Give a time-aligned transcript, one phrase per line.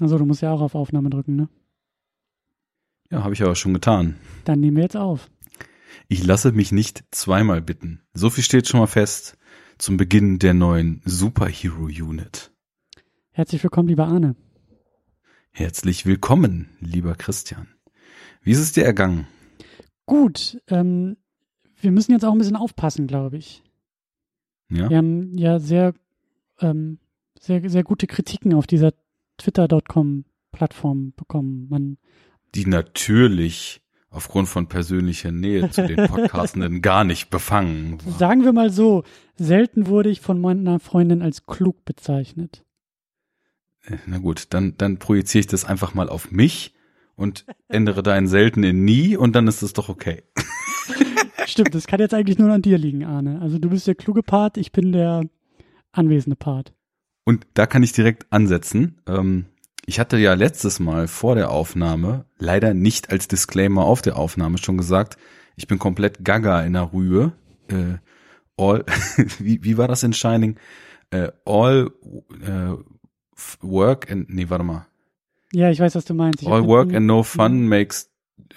[0.00, 1.48] Also du musst ja auch auf Aufnahme drücken, ne?
[3.10, 4.16] Ja, habe ich aber schon getan.
[4.44, 5.30] Dann nehmen wir jetzt auf.
[6.08, 8.02] Ich lasse mich nicht zweimal bitten.
[8.12, 9.38] So viel steht schon mal fest
[9.78, 12.52] zum Beginn der neuen Superhero Unit.
[13.30, 14.36] Herzlich willkommen, lieber Arne.
[15.50, 17.68] Herzlich willkommen, lieber Christian.
[18.42, 19.26] Wie ist es dir ergangen?
[20.06, 21.16] Gut, ähm,
[21.80, 23.62] wir müssen jetzt auch ein bisschen aufpassen, glaube ich.
[24.70, 24.90] Ja.
[24.90, 25.94] Wir haben ja sehr,
[26.60, 26.98] ähm,
[27.40, 28.92] sehr, sehr gute Kritiken auf dieser
[29.38, 31.66] Twitter.com-Plattform bekommen.
[31.70, 31.98] Man,
[32.54, 38.12] Die natürlich aufgrund von persönlicher Nähe zu den Podcastenden gar nicht befangen war.
[38.18, 39.04] sagen wir mal so,
[39.36, 42.64] selten wurde ich von meiner Freundin als klug bezeichnet.
[43.84, 46.74] Äh, Na gut, dann, dann projiziere ich das einfach mal auf mich
[47.16, 50.22] und ändere deinen selten in nie und dann ist es doch okay.
[51.46, 53.40] Stimmt, das kann jetzt eigentlich nur an dir liegen, Arne.
[53.40, 55.24] Also du bist der kluge Part, ich bin der
[55.92, 56.72] anwesende Part.
[57.28, 59.02] Und da kann ich direkt ansetzen.
[59.06, 59.44] Ähm,
[59.84, 64.56] ich hatte ja letztes Mal vor der Aufnahme, leider nicht als Disclaimer auf der Aufnahme
[64.56, 65.18] schon gesagt,
[65.54, 67.32] ich bin komplett gaga in der Rühe.
[67.68, 67.98] Äh,
[68.56, 68.86] all,
[69.40, 70.56] wie, wie war das in Shining?
[71.10, 71.90] Äh, all
[72.40, 72.72] äh,
[73.60, 74.86] work and, nee, warte mal.
[75.52, 76.40] Ja, ich weiß, was du meinst.
[76.40, 78.08] Ich All work and no fun makes,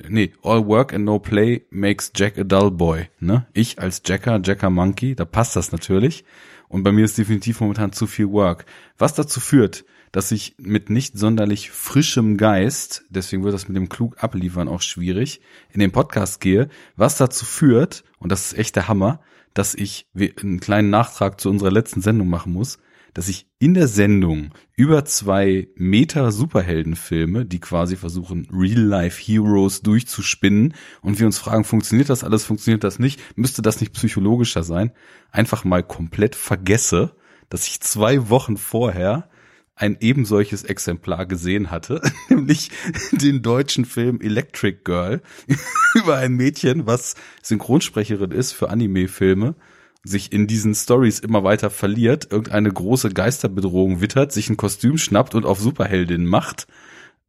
[0.07, 3.47] nee, all work and no play makes Jack a dull boy, ne?
[3.51, 6.23] Ich als Jacker, Jacker Monkey, da passt das natürlich.
[6.71, 8.65] Und bei mir ist definitiv momentan zu viel Work.
[8.97, 9.83] Was dazu führt,
[10.13, 14.81] dass ich mit nicht sonderlich frischem Geist, deswegen wird das mit dem klug abliefern auch
[14.81, 15.41] schwierig,
[15.73, 19.19] in den Podcast gehe, was dazu führt, und das ist echt der Hammer,
[19.53, 22.79] dass ich einen kleinen Nachtrag zu unserer letzten Sendung machen muss,
[23.13, 31.19] dass ich in der Sendung über zwei Meter Superheldenfilme, die quasi versuchen, Real-Life-Heroes durchzuspinnen und
[31.19, 34.91] wir uns fragen, funktioniert das alles, funktioniert das nicht, müsste das nicht psychologischer sein,
[35.31, 37.15] einfach mal komplett vergesse,
[37.49, 39.29] dass ich zwei Wochen vorher
[39.75, 42.71] ein eben solches Exemplar gesehen hatte, nämlich
[43.11, 45.21] den deutschen Film Electric Girl
[45.95, 49.55] über ein Mädchen, was Synchronsprecherin ist für Anime-Filme,
[50.03, 55.35] sich in diesen Stories immer weiter verliert, irgendeine große Geisterbedrohung wittert, sich ein Kostüm schnappt
[55.35, 56.67] und auf Superheldin macht.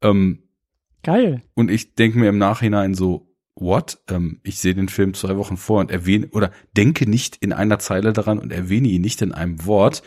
[0.01, 0.43] Ähm,
[1.03, 1.43] Geil.
[1.55, 3.99] und ich denke mir im Nachhinein so, what?
[4.09, 7.79] Ähm, ich sehe den Film zwei Wochen vor und erwähne oder denke nicht in einer
[7.79, 10.03] Zeile daran und erwähne ihn nicht in einem Wort.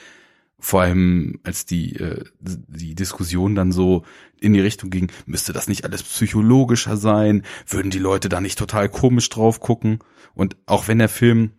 [0.58, 4.04] Vor allem, als die, äh, die Diskussion dann so
[4.40, 7.44] in die Richtung ging, müsste das nicht alles psychologischer sein?
[7.68, 10.00] Würden die Leute da nicht total komisch drauf gucken?
[10.34, 11.52] Und auch wenn der Film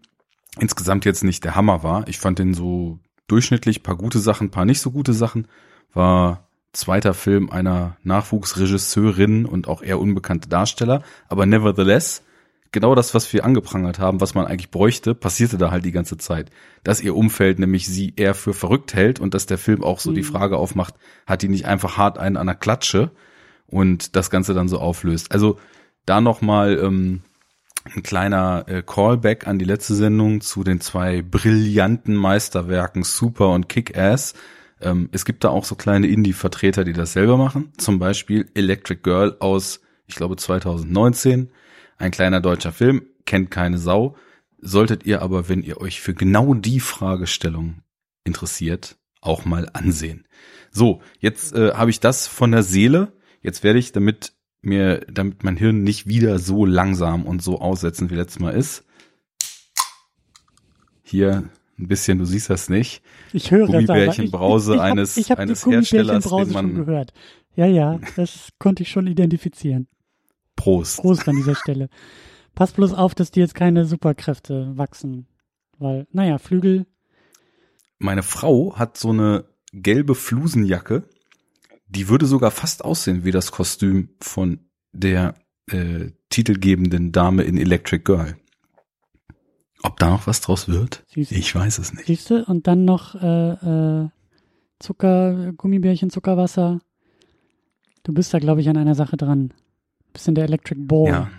[0.59, 4.65] insgesamt jetzt nicht der Hammer war, ich fand den so durchschnittlich, paar gute Sachen, paar
[4.65, 5.49] nicht so gute Sachen,
[5.93, 12.23] war zweiter Film einer Nachwuchsregisseurin und auch eher unbekannte Darsteller, aber nevertheless,
[12.73, 16.19] genau das, was wir angeprangert haben, was man eigentlich bräuchte, passierte da halt die ganze
[16.19, 16.51] Zeit.
[16.85, 20.13] Dass ihr Umfeld nämlich sie eher für verrückt hält und dass der Film auch so
[20.13, 20.95] die Frage aufmacht,
[21.27, 23.11] hat die nicht einfach hart einen an der Klatsche
[23.67, 25.33] und das Ganze dann so auflöst.
[25.33, 25.59] Also
[26.05, 27.23] da nochmal ähm,
[27.95, 33.69] ein kleiner äh, Callback an die letzte Sendung zu den zwei brillanten Meisterwerken Super und
[33.69, 34.35] Kick-Ass.
[34.81, 37.73] Ähm, es gibt da auch so kleine Indie-Vertreter, die das selber machen.
[37.79, 41.51] Zum Beispiel Electric Girl aus, ich glaube, 2019.
[41.99, 44.17] Ein kleiner deutscher Film, kennt keine Sau.
[44.59, 47.83] Solltet ihr aber, wenn ihr euch für genau die Fragestellung
[48.25, 50.27] interessiert, auch mal ansehen.
[50.71, 53.13] So, jetzt äh, habe ich das von der Seele.
[53.41, 54.36] Jetzt werde ich, damit
[54.67, 58.85] mir, damit mein Hirn nicht wieder so langsam und so aussetzen wie letztes Mal ist,
[61.03, 63.67] hier ein bisschen, du siehst das nicht, Ich höre.
[63.67, 67.13] Gummibärchenbrause ich, ich, eines- ich hab, eines ich hab die Herstellers, den man- schon gehört.
[67.55, 69.89] Ja, ja, das konnte ich schon identifizieren.
[70.57, 70.99] Prost.
[70.99, 71.89] Prost an dieser Stelle.
[72.55, 75.27] Pass bloß auf, dass dir jetzt keine Superkräfte wachsen.
[75.79, 76.87] Weil, naja, Flügel,
[77.99, 81.05] Meine Frau hat so eine gelbe Flusenjacke,
[81.97, 84.61] die würde sogar fast aussehen wie das Kostüm von
[84.93, 85.35] der
[85.71, 88.37] äh, titelgebenden Dame in Electric Girl.
[89.83, 91.05] Ob da noch was draus wird?
[91.09, 91.35] Siehst du.
[91.35, 92.07] Ich weiß es nicht.
[92.07, 92.45] siehst du?
[92.45, 94.09] Und dann noch äh, äh,
[94.79, 96.81] Zucker, Gummibärchen, Zuckerwasser.
[98.03, 99.55] Du bist da, glaube ich, an einer Sache dran.
[100.13, 101.09] Bist in der Electric Ball.
[101.09, 101.31] Ja.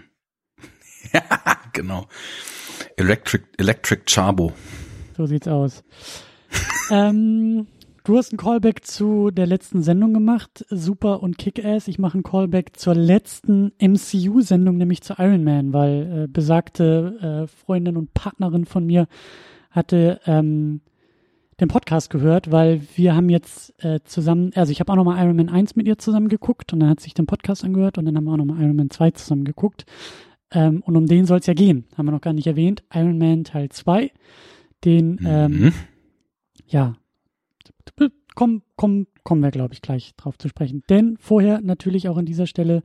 [1.13, 1.21] ja,
[1.73, 2.07] genau.
[2.95, 4.53] Electric, Electric Chabo.
[5.15, 5.83] So sieht's aus.
[6.91, 7.67] ähm,
[8.07, 11.89] du hast einen Callback zu der letzten Sendung gemacht, Super und Kick-Ass.
[11.89, 17.47] Ich mache einen Callback zur letzten MCU-Sendung, nämlich zu Iron Man, weil äh, besagte äh,
[17.47, 19.07] Freundin und Partnerin von mir
[19.71, 20.79] hatte ähm,
[21.59, 25.35] den Podcast gehört, weil wir haben jetzt äh, zusammen, also ich habe auch nochmal Iron
[25.35, 28.15] Man 1 mit ihr zusammen geguckt und dann hat sich den Podcast angehört und dann
[28.15, 29.85] haben wir auch nochmal Iron Man 2 zusammen geguckt.
[30.51, 32.83] Ähm, und um den soll es ja gehen, haben wir noch gar nicht erwähnt.
[32.93, 34.11] Iron Man Teil 2,
[34.85, 35.73] den, ähm, Mhm.
[36.67, 36.95] ja,
[38.37, 40.83] komm, komm, kommen wir, glaube ich, gleich drauf zu sprechen.
[40.91, 42.83] Denn vorher natürlich auch an dieser Stelle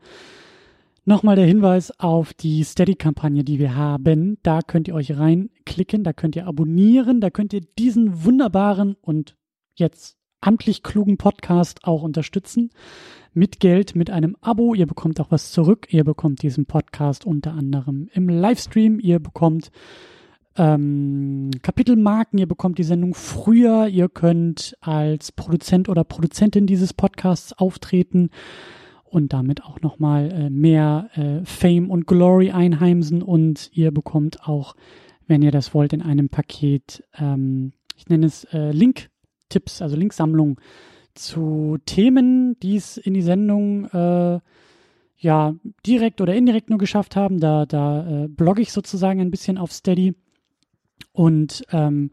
[1.05, 4.39] Nochmal der Hinweis auf die Steady-Kampagne, die wir haben.
[4.45, 9.37] Da könnt ihr euch reinklicken, da könnt ihr abonnieren, da könnt ihr diesen wunderbaren und
[9.75, 12.71] jetzt amtlich klugen Podcast auch unterstützen.
[13.35, 14.75] Mit Geld, mit einem Abo.
[14.75, 15.89] Ihr bekommt auch was zurück.
[15.91, 19.01] Ihr bekommt diesen Podcast unter anderem im Livestream.
[19.01, 19.73] Ihr bekommt
[20.57, 22.39] ähm, Kapitelmarken.
[22.39, 23.89] Ihr bekommt die Sendung früher.
[23.89, 28.31] Ihr könnt als Produzent oder Produzentin dieses Podcasts auftreten
[29.05, 34.75] und damit auch nochmal äh, mehr äh, Fame und Glory einheimsen und ihr bekommt auch,
[35.27, 40.59] wenn ihr das wollt, in einem Paket, ähm, ich nenne es äh, Link-Tipps, also Linksammlung
[41.15, 44.41] zu Themen, die es in die Sendung äh,
[45.19, 45.55] ja
[45.87, 47.39] direkt oder indirekt nur geschafft haben.
[47.39, 50.15] Da, da äh, blogge ich sozusagen ein bisschen auf Steady
[51.13, 52.11] und ähm,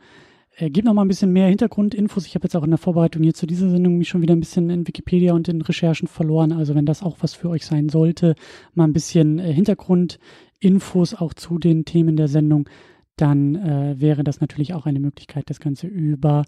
[0.60, 2.26] äh, gebe noch mal ein bisschen mehr Hintergrundinfos.
[2.26, 4.42] Ich habe jetzt auch in der Vorbereitung hier zu dieser Sendung mich schon wieder ein
[4.42, 6.52] bisschen in Wikipedia und in Recherchen verloren.
[6.52, 8.36] Also wenn das auch was für euch sein sollte,
[8.74, 12.68] mal ein bisschen äh, Hintergrundinfos auch zu den Themen der Sendung,
[13.16, 16.44] dann äh, wäre das natürlich auch eine Möglichkeit, das Ganze über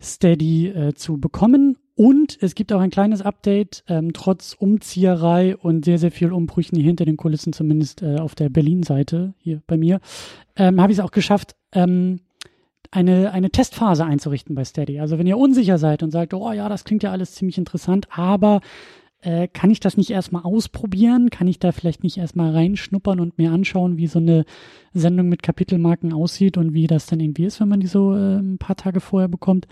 [0.00, 1.76] Steady äh, zu bekommen.
[2.00, 6.76] Und es gibt auch ein kleines Update, ähm, trotz Umzieherei und sehr, sehr viel Umbrüchen
[6.76, 10.00] hier hinter den Kulissen, zumindest äh, auf der Berlin-Seite hier bei mir,
[10.56, 12.20] ähm, habe ich es auch geschafft, ähm,
[12.90, 14.98] eine, eine Testphase einzurichten bei Steady.
[14.98, 18.08] Also wenn ihr unsicher seid und sagt, oh ja, das klingt ja alles ziemlich interessant,
[18.10, 18.62] aber
[19.20, 21.28] äh, kann ich das nicht erstmal ausprobieren?
[21.28, 24.46] Kann ich da vielleicht nicht erstmal reinschnuppern und mir anschauen, wie so eine
[24.94, 28.38] Sendung mit Kapitelmarken aussieht und wie das dann irgendwie ist, wenn man die so äh,
[28.38, 29.66] ein paar Tage vorher bekommt?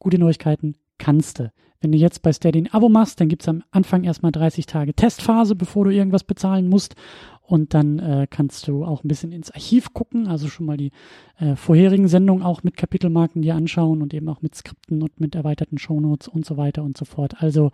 [0.00, 1.52] Gute Neuigkeiten, kannst du.
[1.80, 4.94] Wenn du jetzt bei Steady ein Abo machst, dann gibt's am Anfang erstmal 30 Tage
[4.94, 6.94] Testphase, bevor du irgendwas bezahlen musst.
[7.42, 10.92] Und dann äh, kannst du auch ein bisschen ins Archiv gucken, also schon mal die
[11.38, 15.34] äh, vorherigen Sendungen auch mit Kapitelmarken dir anschauen und eben auch mit Skripten und mit
[15.34, 17.42] erweiterten Shownotes und so weiter und so fort.
[17.42, 17.70] Also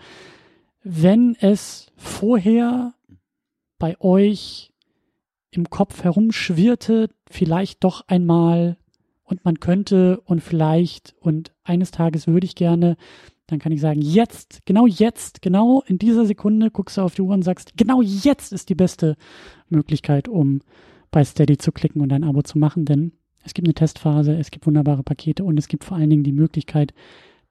[0.82, 2.94] wenn es vorher
[3.78, 4.72] bei euch
[5.52, 8.76] im Kopf herumschwirrte, vielleicht doch einmal
[9.22, 12.96] und man könnte und vielleicht und eines Tages würde ich gerne
[13.50, 17.22] dann kann ich sagen, jetzt, genau jetzt, genau in dieser Sekunde guckst du auf die
[17.22, 19.17] Uhr und sagst, genau jetzt ist die beste
[19.69, 20.61] Möglichkeit, um
[21.11, 23.12] bei Steady zu klicken und ein Abo zu machen, denn
[23.43, 26.32] es gibt eine Testphase, es gibt wunderbare Pakete und es gibt vor allen Dingen die
[26.32, 26.94] Möglichkeit,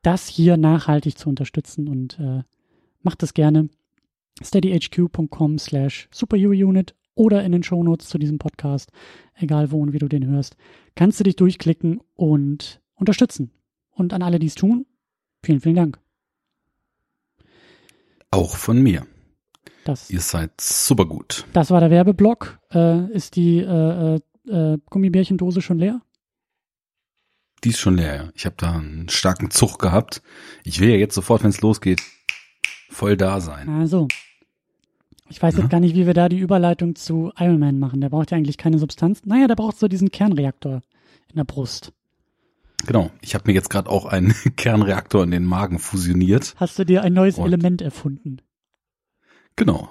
[0.01, 2.43] das hier nachhaltig zu unterstützen und äh,
[3.01, 3.69] macht das gerne.
[4.41, 8.91] steadyhq.com slash superherounit oder in den Shownotes zu diesem Podcast,
[9.35, 10.55] egal wo und wie du den hörst,
[10.95, 13.51] kannst du dich durchklicken und unterstützen.
[13.99, 14.85] Und an alle, die es tun,
[15.43, 15.99] Vielen, vielen Dank.
[18.31, 19.05] Auch von mir.
[19.85, 21.45] Das, Ihr seid super gut.
[21.53, 22.59] Das war der Werbeblock.
[22.71, 26.01] Äh, ist die äh, äh, äh, Gummibärchendose schon leer?
[27.63, 28.29] Die ist schon leer, ja.
[28.35, 30.21] Ich habe da einen starken Zug gehabt.
[30.63, 32.01] Ich will ja jetzt sofort, wenn es losgeht,
[32.89, 33.67] voll da sein.
[33.69, 34.07] Also.
[35.29, 35.61] Ich weiß ja.
[35.61, 38.01] jetzt gar nicht, wie wir da die Überleitung zu Iron Man machen.
[38.01, 39.21] Der braucht ja eigentlich keine Substanz.
[39.25, 40.81] Naja, der braucht so diesen Kernreaktor
[41.29, 41.93] in der Brust.
[42.85, 46.55] Genau, ich habe mir jetzt gerade auch einen Kernreaktor in den Magen fusioniert.
[46.57, 48.41] Hast du dir ein neues Element erfunden?
[49.55, 49.89] Genau.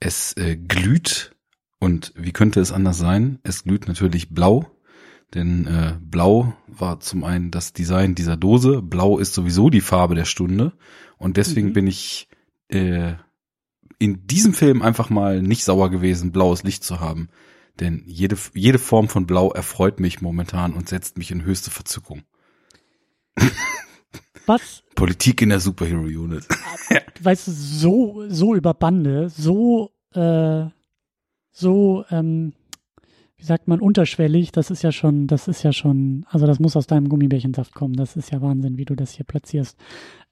[0.00, 1.36] Es äh, glüht
[1.78, 3.38] und wie könnte es anders sein?
[3.42, 4.66] Es glüht natürlich blau,
[5.34, 8.82] denn äh, blau war zum einen das Design dieser Dose.
[8.82, 10.72] Blau ist sowieso die Farbe der Stunde
[11.18, 11.72] und deswegen mhm.
[11.72, 12.28] bin ich
[12.68, 13.14] äh,
[13.98, 17.28] in diesem Film einfach mal nicht sauer gewesen, blaues Licht zu haben.
[17.80, 22.22] Denn jede, jede Form von Blau erfreut mich momentan und setzt mich in höchste Verzückung.
[24.46, 24.82] Was?
[24.94, 26.46] Politik in der Superhero Unit.
[27.20, 30.64] weißt du, so, so über Bande, so, äh,
[31.50, 32.52] so, ähm,
[33.36, 36.76] wie sagt man, unterschwellig, das ist ja schon, das ist ja schon, also das muss
[36.76, 37.94] aus deinem Gummibärchensaft kommen.
[37.94, 39.76] Das ist ja Wahnsinn, wie du das hier platzierst.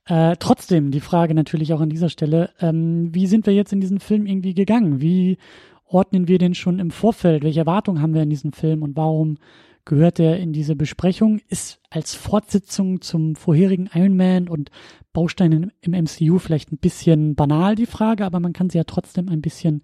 [0.07, 3.81] Äh, trotzdem, die Frage natürlich auch an dieser Stelle, ähm, wie sind wir jetzt in
[3.81, 5.01] diesen Film irgendwie gegangen?
[5.01, 5.39] Wie
[5.85, 7.45] ordnen wir den schon im Vorfeld?
[7.45, 9.39] Welche Erwartungen haben wir in diesem Film und warum
[9.85, 11.41] gehört er in diese Besprechung?
[11.49, 14.71] Ist als Fortsetzung zum vorherigen Iron Man und
[15.13, 19.29] Bausteinen im MCU vielleicht ein bisschen banal die Frage, aber man kann sie ja trotzdem
[19.29, 19.83] ein bisschen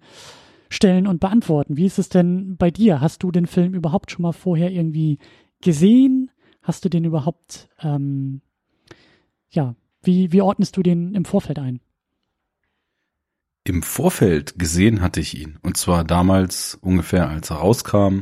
[0.69, 1.77] stellen und beantworten.
[1.77, 3.01] Wie ist es denn bei dir?
[3.01, 5.19] Hast du den Film überhaupt schon mal vorher irgendwie
[5.61, 6.31] gesehen?
[6.61, 8.41] Hast du den überhaupt, ähm,
[9.49, 11.79] ja, wie, wie ordnest du den im Vorfeld ein?
[13.63, 15.59] Im Vorfeld gesehen hatte ich ihn.
[15.61, 18.21] Und zwar damals ungefähr, als er rauskam.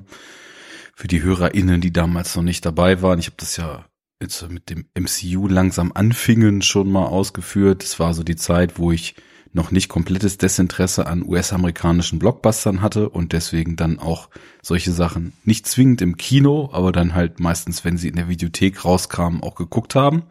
[0.95, 3.19] Für die HörerInnen, die damals noch nicht dabei waren.
[3.19, 3.85] Ich habe das ja
[4.21, 7.83] jetzt mit dem MCU langsam anfingen schon mal ausgeführt.
[7.83, 9.15] Es war so die Zeit, wo ich
[9.53, 14.29] noch nicht komplettes Desinteresse an US-amerikanischen Blockbustern hatte und deswegen dann auch
[14.61, 18.85] solche Sachen nicht zwingend im Kino, aber dann halt meistens, wenn sie in der Videothek
[18.85, 20.23] rauskamen, auch geguckt haben.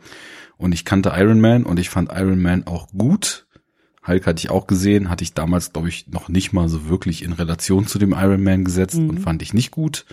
[0.56, 3.47] Und ich kannte Iron Man und ich fand Iron Man auch gut.
[4.08, 7.22] Hulk hatte ich auch gesehen, hatte ich damals, glaube ich, noch nicht mal so wirklich
[7.22, 9.10] in Relation zu dem Iron Man gesetzt mhm.
[9.10, 10.06] und fand ich nicht gut.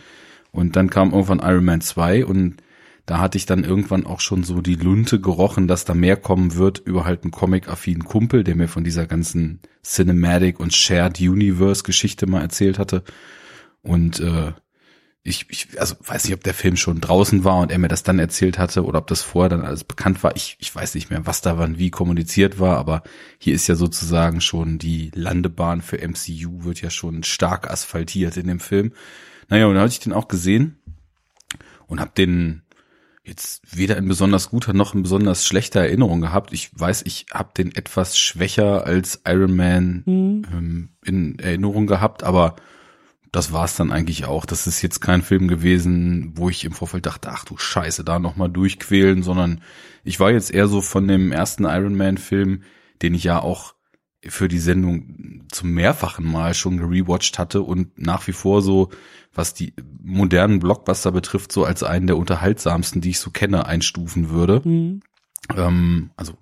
[0.52, 2.58] Und dann kam irgendwann Iron Man 2 und
[3.06, 6.56] da hatte ich dann irgendwann auch schon so die Lunte gerochen, dass da mehr kommen
[6.56, 11.84] wird über halt einen Comic-affinen Kumpel, der mir von dieser ganzen Cinematic und Shared Universe
[11.84, 13.04] Geschichte mal erzählt hatte.
[13.84, 14.54] Und äh,
[15.28, 18.04] ich, ich also weiß nicht, ob der Film schon draußen war und er mir das
[18.04, 20.36] dann erzählt hatte oder ob das vorher dann alles bekannt war.
[20.36, 23.02] Ich, ich weiß nicht mehr, was da wann wie kommuniziert war, aber
[23.40, 28.46] hier ist ja sozusagen schon die Landebahn für MCU wird ja schon stark asphaltiert in
[28.46, 28.94] dem Film.
[29.50, 30.78] Naja, und da hatte ich den auch gesehen
[31.88, 32.62] und habe den
[33.24, 36.54] jetzt weder in besonders guter noch in besonders schlechter Erinnerung gehabt.
[36.54, 40.46] Ich weiß, ich habe den etwas schwächer als Iron Man mhm.
[40.54, 42.58] ähm, in Erinnerung gehabt, aber
[43.36, 44.46] das war's dann eigentlich auch.
[44.46, 48.18] Das ist jetzt kein Film gewesen, wo ich im Vorfeld dachte, ach du Scheiße, da
[48.18, 49.62] nochmal durchquälen, sondern
[50.06, 52.64] ich war jetzt eher so von dem ersten Iron Man Film,
[53.02, 53.76] den ich ja auch
[54.26, 58.90] für die Sendung zum mehrfachen Mal schon gerewatcht hatte und nach wie vor so,
[59.34, 64.30] was die modernen Blockbuster betrifft, so als einen der unterhaltsamsten, die ich so kenne, einstufen
[64.30, 64.62] würde.
[64.64, 65.02] Mhm.
[65.56, 66.38] Ähm, also,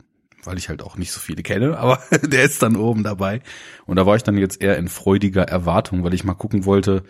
[0.46, 3.42] weil ich halt auch nicht so viele kenne, aber der ist dann oben dabei.
[3.86, 7.04] Und da war ich dann jetzt eher in freudiger Erwartung, weil ich mal gucken wollte,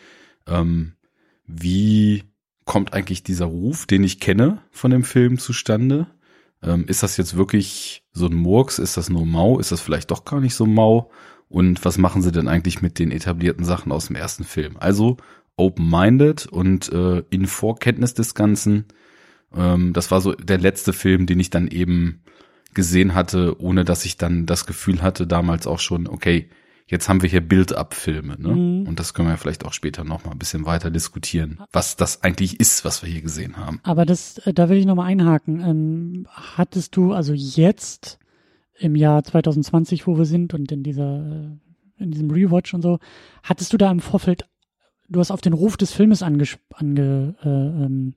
[0.48, 0.94] ähm,
[1.46, 2.24] wie
[2.66, 6.08] kommt eigentlich dieser Ruf, den ich kenne von dem Film zustande?
[6.62, 8.80] Ähm, ist das jetzt wirklich so ein Murks?
[8.80, 9.60] Ist das nur mau?
[9.60, 11.12] Ist das vielleicht doch gar nicht so mau?
[11.50, 14.78] Und was machen sie denn eigentlich mit den etablierten Sachen aus dem ersten Film?
[14.80, 15.18] Also
[15.56, 18.86] open-minded und äh, in Vorkenntnis des Ganzen.
[19.56, 22.24] Ähm, das war so der letzte Film, den ich dann eben
[22.74, 26.50] gesehen hatte, ohne dass ich dann das Gefühl hatte, damals auch schon, okay,
[26.88, 28.50] jetzt haben wir hier Build-up-Filme, ne?
[28.50, 28.88] Mhm.
[28.88, 32.24] Und das können wir vielleicht auch später noch mal ein bisschen weiter diskutieren, was das
[32.24, 33.80] eigentlich ist, was wir hier gesehen haben.
[33.84, 35.60] Aber das, äh, da will ich noch mal einhaken.
[35.62, 38.20] Ähm, hattest du also jetzt
[38.78, 41.58] im Jahr 2020, wo wir sind und in dieser,
[42.00, 43.00] äh, in diesem Rewatch und so,
[43.44, 44.46] hattest du da im Vorfeld,
[45.10, 48.16] du hast auf den Ruf des Filmes ange, ange äh, ähm,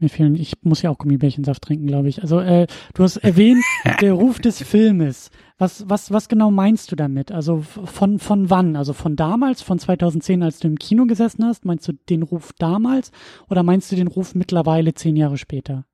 [0.00, 2.22] mir fehlen, ich muss ja auch Gummibärchensaft trinken, glaube ich.
[2.22, 3.64] Also äh, du hast erwähnt,
[4.00, 5.30] der Ruf des Filmes.
[5.58, 7.32] Was, was, was genau meinst du damit?
[7.32, 8.76] Also von, von wann?
[8.76, 11.64] Also von damals, von 2010, als du im Kino gesessen hast?
[11.64, 13.12] Meinst du den Ruf damals
[13.48, 15.84] oder meinst du den Ruf mittlerweile zehn Jahre später?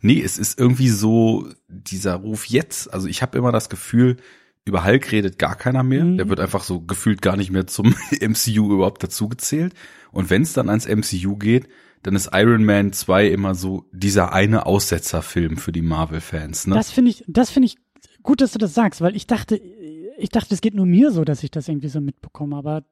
[0.00, 2.92] Nee, es ist irgendwie so dieser Ruf jetzt.
[2.92, 4.18] Also ich habe immer das Gefühl,
[4.66, 6.04] über Hulk redet gar keiner mehr.
[6.04, 6.16] Mhm.
[6.18, 9.74] Der wird einfach so gefühlt gar nicht mehr zum MCU überhaupt dazugezählt.
[10.12, 11.68] Und wenn es dann ans MCU geht,
[12.06, 16.68] dann ist Iron Man 2 immer so dieser eine Aussetzerfilm für die Marvel-Fans.
[16.68, 16.76] Ne?
[16.76, 17.78] Das finde ich, das finde ich
[18.22, 21.24] gut, dass du das sagst, weil ich dachte, ich dachte, es geht nur mir so,
[21.24, 22.54] dass ich das irgendwie so mitbekomme.
[22.54, 22.84] Aber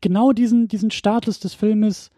[0.00, 2.10] genau diesen, diesen Status des Filmes,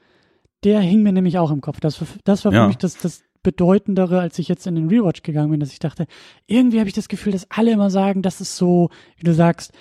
[0.63, 1.81] der hing mir nämlich auch im Kopf.
[1.81, 2.69] Das, das war für ja.
[2.69, 6.07] mich das, das Bedeutendere, als ich jetzt in den Rewatch gegangen bin, dass ich dachte,
[6.47, 9.73] irgendwie habe ich das Gefühl, dass alle immer sagen, das ist so, wie du sagst,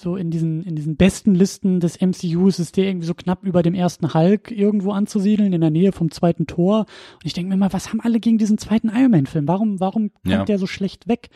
[0.00, 3.62] so in diesen, in diesen besten Listen des MCUs ist der irgendwie so knapp über
[3.62, 6.80] dem ersten Hulk irgendwo anzusiedeln, in der Nähe vom zweiten Tor.
[6.80, 9.48] Und ich denke mir mal, was haben alle gegen diesen zweiten Iron Man-Film?
[9.48, 10.44] Warum, warum kommt ja.
[10.44, 11.30] der so schlecht weg?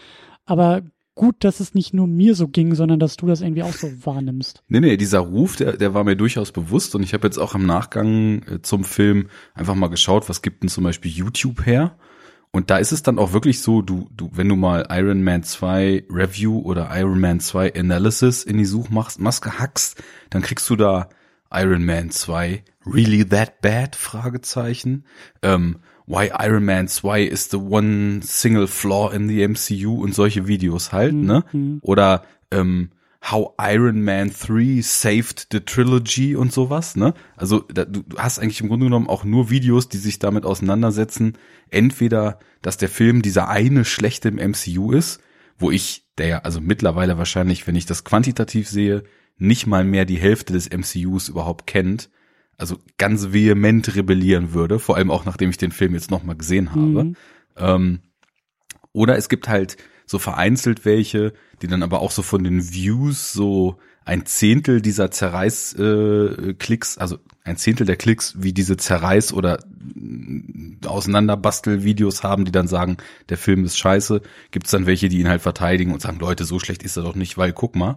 [0.45, 0.83] Aber
[1.15, 3.89] gut, dass es nicht nur mir so ging, sondern dass du das irgendwie auch so
[4.05, 4.63] wahrnimmst.
[4.69, 7.55] Nee, nee, dieser Ruf, der, der war mir durchaus bewusst und ich habe jetzt auch
[7.55, 11.97] im Nachgang äh, zum Film einfach mal geschaut, was gibt denn zum Beispiel YouTube her?
[12.55, 15.43] Und da ist es dann auch wirklich so, du, du, wenn du mal Iron Man
[15.43, 21.09] 2 Review oder Iron Man 2 Analysis in die Suchmaske hackst, dann kriegst du da
[21.51, 23.97] Iron Man 2 Really That Bad?
[23.97, 25.05] Fragezeichen.
[25.43, 30.47] Ähm, Why Iron Man 2 is the one single flaw in the MCU und solche
[30.47, 31.25] Videos halt, mhm.
[31.25, 31.45] ne?
[31.53, 31.79] Mhm.
[31.81, 32.91] Oder ähm,
[33.31, 37.15] How Iron Man 3 Saved the Trilogy und sowas, ne?
[37.37, 41.39] Also da, du hast eigentlich im Grunde genommen auch nur Videos, die sich damit auseinandersetzen.
[41.71, 45.21] Entweder, dass der Film dieser eine schlechte im MCU ist,
[45.57, 49.05] wo ich, der ja also mittlerweile wahrscheinlich, wenn ich das quantitativ sehe,
[49.39, 52.11] nicht mal mehr die Hälfte des MCUs überhaupt kennt,
[52.59, 56.73] also ganz vehement rebellieren würde, vor allem auch nachdem ich den Film jetzt nochmal gesehen
[56.73, 57.05] habe.
[57.05, 57.17] Mhm.
[57.57, 58.01] Ähm,
[58.93, 59.77] oder es gibt halt
[60.07, 61.33] so vereinzelt welche,
[61.63, 67.19] die dann aber auch so von den Views so ein Zehntel dieser Zerreiß-Klicks, äh, also
[67.45, 72.97] ein Zehntel der Klicks, wie diese Zerreiß- oder äh, Auseinanderbastel-Videos haben, die dann sagen,
[73.29, 76.45] der Film ist scheiße, gibt es dann welche, die ihn halt verteidigen und sagen, Leute,
[76.45, 77.97] so schlecht ist er doch nicht, weil guck mal.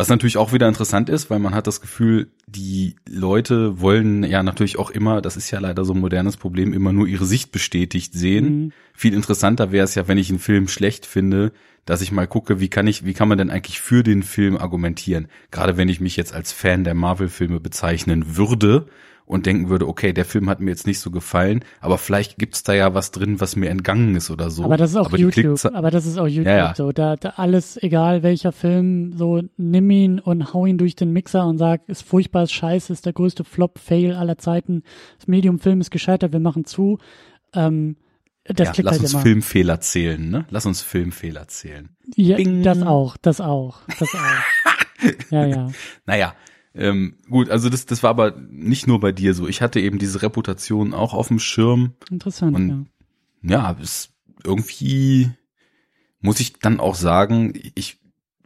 [0.00, 4.42] Was natürlich auch wieder interessant ist, weil man hat das Gefühl, die Leute wollen ja
[4.42, 7.52] natürlich auch immer, das ist ja leider so ein modernes Problem, immer nur ihre Sicht
[7.52, 8.44] bestätigt sehen.
[8.44, 8.72] Mhm.
[8.94, 11.52] Viel interessanter wäre es ja, wenn ich einen Film schlecht finde,
[11.84, 14.56] dass ich mal gucke, wie kann ich, wie kann man denn eigentlich für den Film
[14.56, 15.28] argumentieren?
[15.50, 18.86] Gerade wenn ich mich jetzt als Fan der Marvel-Filme bezeichnen würde
[19.30, 22.64] und denken würde, okay, der Film hat mir jetzt nicht so gefallen, aber vielleicht gibt's
[22.64, 24.64] da ja was drin, was mir entgangen ist oder so.
[24.64, 25.64] Aber das ist auch aber YouTube.
[25.72, 26.74] Aber das ist auch YouTube Ja, ja.
[26.74, 26.90] so.
[26.90, 31.46] Da, da alles, egal welcher Film, so nimm ihn und hau ihn durch den Mixer
[31.46, 34.82] und sag, ist furchtbar, ist scheiße, ist der größte Flop-Fail aller Zeiten.
[35.18, 36.98] Das Medium-Film ist gescheitert, wir machen zu.
[37.54, 37.96] Ähm,
[38.44, 39.22] das ja, lass halt uns immer.
[39.22, 40.44] Filmfehler zählen, ne?
[40.50, 41.90] Lass uns Filmfehler zählen.
[42.16, 42.64] Ja, Bing.
[42.64, 45.10] das auch, das auch, das auch.
[45.30, 45.68] ja, ja.
[46.06, 46.34] Naja,
[46.74, 49.48] ähm, gut, also das, das war aber nicht nur bei dir so.
[49.48, 51.94] Ich hatte eben diese Reputation auch auf dem Schirm.
[52.10, 52.84] Interessant, Und- ja.
[53.42, 54.10] Ja, es
[54.44, 55.30] irgendwie
[56.20, 57.98] muss ich dann auch sagen, ich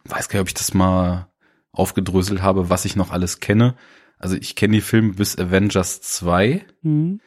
[0.04, 1.28] weiß gar nicht, ob ich das mal
[1.72, 3.74] aufgedröselt habe, was ich noch alles kenne.
[4.18, 6.64] Also ich kenne die Filme bis Avengers 2.
[6.82, 7.20] Mhm.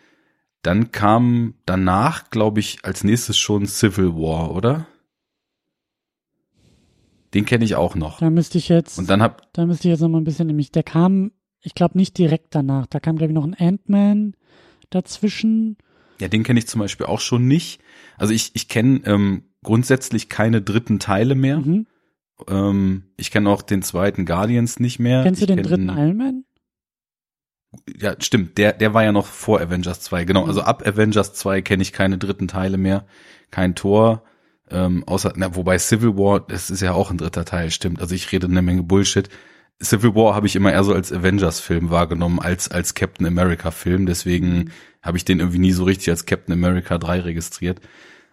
[0.61, 4.87] Dann kam danach, glaube ich, als nächstes schon Civil War, oder?
[7.33, 8.19] Den kenne ich auch noch.
[8.19, 10.47] Da müsste ich jetzt, Und dann hab, da müsste ich jetzt noch mal ein bisschen,
[10.47, 11.31] nämlich, der kam,
[11.61, 12.85] ich glaube nicht direkt danach.
[12.87, 14.33] Da kam, glaube ich, noch ein Ant-Man
[14.89, 15.77] dazwischen.
[16.19, 17.81] ja, den kenne ich zum Beispiel auch schon nicht.
[18.17, 21.59] Also ich, ich kenne ähm, grundsätzlich keine dritten Teile mehr.
[21.59, 21.87] Mhm.
[22.47, 25.23] Ähm, ich kenne auch den zweiten Guardians nicht mehr.
[25.23, 26.43] Kennst du ich den kenn- dritten Iron Man?
[27.99, 28.57] Ja, stimmt.
[28.57, 30.23] Der, der war ja noch vor Avengers 2.
[30.25, 30.43] Genau.
[30.43, 30.47] Mhm.
[30.49, 33.05] Also ab Avengers 2 kenne ich keine dritten Teile mehr.
[33.51, 34.23] Kein Tor.
[34.69, 38.01] Ähm, außer, na, wobei Civil War, das ist ja auch ein dritter Teil, stimmt.
[38.01, 39.29] Also ich rede eine Menge Bullshit.
[39.81, 44.05] Civil War habe ich immer eher so als Avengers-Film wahrgenommen, als als Captain America-Film.
[44.05, 44.71] Deswegen
[45.01, 47.79] habe ich den irgendwie nie so richtig als Captain America 3 registriert.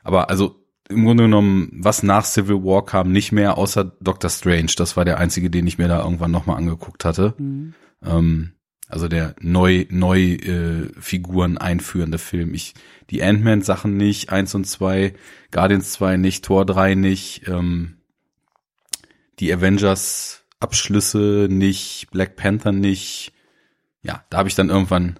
[0.02, 4.72] Aber also im Grunde genommen, was nach Civil War kam, nicht mehr, außer Doctor Strange.
[4.76, 7.34] Das war der einzige, den ich mir da irgendwann nochmal angeguckt hatte.
[7.38, 7.74] Mhm.
[8.04, 8.53] Ähm,
[8.88, 12.54] also der neu, neu äh, Figuren einführende Film.
[12.54, 12.74] Ich,
[13.10, 15.14] die Ant-Man-Sachen nicht, eins und zwei,
[15.50, 17.96] Guardians 2 nicht, Tor 3 nicht, ähm,
[19.40, 23.32] die Avengers-Abschlüsse nicht, Black Panther nicht.
[24.02, 25.18] Ja, da habe ich dann irgendwann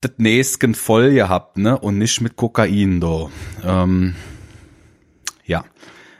[0.00, 1.78] das Näschen voll gehabt, ne?
[1.78, 3.30] Und nicht mit Kokain, do.
[3.64, 4.16] Ähm,
[5.44, 5.64] ja,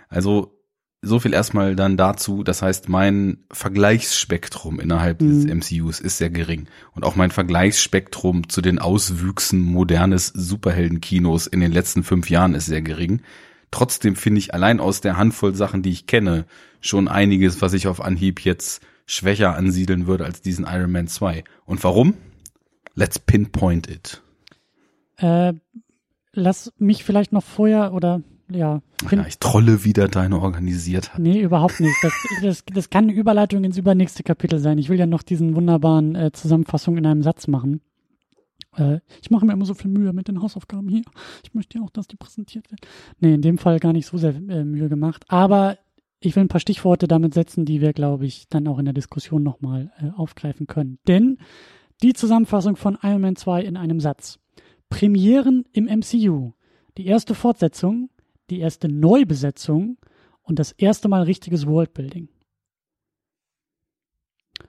[0.09, 0.62] also
[1.05, 2.45] so viel erstmal dann dazu.
[2.45, 5.59] Das heißt, mein Vergleichsspektrum innerhalb des Mhm.
[5.59, 6.69] MCUs ist sehr gering.
[6.95, 12.67] Und auch mein Vergleichsspektrum zu den Auswüchsen modernes Superheldenkinos in den letzten fünf Jahren ist
[12.67, 13.21] sehr gering.
[13.73, 16.45] Trotzdem finde ich allein aus der Handvoll Sachen, die ich kenne,
[16.81, 21.43] schon einiges, was ich auf Anhieb jetzt schwächer ansiedeln würde als diesen Iron Man 2.
[21.65, 22.15] Und warum?
[22.95, 24.23] Let's pinpoint it.
[25.17, 25.55] Äh,
[26.33, 28.23] lass mich vielleicht noch vorher oder
[28.55, 31.11] ja, Ach ja, ich trolle wieder deine organisiert.
[31.19, 31.95] nee, überhaupt nicht.
[32.03, 32.13] Das,
[32.43, 34.79] das, das kann eine Überleitung ins übernächste Kapitel sein.
[34.79, 37.81] Ich will ja noch diesen wunderbaren äh, Zusammenfassung in einem Satz machen.
[38.77, 41.03] Äh, ich mache mir immer so viel Mühe mit den Hausaufgaben hier.
[41.45, 42.81] Ich möchte ja auch, dass die präsentiert werden.
[43.21, 45.25] Nee, in dem Fall gar nicht so sehr äh, Mühe gemacht.
[45.29, 45.79] Aber
[46.21, 48.95] ich will ein paar Stichworte damit setzen, die wir, glaube ich, dann auch in der
[48.95, 50.99] Diskussion nochmal äh, aufgreifen können.
[51.09, 51.39] Denn
[52.03, 54.39] die Zusammenfassung von Iron Man 2 in einem Satz.
[54.89, 56.53] Premieren im MCU.
[56.99, 58.11] Die erste Fortsetzung,
[58.51, 59.99] die erste Neubesetzung
[60.43, 62.29] und das erste Mal richtiges Worldbuilding.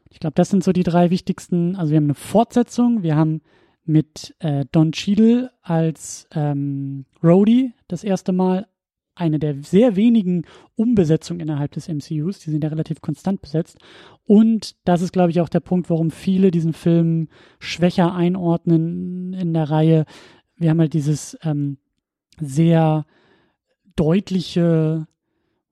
[0.09, 1.75] Ich glaube, das sind so die drei wichtigsten.
[1.75, 3.41] Also wir haben eine Fortsetzung, wir haben
[3.85, 8.67] mit äh, Don Cheadle als ähm, Rhodey das erste Mal
[9.15, 12.39] eine der sehr wenigen Umbesetzungen innerhalb des MCUs.
[12.39, 13.77] Die sind ja relativ konstant besetzt.
[14.25, 17.27] Und das ist, glaube ich, auch der Punkt, warum viele diesen Film
[17.59, 20.05] schwächer einordnen in der Reihe.
[20.55, 21.77] Wir haben halt dieses ähm,
[22.39, 23.05] sehr
[23.95, 25.07] deutliche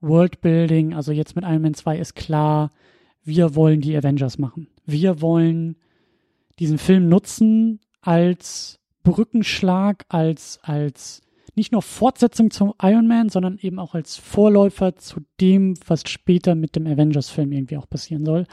[0.00, 0.94] Worldbuilding.
[0.94, 2.70] Also jetzt mit Iron Man 2 ist klar,
[3.24, 4.68] wir wollen die Avengers machen.
[4.84, 5.76] Wir wollen
[6.58, 11.22] diesen Film nutzen als Brückenschlag, als, als
[11.54, 16.54] nicht nur Fortsetzung zum Iron Man, sondern eben auch als Vorläufer zu dem, was später
[16.54, 18.46] mit dem Avengers-Film irgendwie auch passieren soll.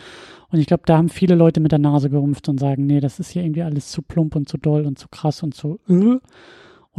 [0.49, 3.19] Und ich glaube, da haben viele Leute mit der Nase gerümpft und sagen, nee, das
[3.19, 6.19] ist hier irgendwie alles zu plump und zu doll und zu krass und zu äh.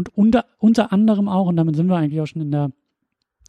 [0.00, 2.72] Und unter, unter anderem auch, und damit sind wir eigentlich auch schon in der,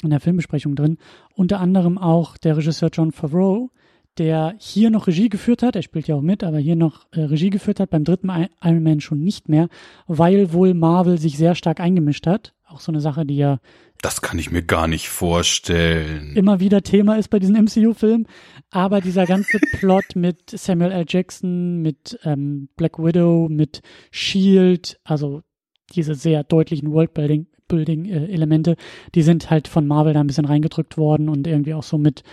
[0.03, 0.97] in der Filmbesprechung drin,
[1.33, 3.69] unter anderem auch der Regisseur John Favreau,
[4.17, 7.21] der hier noch Regie geführt hat, er spielt ja auch mit, aber hier noch äh,
[7.21, 8.29] Regie geführt hat, beim dritten
[8.61, 9.69] Iron Man schon nicht mehr,
[10.07, 12.53] weil wohl Marvel sich sehr stark eingemischt hat.
[12.67, 13.59] Auch so eine Sache, die ja
[14.01, 16.35] Das kann ich mir gar nicht vorstellen.
[16.35, 18.27] immer wieder Thema ist bei diesen MCU-Filmen.
[18.71, 21.05] Aber dieser ganze Plot mit Samuel L.
[21.07, 25.43] Jackson, mit ähm, Black Widow, mit Shield, also
[25.91, 28.75] diese sehr deutlichen Worldbuilding Building, äh,
[29.15, 32.23] die sind halt von Marvel da ein bisschen reingedrückt worden und irgendwie auch so mit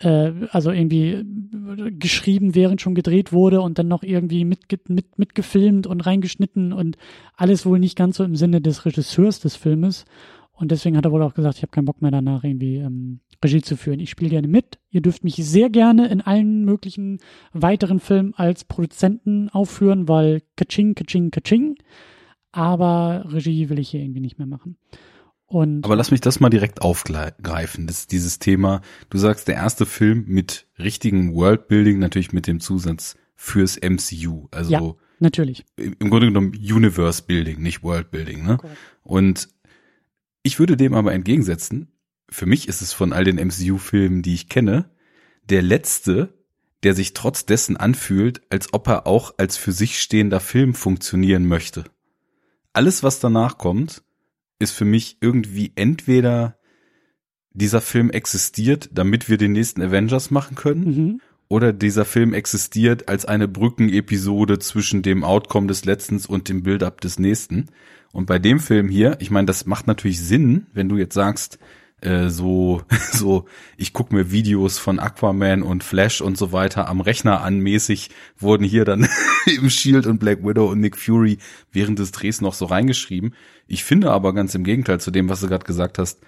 [0.00, 5.18] äh, also irgendwie äh, geschrieben, während schon gedreht wurde und dann noch irgendwie mitge mit,
[5.18, 6.96] mitgefilmt und reingeschnitten und
[7.34, 10.04] alles wohl nicht ganz so im Sinne des Regisseurs des Filmes.
[10.52, 13.20] Und deswegen hat er wohl auch gesagt, ich habe keinen Bock mehr danach irgendwie ähm,
[13.44, 14.00] Regie zu führen.
[14.00, 14.78] Ich spiele gerne mit.
[14.90, 17.18] Ihr dürft mich sehr gerne in allen möglichen
[17.52, 21.76] weiteren Filmen als Produzenten aufführen, weil Kaching, Kaching, Kaching.
[22.56, 24.78] Aber Regie will ich hier irgendwie nicht mehr machen.
[25.44, 27.86] Und Aber lass mich das mal direkt aufgreifen.
[27.86, 28.80] Das ist dieses Thema.
[29.10, 34.48] Du sagst, der erste Film mit richtigem Worldbuilding, natürlich mit dem Zusatz fürs MCU.
[34.52, 35.66] Also ja, natürlich.
[35.76, 38.46] Im Grunde genommen Universe Building, nicht World Building.
[38.46, 38.56] Ne?
[39.02, 39.50] Und
[40.42, 41.92] ich würde dem aber entgegensetzen,
[42.30, 44.88] für mich ist es von all den MCU-Filmen, die ich kenne,
[45.50, 46.32] der letzte,
[46.84, 51.46] der sich trotz dessen anfühlt, als ob er auch als für sich stehender Film funktionieren
[51.46, 51.84] möchte.
[52.76, 54.02] Alles, was danach kommt,
[54.58, 56.58] ist für mich irgendwie entweder
[57.52, 61.20] dieser Film existiert, damit wir den nächsten Avengers machen können, mhm.
[61.48, 67.00] oder dieser Film existiert als eine Brückenepisode zwischen dem Outcome des letzten und dem Build-up
[67.00, 67.70] des nächsten.
[68.12, 71.58] Und bei dem Film hier, ich meine, das macht natürlich Sinn, wenn du jetzt sagst,
[72.00, 72.82] äh, so,
[73.12, 77.58] so, ich gucke mir Videos von Aquaman und Flash und so weiter am Rechner an,
[77.60, 79.08] mäßig wurden hier dann
[79.46, 81.38] im Shield und Black Widow und Nick Fury
[81.72, 83.34] während des Drehs noch so reingeschrieben.
[83.66, 86.20] Ich finde aber ganz im Gegenteil zu dem, was du gerade gesagt hast,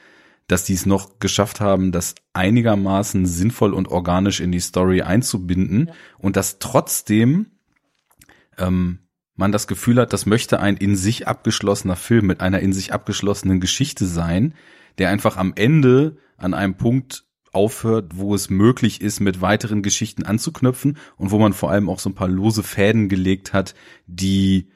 [0.46, 5.88] dass die es noch geschafft haben, das einigermaßen sinnvoll und organisch in die Story einzubinden
[5.88, 5.94] ja.
[6.18, 7.46] und dass trotzdem
[8.56, 9.00] ähm,
[9.36, 12.92] man das Gefühl hat, das möchte ein in sich abgeschlossener Film mit einer in sich
[12.92, 14.54] abgeschlossenen Geschichte sein,
[14.98, 20.24] der einfach am Ende an einem Punkt aufhört, wo es möglich ist, mit weiteren Geschichten
[20.24, 23.74] anzuknüpfen und wo man vor allem auch so ein paar lose Fäden gelegt hat,
[24.06, 24.70] die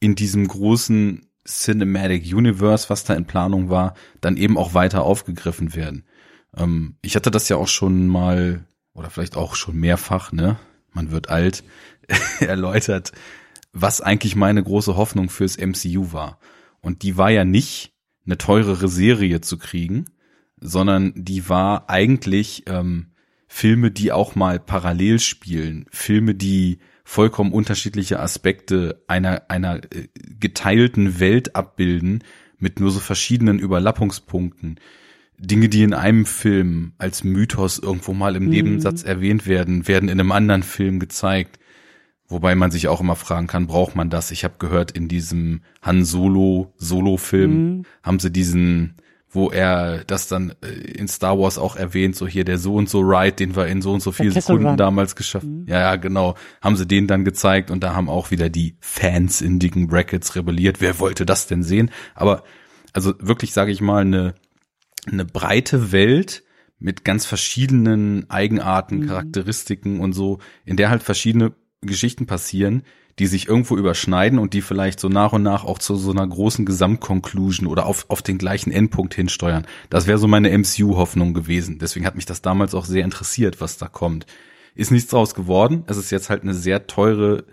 [0.00, 5.74] in diesem großen Cinematic Universe, was da in Planung war, dann eben auch weiter aufgegriffen
[5.74, 6.04] werden.
[6.56, 10.56] Ähm, ich hatte das ja auch schon mal, oder vielleicht auch schon mehrfach, ne?
[10.92, 11.64] Man wird alt,
[12.40, 13.12] erläutert,
[13.72, 16.38] was eigentlich meine große Hoffnung fürs MCU war.
[16.80, 17.93] Und die war ja nicht,
[18.26, 20.06] eine teurere Serie zu kriegen,
[20.60, 23.06] sondern die war eigentlich ähm,
[23.46, 30.08] Filme, die auch mal parallel spielen, Filme, die vollkommen unterschiedliche Aspekte einer einer äh,
[30.40, 32.24] geteilten Welt abbilden
[32.58, 34.80] mit nur so verschiedenen Überlappungspunkten.
[35.38, 38.50] Dinge, die in einem Film als Mythos irgendwo mal im mhm.
[38.50, 41.58] Nebensatz erwähnt werden, werden in einem anderen Film gezeigt.
[42.34, 44.32] Wobei man sich auch immer fragen kann, braucht man das?
[44.32, 47.82] Ich habe gehört, in diesem Han Solo Solo-Film mhm.
[48.02, 48.96] haben sie diesen,
[49.30, 52.88] wo er das dann äh, in Star Wars auch erwähnt, so hier der so und
[52.88, 54.76] so Ride, den wir in so und so vielen Sekunden Run.
[54.76, 55.46] damals geschafft.
[55.46, 55.66] Mhm.
[55.68, 56.34] Ja, ja, genau.
[56.60, 60.34] Haben sie den dann gezeigt und da haben auch wieder die Fans in dicken Brackets
[60.34, 60.80] rebelliert.
[60.80, 61.92] Wer wollte das denn sehen?
[62.16, 62.42] Aber
[62.92, 64.34] also wirklich, sage ich mal, eine
[65.06, 66.42] eine breite Welt
[66.78, 69.06] mit ganz verschiedenen Eigenarten, mhm.
[69.06, 71.52] Charakteristiken und so, in der halt verschiedene
[71.86, 72.82] Geschichten passieren,
[73.18, 76.26] die sich irgendwo überschneiden und die vielleicht so nach und nach auch zu so einer
[76.26, 79.66] großen Gesamtconclusion oder auf, auf den gleichen Endpunkt hinsteuern.
[79.88, 81.78] Das wäre so meine MCU-Hoffnung gewesen.
[81.78, 84.26] Deswegen hat mich das damals auch sehr interessiert, was da kommt.
[84.74, 85.84] Ist nichts draus geworden.
[85.86, 87.44] Es ist jetzt halt eine sehr teure,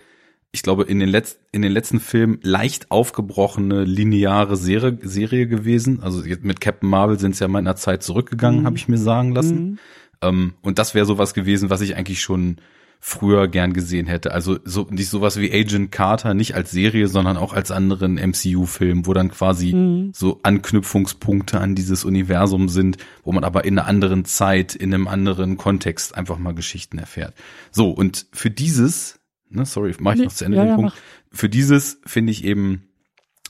[0.51, 6.01] ich glaube, in den, Letz-, in den letzten Filmen leicht aufgebrochene, lineare Serie, Serie gewesen.
[6.01, 8.65] Also mit Captain Marvel sind es ja mal in einer Zeit zurückgegangen, mhm.
[8.65, 9.63] habe ich mir sagen lassen.
[9.63, 9.79] Mhm.
[10.23, 12.57] Um, und das wäre sowas gewesen, was ich eigentlich schon
[13.03, 14.31] früher gern gesehen hätte.
[14.31, 19.07] Also so nicht sowas wie Agent Carter, nicht als Serie, sondern auch als anderen MCU-Film,
[19.07, 20.11] wo dann quasi mhm.
[20.13, 25.07] so Anknüpfungspunkte an dieses Universum sind, wo man aber in einer anderen Zeit, in einem
[25.07, 27.33] anderen Kontext einfach mal Geschichten erfährt.
[27.71, 30.75] So, und für dieses, ne, sorry, mach ich nee, noch zu Ende ja, den ja,
[30.75, 30.93] Punkt.
[30.93, 31.35] Mach.
[31.35, 32.83] Für dieses finde ich eben,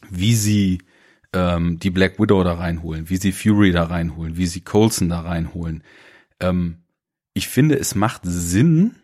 [0.09, 0.79] wie sie
[1.33, 5.19] ähm, die Black Widow da reinholen, wie sie Fury da reinholen, wie sie Colson da
[5.19, 5.83] reinholen.
[6.39, 6.77] Ähm,
[7.33, 8.95] ich finde, es macht Sinn,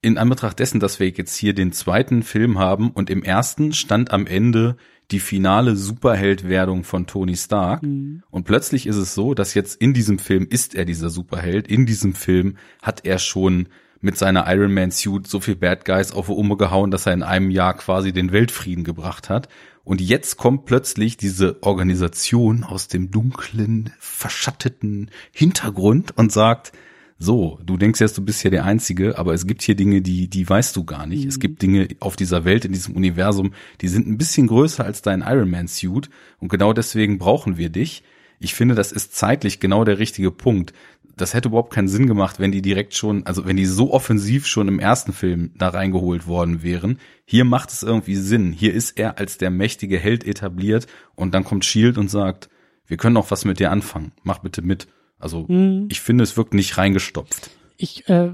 [0.00, 4.12] in Anbetracht dessen, dass wir jetzt hier den zweiten Film haben und im ersten stand
[4.12, 4.76] am Ende
[5.10, 8.22] die finale Superheldwerdung von Tony Stark mhm.
[8.30, 11.86] und plötzlich ist es so, dass jetzt in diesem Film ist er dieser Superheld, in
[11.86, 13.68] diesem Film hat er schon
[14.00, 17.22] mit seiner Iron Man Suit so viel Bad Guys auf Umme gehauen, dass er in
[17.22, 19.48] einem Jahr quasi den Weltfrieden gebracht hat.
[19.82, 26.72] Und jetzt kommt plötzlich diese Organisation aus dem dunklen, verschatteten Hintergrund und sagt,
[27.20, 30.28] so, du denkst jetzt, du bist hier der Einzige, aber es gibt hier Dinge, die,
[30.28, 31.24] die weißt du gar nicht.
[31.24, 31.28] Mhm.
[31.28, 35.02] Es gibt Dinge auf dieser Welt, in diesem Universum, die sind ein bisschen größer als
[35.02, 38.04] dein Iron Man Suit und genau deswegen brauchen wir dich.
[38.38, 40.72] Ich finde, das ist zeitlich genau der richtige Punkt.
[41.16, 44.46] Das hätte überhaupt keinen Sinn gemacht, wenn die direkt schon, also wenn die so offensiv
[44.46, 47.00] schon im ersten Film da reingeholt worden wären.
[47.24, 48.52] Hier macht es irgendwie Sinn.
[48.52, 52.48] Hier ist er als der mächtige Held etabliert und dann kommt Shield und sagt,
[52.86, 54.12] wir können auch was mit dir anfangen.
[54.22, 54.86] Mach bitte mit.
[55.18, 55.88] Also mhm.
[55.90, 57.50] ich finde, es wirkt nicht reingestopft.
[57.76, 58.32] Ich, äh,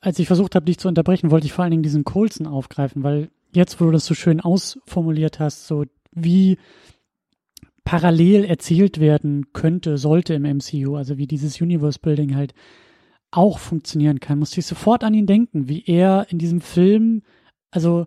[0.00, 3.02] als ich versucht habe, dich zu unterbrechen, wollte ich vor allen Dingen diesen Colson aufgreifen,
[3.02, 6.58] weil jetzt, wo du das so schön ausformuliert hast, so wie
[7.84, 12.54] parallel erzählt werden könnte, sollte im MCU, also wie dieses Universe Building halt
[13.30, 17.22] auch funktionieren kann, musste ich sofort an ihn denken, wie er in diesem Film,
[17.70, 18.06] also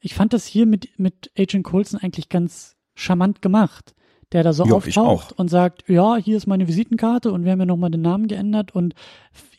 [0.00, 3.94] ich fand das hier mit, mit Agent Coulson eigentlich ganz charmant gemacht,
[4.32, 7.60] der da so jo, auftaucht und sagt, ja, hier ist meine Visitenkarte und wir haben
[7.60, 8.94] ja nochmal den Namen geändert und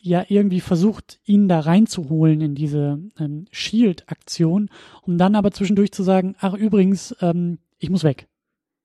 [0.00, 4.70] ja irgendwie versucht, ihn da reinzuholen in diese ähm, Shield-Aktion,
[5.02, 8.28] um dann aber zwischendurch zu sagen, ach übrigens, ähm, ich muss weg.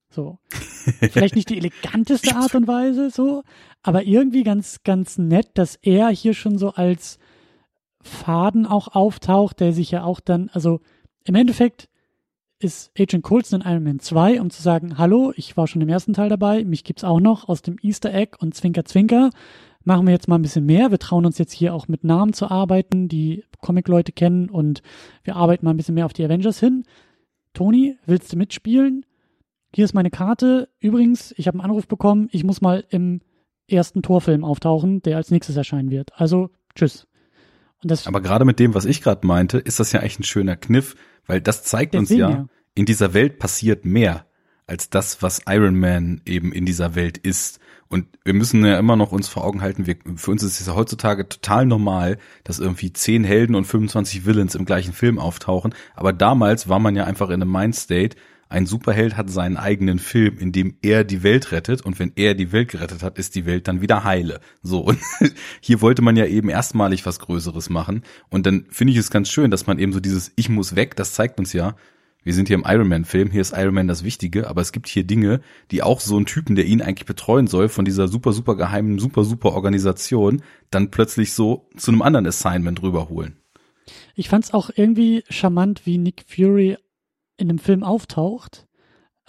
[0.10, 0.40] So.
[0.50, 3.44] Vielleicht nicht die eleganteste Art und Weise, so,
[3.82, 7.18] aber irgendwie ganz, ganz nett, dass er hier schon so als
[8.02, 10.80] Faden auch auftaucht, der sich ja auch dann, also
[11.24, 11.90] im Endeffekt
[12.60, 15.90] ist Agent Coulson in Iron Man 2, um zu sagen, hallo, ich war schon im
[15.90, 19.30] ersten Teil dabei, mich gibt's auch noch aus dem Easter Egg und Zwinker Zwinker.
[19.84, 20.92] Machen wir jetzt mal ein bisschen mehr.
[20.92, 24.82] Wir trauen uns jetzt hier auch mit Namen zu arbeiten, die Comic-Leute kennen und
[25.24, 26.84] wir arbeiten mal ein bisschen mehr auf die Avengers hin.
[27.54, 29.06] Tony, willst du mitspielen?
[29.74, 30.70] Hier ist meine Karte.
[30.80, 33.22] Übrigens, ich habe einen Anruf bekommen, ich muss mal im
[33.70, 36.12] ersten Torfilm auftauchen, der als nächstes erscheinen wird.
[36.20, 37.08] Also, tschüss.
[38.08, 40.96] Aber gerade mit dem, was ich gerade meinte, ist das ja echt ein schöner Kniff,
[41.26, 44.26] weil das zeigt uns ja, ja, in dieser Welt passiert mehr
[44.66, 47.60] als das, was Iron Man eben in dieser Welt ist.
[47.88, 50.68] Und wir müssen ja immer noch uns vor Augen halten, wir, für uns ist es
[50.68, 55.74] ja heutzutage total normal, dass irgendwie 10 Helden und 25 Villains im gleichen Film auftauchen.
[55.96, 58.18] Aber damals war man ja einfach in einem Mindstate,
[58.50, 62.34] ein Superheld hat seinen eigenen Film, in dem er die Welt rettet und wenn er
[62.34, 64.40] die Welt gerettet hat, ist die Welt dann wieder heile.
[64.62, 65.00] So und
[65.62, 69.30] hier wollte man ja eben erstmalig was Größeres machen und dann finde ich es ganz
[69.30, 71.76] schön, dass man eben so dieses Ich muss weg, das zeigt uns ja,
[72.28, 74.74] wir sind hier im Iron Man Film, hier ist Iron Man das Wichtige, aber es
[74.74, 75.40] gibt hier Dinge,
[75.72, 79.00] die auch so ein Typen, der ihn eigentlich betreuen soll, von dieser super, super geheimen,
[79.00, 83.38] super, super Organisation, dann plötzlich so zu einem anderen Assignment rüberholen.
[84.14, 86.78] Ich fand's auch irgendwie charmant, wie Nick Fury
[87.38, 88.68] in dem Film auftaucht,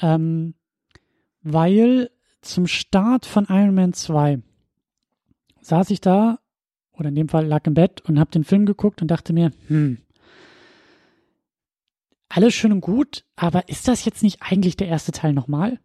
[0.01, 0.55] ähm,
[1.43, 4.41] weil zum Start von Iron Man 2
[5.61, 6.39] saß ich da,
[6.93, 9.53] oder in dem Fall lag im Bett und habe den Film geguckt und dachte mir,
[9.69, 9.99] hm,
[12.29, 15.79] alles schön und gut, aber ist das jetzt nicht eigentlich der erste Teil nochmal?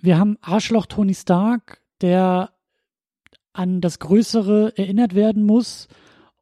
[0.00, 2.50] Wir haben Arschloch Tony Stark, der
[3.52, 5.88] an das Größere erinnert werden muss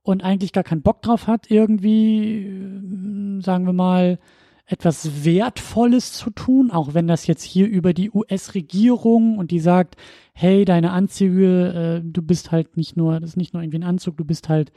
[0.03, 4.18] und eigentlich gar keinen Bock drauf hat, irgendwie, sagen wir mal,
[4.66, 9.96] etwas Wertvolles zu tun, auch wenn das jetzt hier über die US-Regierung und die sagt,
[10.35, 13.85] hey, deine Anzüge, äh, du bist halt nicht nur, das ist nicht nur irgendwie ein
[13.85, 14.72] Anzug, du bist halt,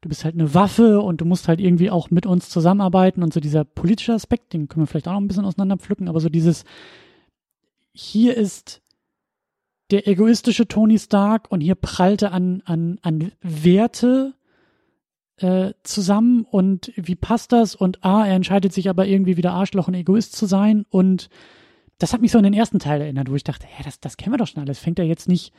[0.00, 3.32] du bist halt eine Waffe und du musst halt irgendwie auch mit uns zusammenarbeiten und
[3.32, 6.28] so dieser politische Aspekt, den können wir vielleicht auch noch ein bisschen auseinanderpflücken, aber so
[6.28, 6.64] dieses,
[7.92, 8.82] hier ist
[9.90, 14.34] der egoistische Tony Stark und hier prallte an, an, an Werte
[15.42, 17.74] äh, zusammen und wie passt das?
[17.74, 20.84] Und ah, er entscheidet sich aber irgendwie wieder Arschloch und Egoist zu sein.
[20.90, 21.28] Und
[21.98, 24.16] das hat mich so an den ersten Teil erinnert, wo ich dachte, hä, das, das
[24.16, 24.78] kennen wir doch schon alles.
[24.78, 25.52] Fängt er jetzt nicht,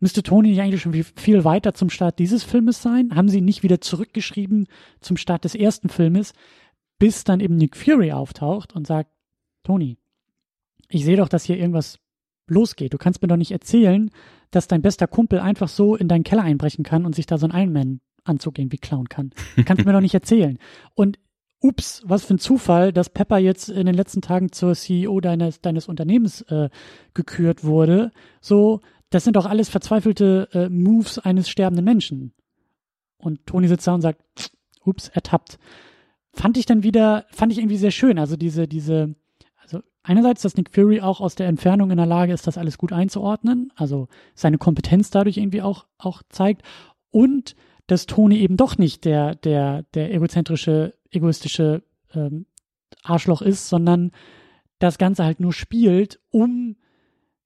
[0.00, 3.14] müsste Tony nicht eigentlich schon viel weiter zum Start dieses Filmes sein?
[3.14, 4.66] Haben sie nicht wieder zurückgeschrieben
[5.00, 6.32] zum Start des ersten Filmes,
[6.98, 9.10] bis dann eben Nick Fury auftaucht und sagt,
[9.64, 9.98] Tony,
[10.88, 11.98] ich sehe doch, dass hier irgendwas
[12.46, 12.92] losgeht.
[12.92, 14.10] Du kannst mir doch nicht erzählen,
[14.50, 17.46] dass dein bester Kumpel einfach so in deinen Keller einbrechen kann und sich da so
[17.46, 19.30] ein Iron Man Anzug irgendwie klauen kann.
[19.64, 20.58] Kannst du mir doch nicht erzählen.
[20.94, 21.18] Und
[21.62, 25.60] ups, was für ein Zufall, dass Pepper jetzt in den letzten Tagen zur CEO deines,
[25.60, 26.68] deines Unternehmens äh,
[27.14, 28.10] gekürt wurde.
[28.40, 28.80] So,
[29.10, 32.32] das sind doch alles verzweifelte äh, Moves eines sterbenden Menschen.
[33.18, 34.50] Und Tony sitzt da und sagt,
[34.84, 35.58] ups, ertappt.
[36.32, 38.18] Fand ich dann wieder, fand ich irgendwie sehr schön.
[38.18, 39.14] Also diese, diese,
[39.60, 42.78] also einerseits, dass Nick Fury auch aus der Entfernung in der Lage ist, das alles
[42.78, 46.62] gut einzuordnen, also seine Kompetenz dadurch irgendwie auch, auch zeigt.
[47.10, 47.54] Und
[47.92, 51.82] dass Tony eben doch nicht der, der, der egozentrische, egoistische
[52.14, 52.46] ähm,
[53.02, 54.12] Arschloch ist, sondern
[54.78, 56.76] das Ganze halt nur spielt, um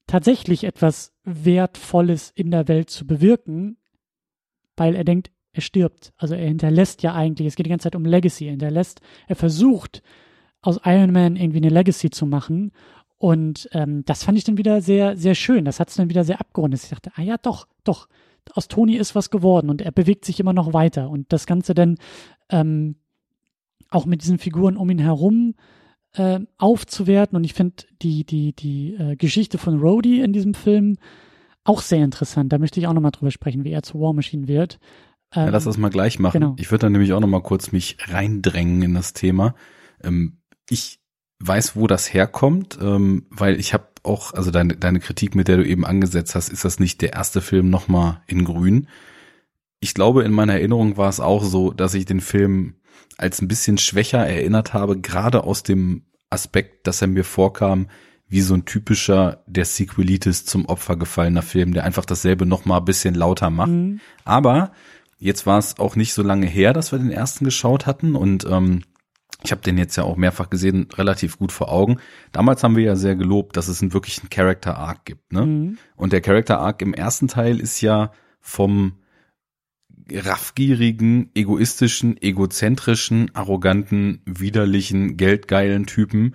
[0.07, 3.77] tatsächlich etwas Wertvolles in der Welt zu bewirken,
[4.77, 6.13] weil er denkt, er stirbt.
[6.17, 9.35] Also er hinterlässt ja eigentlich, es geht die ganze Zeit um Legacy, er hinterlässt, er
[9.35, 10.05] versucht
[10.63, 12.71] aus Iron Man irgendwie eine Legacy zu machen
[13.19, 15.65] und ähm, das fand ich dann wieder sehr, sehr schön.
[15.65, 16.85] Das hat es dann wieder sehr abgerundet.
[16.85, 18.09] Ich dachte, ah ja, doch, doch,
[18.55, 21.11] aus Toni ist was geworden und er bewegt sich immer noch weiter.
[21.11, 21.97] Und das Ganze dann
[22.51, 22.97] ähm,
[23.91, 25.55] auch mit diesen Figuren um ihn herum
[26.15, 27.37] äh, aufzuwerten.
[27.37, 30.97] Und ich finde die, die, die äh, Geschichte von Rhodey in diesem Film
[31.65, 32.53] auch sehr interessant.
[32.53, 34.79] Da möchte ich auch nochmal drüber sprechen, wie er zu War Machine wird.
[35.35, 36.41] Ähm, ja, lass das mal gleich machen.
[36.41, 36.55] Genau.
[36.59, 39.55] Ich würde dann nämlich auch nochmal kurz mich reindrängen in das Thema.
[40.03, 40.39] Ähm,
[40.71, 41.01] ich
[41.41, 45.59] weiß, wo das herkommt, ähm, weil ich habe auch, also deine, deine Kritik, mit der
[45.59, 48.89] du eben angesetzt hast, ist das nicht der erste Film nochmal in Grün.
[49.81, 52.75] Ich glaube, in meiner Erinnerung war es auch so, dass ich den Film
[53.19, 57.89] als ein bisschen schwächer erinnert habe, gerade aus dem Aspekt, dass er mir vorkam
[58.29, 62.79] wie so ein typischer der Sequelitis zum Opfer gefallener Film, der einfach dasselbe noch mal
[62.79, 63.71] ein bisschen lauter macht.
[63.71, 64.01] Mhm.
[64.25, 64.73] Aber
[65.19, 68.45] jetzt war es auch nicht so lange her, dass wir den ersten geschaut hatten und
[68.51, 68.83] ähm,
[69.47, 71.99] ich habe den jetzt ja auch mehrfach gesehen, relativ gut vor Augen.
[72.33, 75.33] Damals haben wir ja sehr gelobt, dass es einen wirklichen Character Arc gibt.
[75.33, 75.47] Ne?
[75.47, 75.79] Mhm.
[75.95, 78.95] Und der Character Arc im ersten Teil ist ja vom
[80.11, 86.35] raffgierigen, egoistischen, egozentrischen, arroganten, widerlichen, geldgeilen Typen.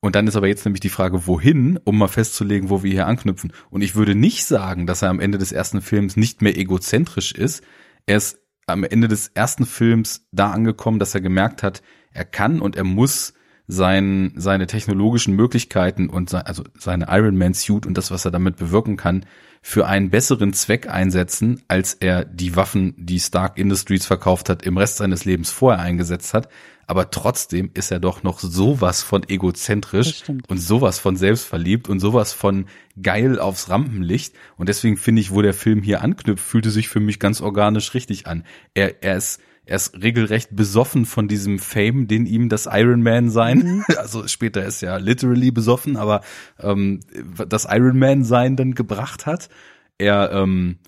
[0.00, 3.06] Und dann ist aber jetzt nämlich die Frage, wohin, um mal festzulegen, wo wir hier
[3.06, 3.52] anknüpfen.
[3.70, 7.32] Und ich würde nicht sagen, dass er am Ende des ersten Films nicht mehr egozentrisch
[7.32, 7.64] ist.
[8.06, 11.82] Er ist am Ende des ersten Films da angekommen, dass er gemerkt hat,
[12.14, 13.34] er kann und er muss
[13.66, 18.30] sein, seine technologischen Möglichkeiten und sein, also seine Iron Man Suit und das, was er
[18.30, 19.24] damit bewirken kann,
[19.62, 24.76] für einen besseren Zweck einsetzen, als er die Waffen, die Stark Industries verkauft hat, im
[24.76, 26.50] Rest seines Lebens vorher eingesetzt hat.
[26.86, 32.34] Aber trotzdem ist er doch noch sowas von egozentrisch und sowas von selbstverliebt und sowas
[32.34, 32.66] von
[33.00, 34.34] geil aufs Rampenlicht.
[34.58, 37.94] Und deswegen finde ich, wo der Film hier anknüpft, fühlte sich für mich ganz organisch
[37.94, 38.44] richtig an.
[38.74, 43.30] Er, er ist, er ist regelrecht besoffen von diesem Fame, den ihm das Iron Man
[43.30, 43.84] sein, mhm.
[43.96, 46.20] also später ist er literally besoffen, aber
[46.60, 47.00] ähm,
[47.48, 49.48] das Iron Man sein dann gebracht hat.
[49.96, 50.78] Er ähm,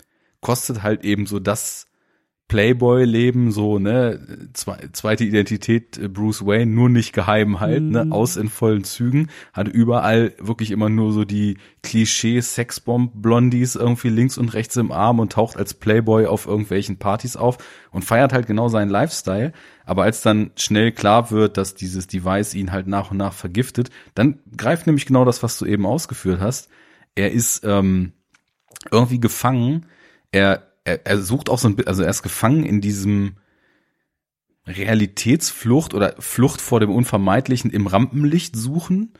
[0.41, 1.87] kostet halt eben so das
[2.47, 4.49] Playboy-Leben, so, ne,
[4.93, 8.09] zweite Identität äh, Bruce Wayne, nur nicht geheim halt, ne, mhm.
[8.09, 14.37] ne, aus in vollen Zügen, hat überall wirklich immer nur so die Klischee-Sexbomb-Blondies irgendwie links
[14.37, 17.57] und rechts im Arm und taucht als Playboy auf irgendwelchen Partys auf
[17.91, 19.51] und feiert halt genau seinen Lifestyle.
[19.85, 23.89] Aber als dann schnell klar wird, dass dieses Device ihn halt nach und nach vergiftet,
[24.15, 26.69] dann greift nämlich genau das, was du eben ausgeführt hast.
[27.15, 28.13] Er ist ähm,
[28.89, 29.85] irgendwie gefangen.
[30.31, 33.35] Er er, er sucht auch so ein bisschen, also er ist gefangen in diesem
[34.65, 39.13] Realitätsflucht oder Flucht vor dem Unvermeidlichen im Rampenlicht suchen,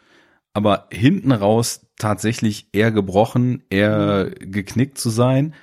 [0.53, 5.53] aber hinten raus tatsächlich eher gebrochen, eher geknickt zu sein.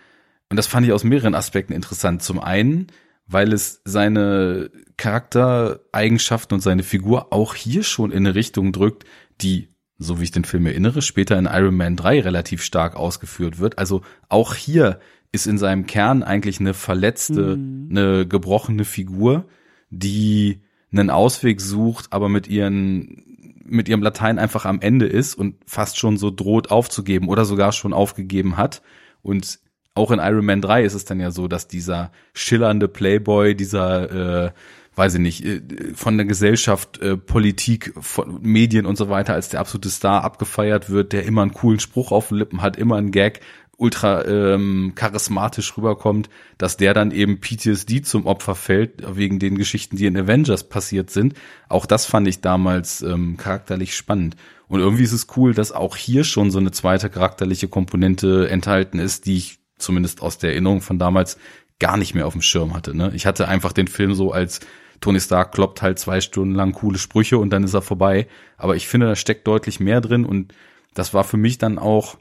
[0.51, 2.23] Und das fand ich aus mehreren Aspekten interessant.
[2.23, 2.89] Zum einen,
[3.27, 9.05] weil es seine Charaktereigenschaften und seine Figur auch hier schon in eine Richtung drückt,
[9.41, 13.59] die, so wie ich den Film erinnere, später in Iron Man 3 relativ stark ausgeführt
[13.59, 13.79] wird.
[13.79, 15.01] Also auch hier
[15.35, 17.89] ist in seinem Kern eigentlich eine verletzte, mhm.
[17.91, 19.47] eine gebrochene Figur,
[19.91, 23.23] die einen Ausweg sucht, aber mit ihren
[23.67, 27.73] mit ihrem Latein einfach am Ende ist und fast schon so droht aufzugeben oder sogar
[27.73, 28.83] schon aufgegeben hat.
[29.23, 29.59] Und
[29.95, 34.47] auch in Iron Man 3 ist es dann ja so, dass dieser schillernde Playboy, dieser,
[34.47, 34.53] äh,
[34.97, 35.63] weiß ich nicht, äh,
[35.95, 40.91] von der Gesellschaft, äh, Politik, von Medien und so weiter als der absolute Star abgefeiert
[40.91, 43.41] wird, der immer einen coolen Spruch auf den Lippen hat, immer einen Gag,
[43.77, 49.97] ultra ähm, charismatisch rüberkommt, dass der dann eben PTSD zum Opfer fällt, wegen den Geschichten,
[49.97, 51.35] die in Avengers passiert sind.
[51.69, 54.37] Auch das fand ich damals ähm, charakterlich spannend.
[54.69, 58.99] Und irgendwie ist es cool, dass auch hier schon so eine zweite charakterliche Komponente enthalten
[58.99, 61.39] ist, die ich zumindest aus der Erinnerung von damals
[61.79, 62.97] gar nicht mehr auf dem Schirm hatte.
[62.97, 63.13] Ne?
[63.15, 64.61] Ich hatte einfach den Film so als
[65.01, 68.27] Tony Stark kloppt halt zwei Stunden lang coole Sprüche und dann ist er vorbei.
[68.57, 70.55] Aber ich finde, da steckt deutlich mehr drin und
[70.95, 72.17] das war für mich dann auch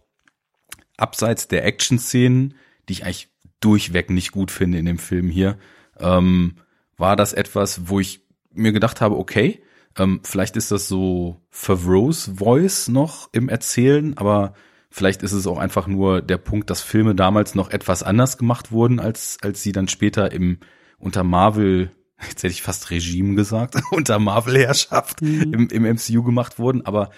[0.98, 2.56] abseits der Action-Szenen,
[2.88, 3.30] die ich eigentlich
[3.60, 5.58] durchweg nicht gut finde in dem Film hier,
[6.00, 6.56] ähm,
[6.98, 8.22] war das etwas, wo ich
[8.54, 9.62] mir gedacht habe, okay,
[9.98, 14.54] ähm, vielleicht ist das so Favreau's Voice noch im Erzählen, aber
[14.90, 18.72] vielleicht ist es auch einfach nur der Punkt, dass Filme damals noch etwas anders gemacht
[18.72, 20.60] wurden, als, als sie dann später im,
[20.98, 25.54] unter Marvel, jetzt hätte ich fast Regime gesagt, unter Marvel-Herrschaft mhm.
[25.54, 27.12] im, im MCU gemacht wurden, aber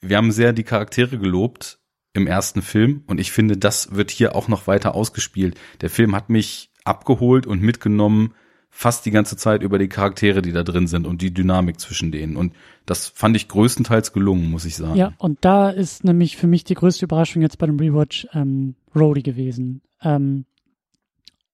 [0.00, 1.78] wir haben sehr die Charaktere gelobt
[2.14, 5.58] im ersten Film und ich finde, das wird hier auch noch weiter ausgespielt.
[5.80, 8.34] Der Film hat mich abgeholt und mitgenommen
[8.74, 12.10] fast die ganze Zeit über die Charaktere, die da drin sind und die Dynamik zwischen
[12.10, 12.36] denen.
[12.36, 12.54] Und
[12.86, 14.96] das fand ich größtenteils gelungen, muss ich sagen.
[14.96, 18.74] Ja, und da ist nämlich für mich die größte Überraschung jetzt bei dem Rewatch ähm,
[18.96, 19.82] Rhodey gewesen.
[20.02, 20.46] Ähm,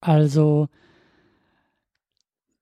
[0.01, 0.69] also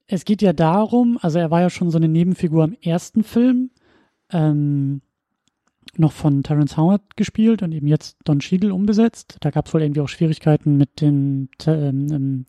[0.06, 3.70] es geht ja darum, also er war ja schon so eine Nebenfigur im ersten Film.
[4.30, 5.02] Ähm,
[5.96, 9.36] noch von Terence Howard gespielt und eben jetzt Don Cheadle umbesetzt.
[9.40, 12.46] Da gab es wohl irgendwie auch Schwierigkeiten mit den ähm, ähm,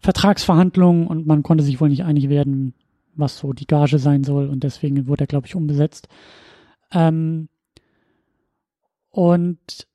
[0.00, 2.74] Vertragsverhandlungen und man konnte sich wohl nicht einig werden,
[3.14, 6.08] was so die Gage sein soll und deswegen wurde er, glaube ich, umbesetzt.
[6.92, 7.48] Ähm,
[9.10, 9.86] und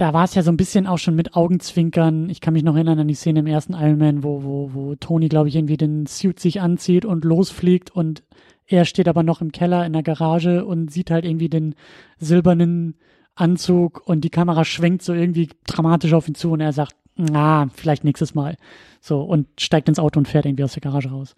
[0.00, 2.30] da war es ja so ein bisschen auch schon mit Augenzwinkern.
[2.30, 4.94] Ich kann mich noch erinnern an die Szene im ersten Iron Man, wo, wo, wo
[4.94, 8.22] Tony, glaube ich, irgendwie den Suit sich anzieht und losfliegt und
[8.70, 11.74] er steht aber noch im Keller in der Garage und sieht halt irgendwie den
[12.18, 12.96] silbernen
[13.34, 17.68] Anzug und die Kamera schwenkt so irgendwie dramatisch auf ihn zu und er sagt, na,
[17.74, 18.56] vielleicht nächstes Mal.
[19.00, 21.34] So, und steigt ins Auto und fährt irgendwie aus der Garage raus.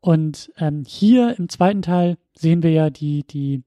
[0.00, 3.62] Und ähm, hier im zweiten Teil sehen wir ja die, die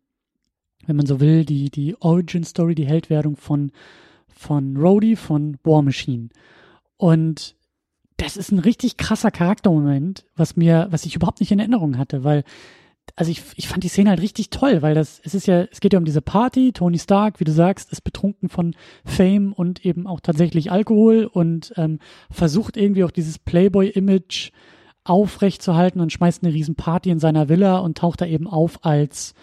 [0.87, 3.71] wenn man so will, die, die Origin Story, die Heldwerdung von,
[4.27, 6.29] von Rhodey, von War Machine.
[6.97, 7.55] Und
[8.17, 12.23] das ist ein richtig krasser Charaktermoment, was mir, was ich überhaupt nicht in Erinnerung hatte,
[12.23, 12.43] weil
[13.15, 15.79] also ich, ich fand die Szene halt richtig toll, weil das, es ist ja, es
[15.79, 16.71] geht ja um diese Party.
[16.71, 21.73] Tony Stark, wie du sagst, ist betrunken von Fame und eben auch tatsächlich Alkohol und
[21.77, 21.99] ähm,
[22.29, 24.51] versucht irgendwie auch dieses Playboy-Image
[25.03, 29.33] aufrechtzuerhalten und schmeißt eine riesen Party in seiner Villa und taucht da eben auf als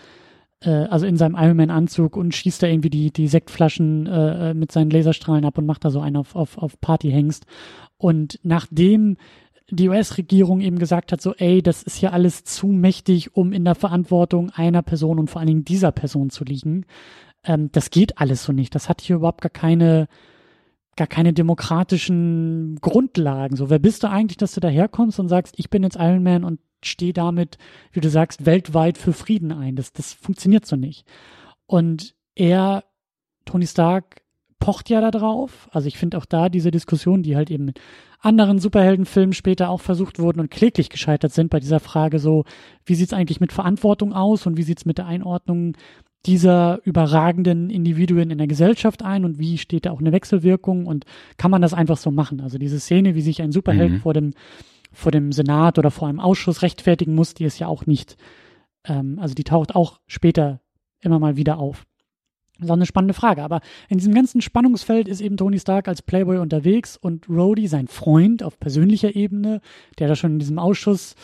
[0.62, 4.54] äh, also in seinem Iron Man Anzug und schießt da irgendwie die die Sektflaschen äh,
[4.54, 7.44] mit seinen Laserstrahlen ab und macht da so einen auf auf auf Partyhengst
[7.96, 9.16] und nachdem
[9.70, 13.64] die US-Regierung eben gesagt hat, so, ey, das ist ja alles zu mächtig, um in
[13.64, 16.86] der Verantwortung einer Person und vor allen Dingen dieser Person zu liegen.
[17.44, 18.74] Ähm, das geht alles so nicht.
[18.74, 20.08] Das hat hier überhaupt gar keine,
[20.96, 23.56] gar keine demokratischen Grundlagen.
[23.56, 26.44] So, wer bist du eigentlich, dass du daherkommst und sagst, ich bin jetzt Iron Man
[26.44, 27.58] und stehe damit,
[27.92, 29.76] wie du sagst, weltweit für Frieden ein.
[29.76, 31.06] Das, das funktioniert so nicht.
[31.66, 32.84] Und er,
[33.44, 34.22] Tony Stark,
[34.58, 35.68] pocht ja da drauf.
[35.72, 37.80] Also ich finde auch da diese Diskussion, die halt eben mit
[38.20, 42.44] anderen Superheldenfilmen später auch versucht wurden und kläglich gescheitert sind bei dieser Frage so,
[42.84, 45.76] wie sieht's eigentlich mit Verantwortung aus und wie sieht's mit der Einordnung
[46.26, 51.04] dieser überragenden Individuen in der Gesellschaft ein und wie steht da auch eine Wechselwirkung und
[51.36, 52.40] kann man das einfach so machen?
[52.40, 54.00] Also diese Szene, wie sich ein Superheld mhm.
[54.00, 54.32] vor dem
[54.90, 58.16] vor dem Senat oder vor einem Ausschuss rechtfertigen muss, die ist ja auch nicht,
[58.84, 60.60] ähm, also die taucht auch später
[61.00, 61.84] immer mal wieder auf.
[62.58, 63.42] Das ist auch eine spannende Frage.
[63.42, 67.86] Aber in diesem ganzen Spannungsfeld ist eben Tony Stark als Playboy unterwegs und Rhodey, sein
[67.88, 69.60] Freund auf persönlicher Ebene,
[69.98, 71.14] der da schon in diesem Ausschuss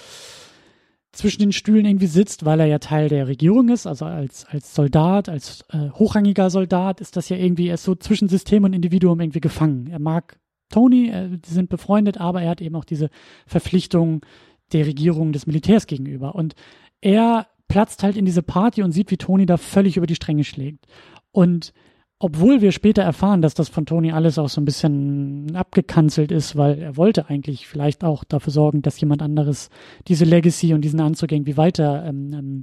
[1.14, 4.74] zwischen den Stühlen irgendwie sitzt, weil er ja Teil der Regierung ist, also als, als
[4.74, 8.72] Soldat, als äh, hochrangiger Soldat, ist das ja irgendwie, er ist so zwischen System und
[8.72, 9.89] Individuum irgendwie gefangen.
[9.91, 10.39] Er mag
[10.70, 13.11] Tony, äh, die sind befreundet, aber er hat eben auch diese
[13.47, 14.24] Verpflichtung
[14.72, 16.35] der Regierung des Militärs gegenüber.
[16.35, 16.55] Und
[17.01, 20.45] er platzt halt in diese Party und sieht, wie Tony da völlig über die Stränge
[20.45, 20.87] schlägt.
[21.35, 21.72] Und
[22.20, 26.55] obwohl wir später erfahren, dass das von Tony alles auch so ein bisschen abgekanzelt ist,
[26.55, 29.68] weil er wollte eigentlich vielleicht auch dafür sorgen, dass jemand anderes
[30.07, 32.62] diese Legacy und diesen Anzug irgendwie weiter ähm, ähm,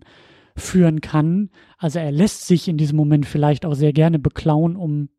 [0.56, 1.50] führen kann.
[1.78, 5.10] Also er lässt sich in diesem Moment vielleicht auch sehr gerne beklauen, um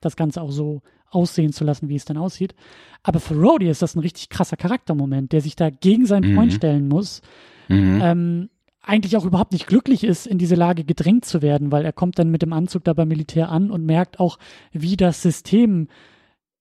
[0.00, 2.54] das Ganze auch so aussehen zu lassen, wie es dann aussieht.
[3.02, 6.52] Aber für Rhodey ist das ein richtig krasser Charaktermoment, der sich da gegen seinen Freund
[6.52, 6.56] mhm.
[6.56, 7.20] stellen muss.
[7.68, 8.00] Mhm.
[8.00, 8.50] Ähm,
[8.82, 12.18] eigentlich auch überhaupt nicht glücklich ist, in diese Lage gedrängt zu werden, weil er kommt
[12.18, 14.38] dann mit dem Anzug da beim Militär an und merkt auch,
[14.72, 15.88] wie das System,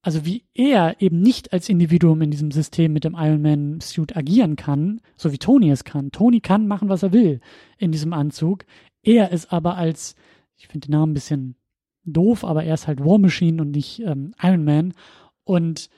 [0.03, 4.15] also wie er eben nicht als Individuum in diesem System mit dem Iron Man Suit
[4.15, 6.11] agieren kann, so wie Tony es kann.
[6.11, 7.39] Tony kann machen, was er will
[7.77, 8.65] in diesem Anzug.
[9.01, 10.15] Er ist aber als,
[10.57, 11.55] ich finde den Namen ein bisschen
[12.05, 14.93] doof, aber er ist halt War Machine und nicht ähm, Iron Man
[15.43, 15.89] und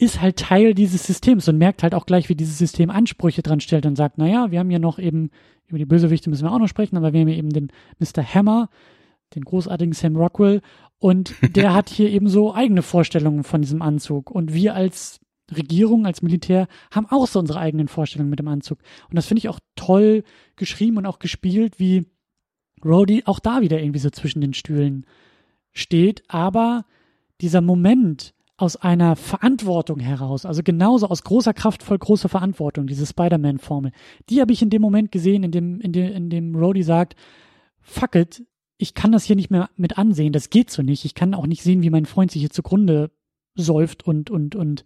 [0.00, 3.60] ist halt Teil dieses Systems und merkt halt auch gleich, wie dieses System Ansprüche dran
[3.60, 5.30] stellt und sagt, naja, wir haben hier noch eben,
[5.66, 8.22] über die Bösewichte müssen wir auch noch sprechen, aber wir haben hier eben den Mr.
[8.22, 8.70] Hammer,
[9.34, 10.62] den großartigen Sam Rockwell
[10.98, 15.20] und der hat hier eben so eigene Vorstellungen von diesem Anzug und wir als
[15.54, 18.78] Regierung, als Militär haben auch so unsere eigenen Vorstellungen mit dem Anzug.
[19.08, 20.24] Und das finde ich auch toll
[20.56, 22.06] geschrieben und auch gespielt, wie
[22.82, 25.04] Rhodey auch da wieder irgendwie so zwischen den Stühlen
[25.72, 26.86] steht, aber
[27.40, 33.06] dieser Moment, aus einer Verantwortung heraus, also genauso aus großer Kraft voll großer Verantwortung, diese
[33.06, 33.92] Spider-Man-Formel,
[34.28, 37.16] die habe ich in dem Moment gesehen, in dem, in dem, in dem Rhodey sagt,
[37.80, 38.44] fuck it,
[38.76, 41.04] ich kann das hier nicht mehr mit ansehen, das geht so nicht.
[41.04, 43.10] Ich kann auch nicht sehen, wie mein Freund sich hier zugrunde
[43.54, 44.84] säuft und, und, und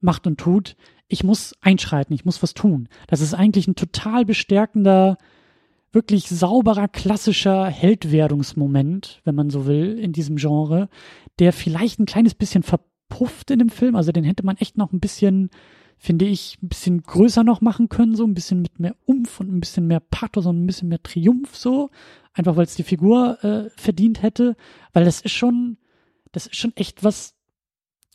[0.00, 0.76] macht und tut.
[1.08, 2.88] Ich muss einschreiten, ich muss was tun.
[3.08, 5.18] Das ist eigentlich ein total bestärkender,
[5.90, 10.88] wirklich sauberer, klassischer Heldwerdungsmoment, wenn man so will, in diesem Genre,
[11.38, 12.80] der vielleicht ein kleines bisschen ver
[13.12, 13.96] verpufft in dem Film.
[13.96, 15.50] Also den hätte man echt noch ein bisschen,
[15.98, 19.52] finde ich, ein bisschen größer noch machen können, so ein bisschen mit mehr Umf und
[19.52, 21.90] ein bisschen mehr Pathos und ein bisschen mehr Triumph so.
[22.34, 24.56] Einfach weil es die Figur äh, verdient hätte.
[24.92, 25.76] Weil das ist schon,
[26.32, 27.34] das ist schon echt was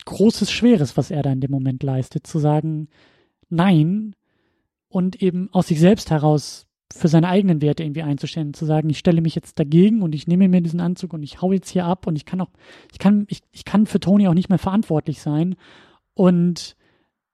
[0.04, 2.26] Großes, Schweres, was er da in dem Moment leistet.
[2.26, 2.88] Zu sagen,
[3.48, 4.14] nein
[4.88, 8.98] und eben aus sich selbst heraus für seine eigenen Werte irgendwie einzustellen, zu sagen, ich
[8.98, 11.84] stelle mich jetzt dagegen und ich nehme mir diesen Anzug und ich hau jetzt hier
[11.84, 12.50] ab und ich kann auch,
[12.92, 15.56] ich kann, ich, ich kann für Tony auch nicht mehr verantwortlich sein
[16.14, 16.76] und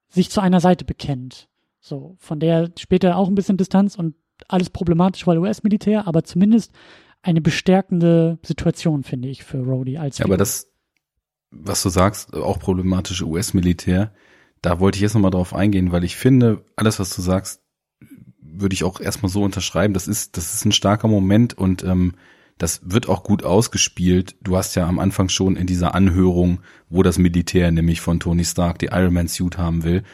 [0.08, 1.48] sich zu einer Seite bekennt.
[1.80, 4.14] So, von der später auch ein bisschen Distanz und
[4.48, 6.72] alles problematisch, weil US-Militär, aber zumindest
[7.22, 10.70] eine bestärkende Situation, finde ich, für Rhodey als ja, Aber das,
[11.50, 14.12] was du sagst, auch problematische US-Militär,
[14.62, 17.63] da wollte ich jetzt nochmal drauf eingehen, weil ich finde, alles, was du sagst,
[18.60, 19.94] würde ich auch erstmal so unterschreiben.
[19.94, 22.14] Das ist, das ist ein starker Moment und ähm,
[22.58, 24.36] das wird auch gut ausgespielt.
[24.42, 28.44] Du hast ja am Anfang schon in dieser Anhörung, wo das Militär nämlich von Tony
[28.44, 30.04] Stark die Iron Man Suit haben will,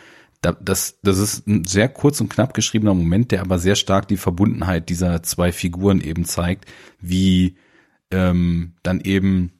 [0.42, 4.16] das, das ist ein sehr kurz und knapp geschriebener Moment, der aber sehr stark die
[4.16, 6.64] Verbundenheit dieser zwei Figuren eben zeigt,
[7.00, 7.56] wie
[8.10, 9.52] ähm, dann eben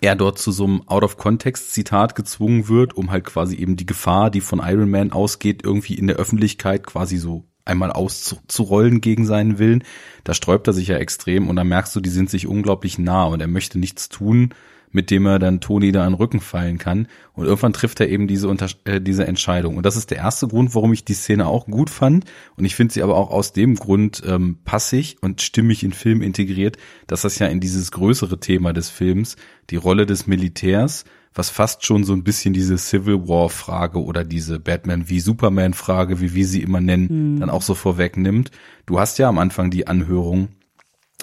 [0.00, 4.40] er dort zu so einem Out-of-Context-Zitat gezwungen wird, um halt quasi eben die Gefahr, die
[4.40, 9.84] von Iron Man ausgeht, irgendwie in der Öffentlichkeit quasi so einmal auszurollen gegen seinen Willen.
[10.24, 13.24] Da sträubt er sich ja extrem und da merkst du, die sind sich unglaublich nah
[13.24, 14.52] und er möchte nichts tun,
[14.92, 17.06] mit dem er dann Toni da in den Rücken fallen kann.
[17.32, 19.76] Und irgendwann trifft er eben diese, Unter äh, diese Entscheidung.
[19.76, 22.24] Und das ist der erste Grund, warum ich die Szene auch gut fand.
[22.56, 26.22] Und ich finde sie aber auch aus dem Grund ähm, passig und stimmig in Film
[26.22, 29.36] integriert, dass das ja in dieses größere Thema des Films,
[29.70, 31.04] die Rolle des Militärs,
[31.34, 35.74] was fast schon so ein bisschen diese Civil War Frage oder diese Batman wie Superman
[35.74, 37.40] Frage, wie wir sie immer nennen, mhm.
[37.40, 38.50] dann auch so vorwegnimmt.
[38.86, 40.48] Du hast ja am Anfang die Anhörung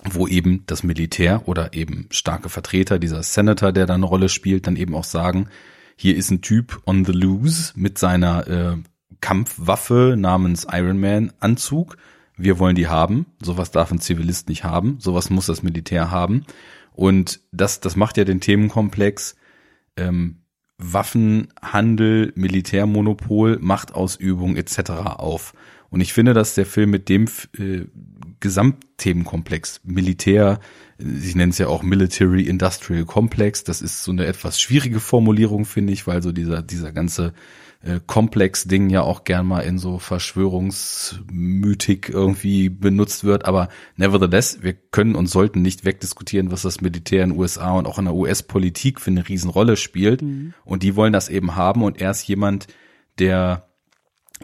[0.03, 4.67] wo eben das Militär oder eben starke Vertreter, dieser Senator, der da eine Rolle spielt,
[4.67, 5.49] dann eben auch sagen,
[5.95, 8.77] hier ist ein Typ on the loose mit seiner äh,
[9.21, 11.97] Kampfwaffe namens Iron Man Anzug.
[12.37, 13.25] Wir wollen die haben.
[13.41, 14.97] Sowas darf ein Zivilist nicht haben.
[14.99, 16.45] Sowas muss das Militär haben.
[16.93, 19.35] Und das, das macht ja den Themenkomplex
[19.97, 20.37] ähm,
[20.77, 24.91] Waffenhandel, Militärmonopol, Machtausübung etc.
[25.17, 25.53] auf.
[25.89, 27.25] Und ich finde, dass der Film mit dem
[27.57, 27.85] äh,
[28.39, 30.59] Gesamtthemenkomplex Militär,
[30.99, 35.65] ich nenne es ja auch Military Industrial Complex, das ist so eine etwas schwierige Formulierung,
[35.65, 37.33] finde ich, weil so dieser, dieser ganze
[37.87, 43.45] äh, Komplex-Ding ja auch gern mal in so Verschwörungsmythik irgendwie benutzt wird.
[43.45, 47.87] Aber nevertheless, wir können und sollten nicht wegdiskutieren, was das Militär in den USA und
[47.87, 50.21] auch in der US-Politik für eine Riesenrolle spielt.
[50.21, 50.53] Mhm.
[50.65, 51.81] Und die wollen das eben haben.
[51.81, 52.67] Und er ist jemand,
[53.19, 53.69] der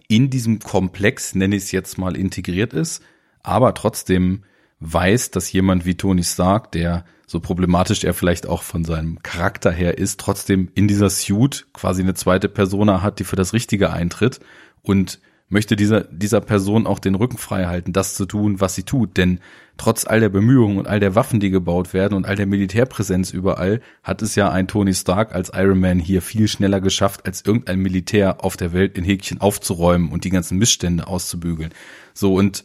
[0.07, 3.03] in diesem Komplex, nenne ich es jetzt mal, integriert ist,
[3.41, 4.43] aber trotzdem
[4.79, 7.03] weiß, dass jemand wie Tony Stark, der
[7.33, 12.03] so problematisch er vielleicht auch von seinem Charakter her ist, trotzdem in dieser Suit quasi
[12.03, 14.39] eine zweite Persona hat, die für das Richtige eintritt
[14.83, 15.19] und
[15.49, 19.17] möchte dieser, dieser Person auch den Rücken frei halten, das zu tun, was sie tut.
[19.17, 19.39] Denn
[19.77, 23.31] trotz all der Bemühungen und all der Waffen, die gebaut werden und all der Militärpräsenz
[23.31, 27.43] überall, hat es ja ein Tony Stark als Iron Man hier viel schneller geschafft, als
[27.43, 31.71] irgendein Militär auf der Welt in Häkchen aufzuräumen und die ganzen Missstände auszubügeln.
[32.13, 32.63] So, und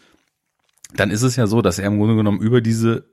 [0.95, 3.07] dann ist es ja so, dass er im Grunde genommen über diese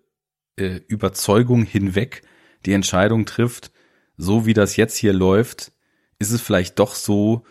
[0.57, 2.23] äh, Überzeugung hinweg
[2.65, 3.71] die Entscheidung trifft,
[4.17, 5.71] so wie das jetzt hier läuft,
[6.19, 7.43] ist es vielleicht doch so,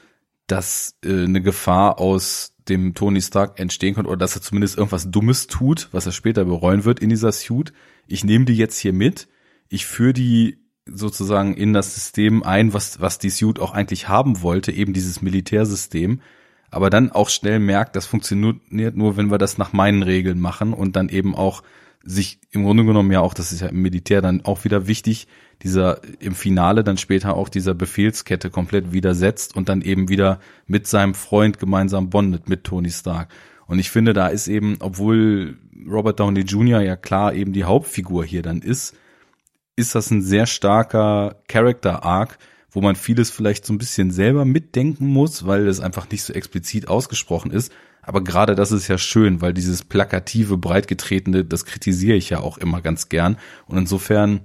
[0.46, 5.10] dass äh, eine Gefahr aus dem Tony Stark entstehen könnte oder dass er zumindest irgendwas
[5.10, 7.72] Dummes tut, was er später bereuen wird in dieser Suit.
[8.06, 9.28] Ich nehme die jetzt hier mit,
[9.68, 14.42] ich führe die sozusagen in das System ein, was, was die Suit auch eigentlich haben
[14.42, 16.20] wollte, eben dieses Militärsystem,
[16.70, 20.72] aber dann auch schnell merkt, das funktioniert nur, wenn wir das nach meinen Regeln machen
[20.72, 21.62] und dann eben auch
[22.04, 25.26] sich im Grunde genommen ja auch, das ist ja im Militär dann auch wieder wichtig,
[25.62, 30.86] dieser im Finale dann später auch dieser Befehlskette komplett widersetzt und dann eben wieder mit
[30.86, 33.28] seinem Freund gemeinsam bondet mit Tony Stark.
[33.66, 35.56] Und ich finde, da ist eben, obwohl
[35.88, 36.80] Robert Downey Jr.
[36.82, 38.94] ja klar eben die Hauptfigur hier dann ist,
[39.76, 42.38] ist das ein sehr starker Character Arc,
[42.70, 46.32] wo man vieles vielleicht so ein bisschen selber mitdenken muss, weil es einfach nicht so
[46.32, 47.72] explizit ausgesprochen ist.
[48.06, 52.58] Aber gerade das ist ja schön, weil dieses plakative, breitgetretene, das kritisiere ich ja auch
[52.58, 53.36] immer ganz gern.
[53.66, 54.40] Und insofern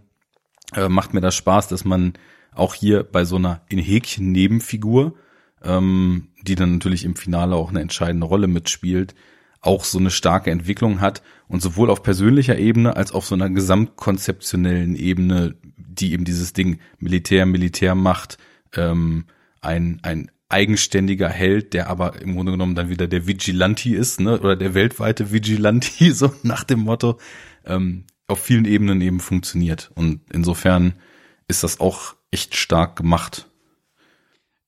[0.75, 2.13] äh, macht mir das Spaß, dass man
[2.53, 5.15] auch hier bei so einer in Häkchen Nebenfigur,
[5.63, 9.15] ähm, die dann natürlich im Finale auch eine entscheidende Rolle mitspielt,
[9.61, 13.49] auch so eine starke Entwicklung hat und sowohl auf persönlicher Ebene als auch so einer
[13.49, 18.37] gesamtkonzeptionellen Ebene, die eben dieses Ding Militär, Militär macht,
[18.73, 19.25] ähm,
[19.61, 24.39] ein, ein eigenständiger Held, der aber im Grunde genommen dann wieder der Vigilanti ist, ne,
[24.39, 27.19] oder der weltweite Vigilanti, so nach dem Motto,
[27.65, 29.91] ähm, auf vielen Ebenen eben funktioniert.
[29.95, 30.93] Und insofern
[31.47, 33.49] ist das auch echt stark gemacht.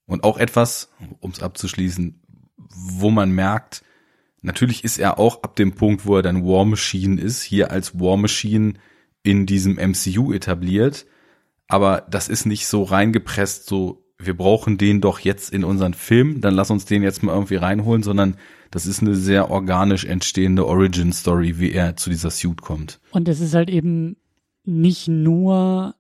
[0.06, 2.22] Und auch etwas, um es abzuschließen,
[2.58, 3.84] wo man merkt,
[4.42, 8.00] natürlich ist er auch ab dem Punkt, wo er dann War Machine ist, hier als
[8.00, 8.74] War Machine
[9.24, 11.06] in diesem MCU etabliert.
[11.68, 16.42] Aber das ist nicht so reingepresst, so wir brauchen den doch jetzt in unseren Film,
[16.42, 18.38] dann lass uns den jetzt mal irgendwie reinholen, sondern
[18.72, 23.00] das ist eine sehr organisch entstehende Origin-Story, wie er zu dieser Suit kommt.
[23.12, 24.18] Und es ist halt eben
[24.64, 25.96] nicht nur,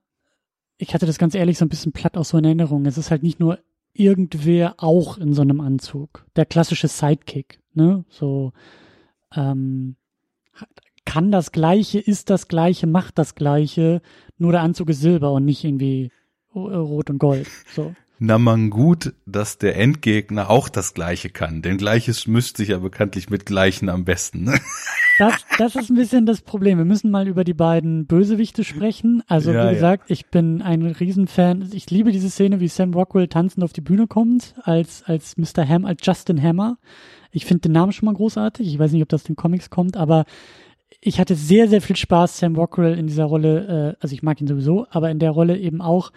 [0.77, 3.11] ich hatte das ganz ehrlich so ein bisschen platt aus so in Erinnerung, es ist
[3.11, 3.59] halt nicht nur
[3.93, 6.25] irgendwer auch in so einem Anzug.
[6.35, 8.05] Der klassische Sidekick, ne?
[8.09, 8.53] So,
[9.35, 9.95] ähm,
[11.05, 14.01] kann das Gleiche, ist das Gleiche, macht das Gleiche,
[14.37, 16.11] nur der Anzug ist Silber und nicht irgendwie
[16.55, 17.47] rot und gold.
[17.75, 17.93] So.
[18.23, 21.63] Na man gut, dass der Endgegner auch das Gleiche kann.
[21.63, 24.43] Denn Gleiches mischt sich ja bekanntlich mit Gleichen am besten.
[24.43, 24.59] Ne?
[25.17, 26.77] Das, das ist ein bisschen das Problem.
[26.77, 29.23] Wir müssen mal über die beiden Bösewichte sprechen.
[29.27, 29.73] Also Ja, wie ja.
[29.73, 31.67] gesagt, ich bin ein Riesenfan.
[31.73, 35.67] Ich liebe diese Szene, wie Sam Rockwell tanzend auf die Bühne kommt, als, als Mr.
[35.67, 36.77] Ham, als Justin Hammer.
[37.31, 38.67] Ich finde den Namen schon mal großartig.
[38.67, 40.25] Ich weiß nicht, ob das den Comics kommt, aber
[40.99, 44.39] ich hatte sehr, sehr viel Spaß, Sam Rockwell in dieser Rolle, äh, also ich mag
[44.41, 46.11] ihn sowieso, aber in der Rolle eben auch,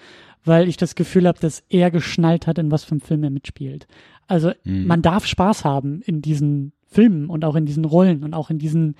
[0.44, 3.30] weil ich das Gefühl habe, dass er geschnallt hat, in was für einem Film er
[3.30, 3.86] mitspielt.
[4.26, 4.86] Also Mhm.
[4.86, 8.58] man darf Spaß haben in diesen Filmen und auch in diesen Rollen und auch in
[8.58, 8.96] diesen,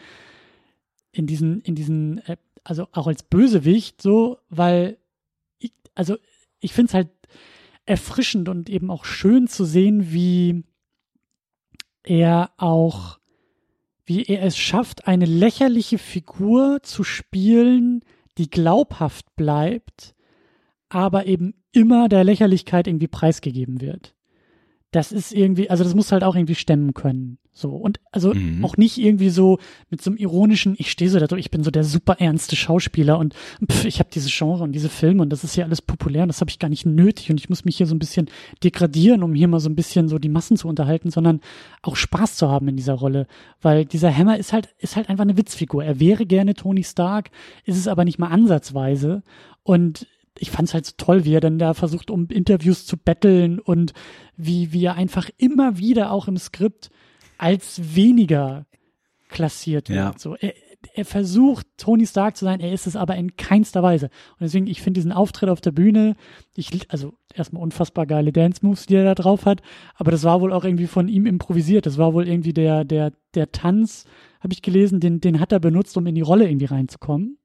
[1.12, 4.96] in diesen, in diesen, äh, also auch als Bösewicht so, weil
[5.58, 6.16] ich, also
[6.60, 7.08] ich finde es halt
[7.86, 10.64] erfrischend und eben auch schön zu sehen, wie
[12.02, 13.18] er auch,
[14.06, 18.00] wie er es schafft, eine lächerliche Figur zu spielen,
[18.38, 20.14] die glaubhaft bleibt,
[20.94, 24.14] aber eben immer der Lächerlichkeit irgendwie preisgegeben wird.
[24.90, 27.38] Das ist irgendwie, also das muss halt auch irgendwie stemmen können.
[27.52, 27.70] So.
[27.70, 28.64] Und also Mhm.
[28.64, 29.58] auch nicht irgendwie so
[29.90, 33.18] mit so einem ironischen, ich stehe so da, ich bin so der super ernste Schauspieler
[33.18, 33.34] und
[33.68, 36.28] pff, ich habe diese Genre und diese Filme und das ist hier alles populär und
[36.28, 38.28] das habe ich gar nicht nötig und ich muss mich hier so ein bisschen
[38.62, 41.40] degradieren, um hier mal so ein bisschen so die Massen zu unterhalten, sondern
[41.82, 43.26] auch Spaß zu haben in dieser Rolle.
[43.62, 45.84] Weil dieser Hammer ist halt, ist halt einfach eine Witzfigur.
[45.84, 47.30] Er wäre gerne Tony Stark,
[47.64, 49.22] ist es aber nicht mal ansatzweise.
[49.64, 50.06] Und
[50.38, 53.58] ich fand es halt so toll, wie er dann da versucht, um Interviews zu betteln
[53.60, 53.92] und
[54.36, 56.90] wie, wie er einfach immer wieder auch im Skript
[57.38, 58.66] als weniger
[59.28, 59.98] klassiert wird.
[59.98, 60.14] Ja.
[60.16, 60.54] So, er,
[60.94, 64.06] er versucht, Tony Stark zu sein, er ist es aber in keinster Weise.
[64.06, 66.16] Und deswegen, ich finde diesen Auftritt auf der Bühne,
[66.56, 69.62] ich, also erstmal unfassbar geile Dance-Moves, die er da drauf hat,
[69.94, 71.86] aber das war wohl auch irgendwie von ihm improvisiert.
[71.86, 74.04] Das war wohl irgendwie der, der, der Tanz,
[74.40, 77.38] habe ich gelesen, den, den hat er benutzt, um in die Rolle irgendwie reinzukommen.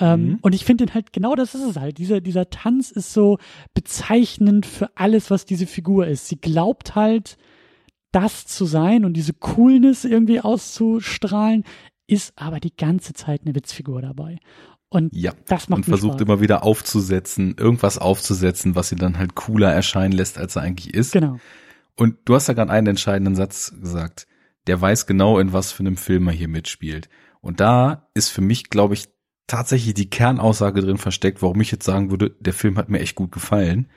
[0.00, 0.38] Ähm, Mhm.
[0.42, 1.98] Und ich finde den halt, genau das ist es halt.
[1.98, 3.38] Dieser, dieser Tanz ist so
[3.74, 6.28] bezeichnend für alles, was diese Figur ist.
[6.28, 7.36] Sie glaubt halt,
[8.12, 11.64] das zu sein und diese Coolness irgendwie auszustrahlen,
[12.06, 14.38] ist aber die ganze Zeit eine Witzfigur dabei.
[14.88, 15.32] Und Ja.
[15.46, 16.22] das macht und versucht Spaß.
[16.22, 20.92] immer wieder aufzusetzen, irgendwas aufzusetzen, was ihn dann halt cooler erscheinen lässt, als er eigentlich
[20.94, 21.12] ist.
[21.12, 21.38] Genau.
[21.96, 24.26] Und du hast ja gerade einen entscheidenden Satz gesagt.
[24.66, 27.08] Der weiß genau, in was für einem Film er hier mitspielt.
[27.40, 29.08] Und da ist für mich, glaube ich,
[29.50, 33.16] tatsächlich die Kernaussage drin versteckt, warum ich jetzt sagen würde, der Film hat mir echt
[33.16, 33.88] gut gefallen.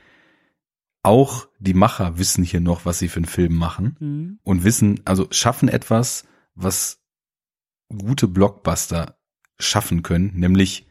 [1.04, 4.39] Auch die Macher wissen hier noch, was sie für einen Film machen Mhm.
[4.43, 6.26] und wissen, also schaffen etwas,
[6.56, 7.01] was
[7.89, 9.18] gute Blockbuster
[9.60, 10.88] schaffen können, nämlich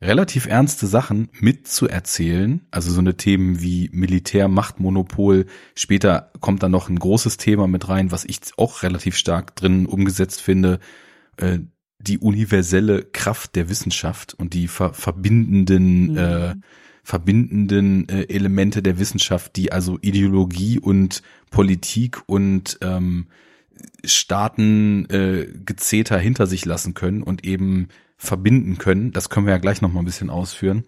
[0.00, 5.46] relativ ernste Sachen mitzuerzählen, also so eine Themen wie Militär, Machtmonopol.
[5.74, 9.86] Später kommt dann noch ein großes Thema mit rein, was ich auch relativ stark drin
[9.86, 10.78] umgesetzt finde,
[11.36, 11.58] äh,
[11.98, 16.16] die universelle Kraft der Wissenschaft und die ver verbindenden Mhm.
[16.16, 16.54] äh,
[17.02, 23.28] verbindenden äh, Elemente der Wissenschaft, die also Ideologie und Politik und ähm,
[24.04, 27.88] Staaten äh, Gezeter hinter sich lassen können und eben
[28.18, 29.12] verbinden können.
[29.12, 30.84] Das können wir ja gleich noch mal ein bisschen ausführen.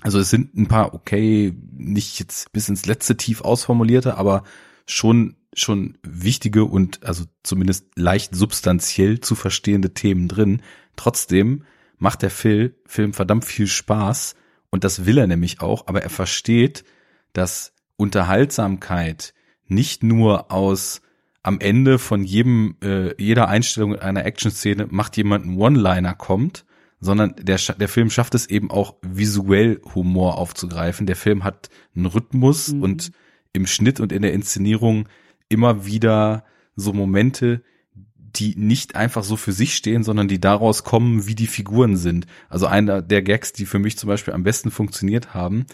[0.00, 4.44] Also es sind ein paar, okay, nicht jetzt bis ins letzte tief ausformulierte, aber
[4.86, 10.62] schon schon wichtige und also zumindest leicht substanziell zu verstehende Themen drin.
[10.96, 11.64] Trotzdem
[11.98, 14.34] macht der Film, Film verdammt viel Spaß
[14.70, 16.84] und das will er nämlich auch, aber er versteht,
[17.32, 19.34] dass Unterhaltsamkeit
[19.66, 21.02] nicht nur aus
[21.42, 26.64] am Ende von jedem äh, jeder Einstellung in einer Action-Szene macht jemand einen One-Liner kommt,
[27.00, 31.06] sondern der der Film schafft es eben auch visuell Humor aufzugreifen.
[31.06, 32.82] Der Film hat einen Rhythmus Mhm.
[32.82, 33.12] und
[33.52, 35.08] im Schnitt und in der Inszenierung
[35.50, 36.44] immer wieder
[36.76, 37.62] so Momente,
[38.16, 42.26] die nicht einfach so für sich stehen, sondern die daraus kommen, wie die Figuren sind.
[42.48, 45.66] Also einer der Gags, die für mich zum Beispiel am besten funktioniert haben,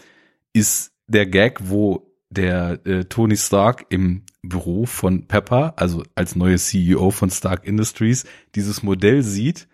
[0.53, 6.67] ist der Gag, wo der äh, Tony Stark im Büro von Pepper, also als neues
[6.67, 8.25] CEO von Stark Industries,
[8.55, 9.67] dieses Modell sieht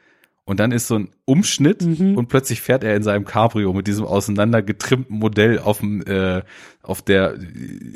[0.46, 2.18] und dann ist so ein Umschnitt Mhm.
[2.18, 6.42] und plötzlich fährt er in seinem Cabrio mit diesem auseinandergetrimmten Modell auf dem äh,
[6.82, 7.36] auf der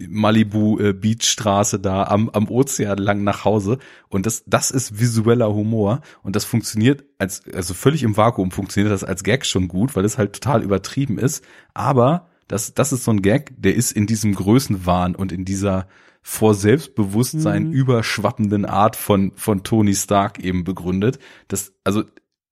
[0.10, 3.80] Malibu äh, Beachstraße da am am Ozean lang nach Hause
[4.10, 8.92] und das das ist visueller Humor und das funktioniert als also völlig im Vakuum funktioniert
[8.94, 11.44] das als Gag schon gut, weil es halt total übertrieben ist,
[11.74, 15.88] aber das das ist so ein Gag, der ist in diesem Größenwahn und in dieser
[16.22, 17.72] vor Selbstbewusstsein Mhm.
[17.74, 21.20] überschwappenden Art von von Tony Stark eben begründet.
[21.48, 22.04] Das also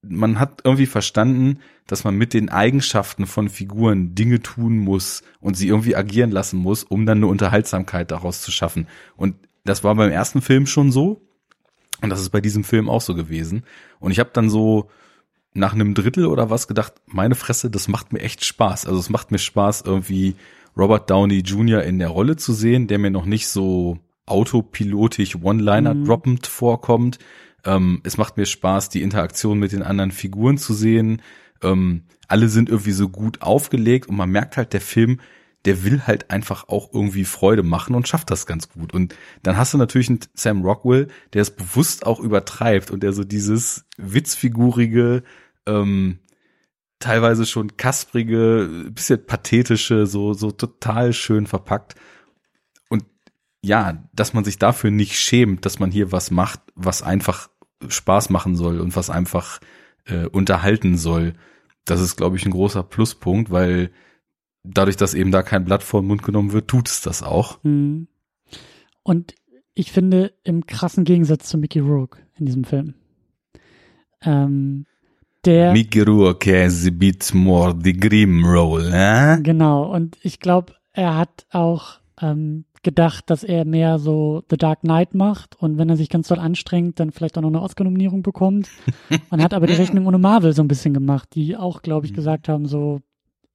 [0.10, 5.56] man hat irgendwie verstanden, dass man mit den Eigenschaften von Figuren Dinge tun muss und
[5.56, 8.88] sie irgendwie agieren lassen muss, um dann eine Unterhaltsamkeit daraus zu schaffen.
[9.16, 11.22] Und das war beim ersten Film schon so
[12.02, 13.64] und das ist bei diesem Film auch so gewesen.
[14.00, 14.90] Und ich habe dann so
[15.54, 18.86] nach einem Drittel oder was gedacht, meine Fresse, das macht mir echt Spaß.
[18.86, 20.36] Also es macht mir Spaß irgendwie
[20.78, 21.84] Robert Downey Jr.
[21.84, 26.06] in der Rolle zu sehen, der mir noch nicht so autopilotisch One-Liner mhm.
[26.06, 27.20] droppend vorkommt.
[27.66, 31.22] Ähm, es macht mir Spaß, die Interaktion mit den anderen Figuren zu sehen.
[31.62, 35.20] Ähm, alle sind irgendwie so gut aufgelegt und man merkt halt, der Film,
[35.66, 38.94] der will halt einfach auch irgendwie Freude machen und schafft das ganz gut.
[38.94, 43.14] Und dann hast du natürlich einen Sam Rockwell, der es bewusst auch übertreibt und der
[43.14, 45.24] so dieses witzfigurige,
[45.66, 46.20] ähm,
[47.00, 51.96] teilweise schon kasprige, bisschen pathetische, so, so total schön verpackt.
[52.90, 53.04] Und
[53.64, 57.50] ja, dass man sich dafür nicht schämt, dass man hier was macht, was einfach
[57.88, 59.60] Spaß machen soll und was einfach
[60.06, 61.34] äh, unterhalten soll.
[61.86, 63.92] Das ist, glaube ich, ein großer Pluspunkt, weil
[64.64, 67.64] dadurch, dass eben da kein Blatt vor den Mund genommen wird, tut es das auch.
[67.64, 68.08] Mhm.
[69.04, 69.36] Und
[69.74, 72.96] ich finde, im krassen Gegensatz zu Mickey Rourke in diesem Film.
[74.22, 74.86] Ähm,
[75.44, 79.40] der Mickey Rourke has a bit more the grim role, eh?
[79.42, 84.82] Genau, und ich glaube, er hat auch ähm, gedacht, dass er mehr so The Dark
[84.82, 88.22] Knight macht und wenn er sich ganz doll anstrengt, dann vielleicht auch noch eine Oscar-Nominierung
[88.22, 88.70] bekommt.
[89.32, 92.14] Man hat aber die Rechnung ohne Marvel so ein bisschen gemacht, die auch, glaube ich,
[92.14, 92.18] mhm.
[92.18, 93.02] gesagt haben, so,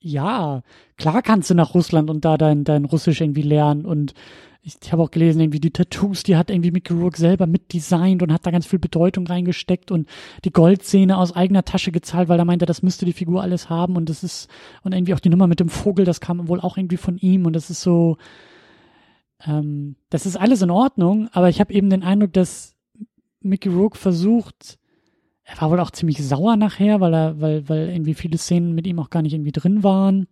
[0.00, 0.62] ja,
[0.96, 4.14] klar kannst du nach Russland und da dein, dein Russisch irgendwie lernen und
[4.62, 8.22] ich, ich habe auch gelesen, irgendwie die Tattoos, die hat irgendwie Mickey Rourke selber mitdesignt
[8.22, 10.08] und hat da ganz viel Bedeutung reingesteckt und
[10.44, 13.96] die Goldszene aus eigener Tasche gezahlt, weil er meinte, das müsste die Figur alles haben
[13.96, 14.50] und das ist,
[14.82, 17.46] und irgendwie auch die Nummer mit dem Vogel, das kam wohl auch irgendwie von ihm
[17.46, 18.16] und das ist so,
[19.46, 22.76] ähm, das ist alles in Ordnung, aber ich habe eben den Eindruck, dass
[23.40, 24.78] Mickey Rourke versucht,
[25.44, 28.86] er war wohl auch ziemlich sauer nachher, weil er, weil, weil irgendwie viele Szenen mit
[28.86, 30.28] ihm auch gar nicht irgendwie drin waren.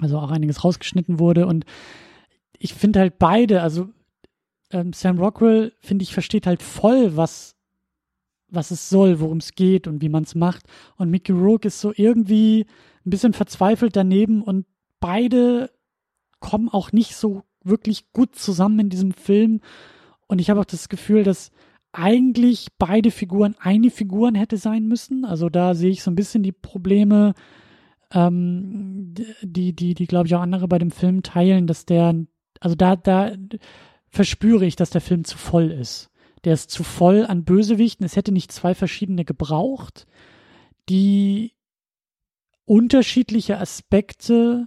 [0.00, 1.64] Also auch einiges rausgeschnitten wurde und
[2.58, 3.88] ich finde halt beide, also
[4.70, 7.56] ähm, Sam Rockwell, finde ich, versteht halt voll, was,
[8.48, 10.64] was es soll, worum es geht und wie man es macht.
[10.96, 12.66] Und Mickey Rourke ist so irgendwie
[13.04, 14.66] ein bisschen verzweifelt daneben und
[15.00, 15.70] beide
[16.38, 19.60] kommen auch nicht so wirklich gut zusammen in diesem Film.
[20.26, 21.50] Und ich habe auch das Gefühl, dass
[21.92, 25.24] eigentlich beide Figuren eine Figuren hätte sein müssen.
[25.24, 27.34] Also da sehe ich so ein bisschen die Probleme,
[28.12, 32.14] ähm, die, die, die, glaube ich, auch andere bei dem Film teilen, dass der
[32.62, 33.32] also da, da
[34.08, 36.10] verspüre ich, dass der Film zu voll ist.
[36.44, 38.06] Der ist zu voll an Bösewichten.
[38.06, 40.06] Es hätte nicht zwei verschiedene gebraucht,
[40.88, 41.54] die
[42.64, 44.66] unterschiedliche Aspekte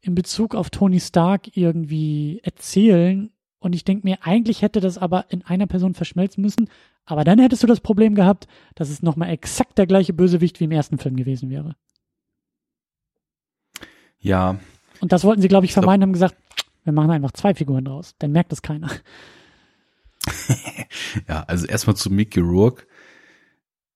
[0.00, 3.30] in Bezug auf Tony Stark irgendwie erzählen.
[3.58, 6.68] Und ich denke mir, eigentlich hätte das aber in einer Person verschmelzen müssen.
[7.04, 10.64] Aber dann hättest du das Problem gehabt, dass es nochmal exakt der gleiche Bösewicht wie
[10.64, 11.76] im ersten Film gewesen wäre.
[14.18, 14.58] Ja.
[15.00, 16.36] Und das wollten sie, glaube ich, vermeiden, haben gesagt,
[16.84, 18.14] wir machen einfach zwei Figuren draus.
[18.18, 18.90] Dann merkt das keiner.
[21.28, 22.86] ja, also erstmal zu Mickey Rourke.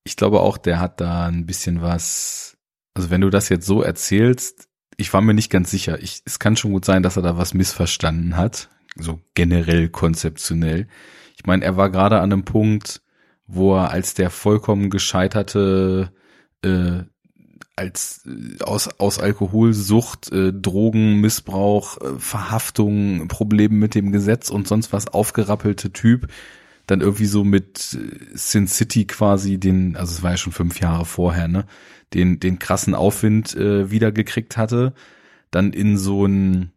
[0.03, 2.57] Ich glaube auch, der hat da ein bisschen was.
[2.93, 6.01] Also wenn du das jetzt so erzählst, ich war mir nicht ganz sicher.
[6.01, 8.69] Ich, es kann schon gut sein, dass er da was missverstanden hat.
[8.95, 10.87] So generell konzeptionell.
[11.37, 13.01] Ich meine, er war gerade an einem Punkt,
[13.47, 16.11] wo er als der vollkommen gescheiterte
[16.63, 17.03] äh,
[17.75, 24.93] als äh, aus, aus Alkoholsucht, äh, Drogenmissbrauch, äh, Verhaftung, Probleme mit dem Gesetz und sonst
[24.93, 26.27] was aufgerappelte Typ
[26.91, 27.97] dann irgendwie so mit
[28.33, 31.65] Sin City quasi den, also es war ja schon fünf Jahre vorher, ne,
[32.13, 34.93] den, den krassen Aufwind äh, wiedergekriegt hatte,
[35.51, 36.73] dann in so einen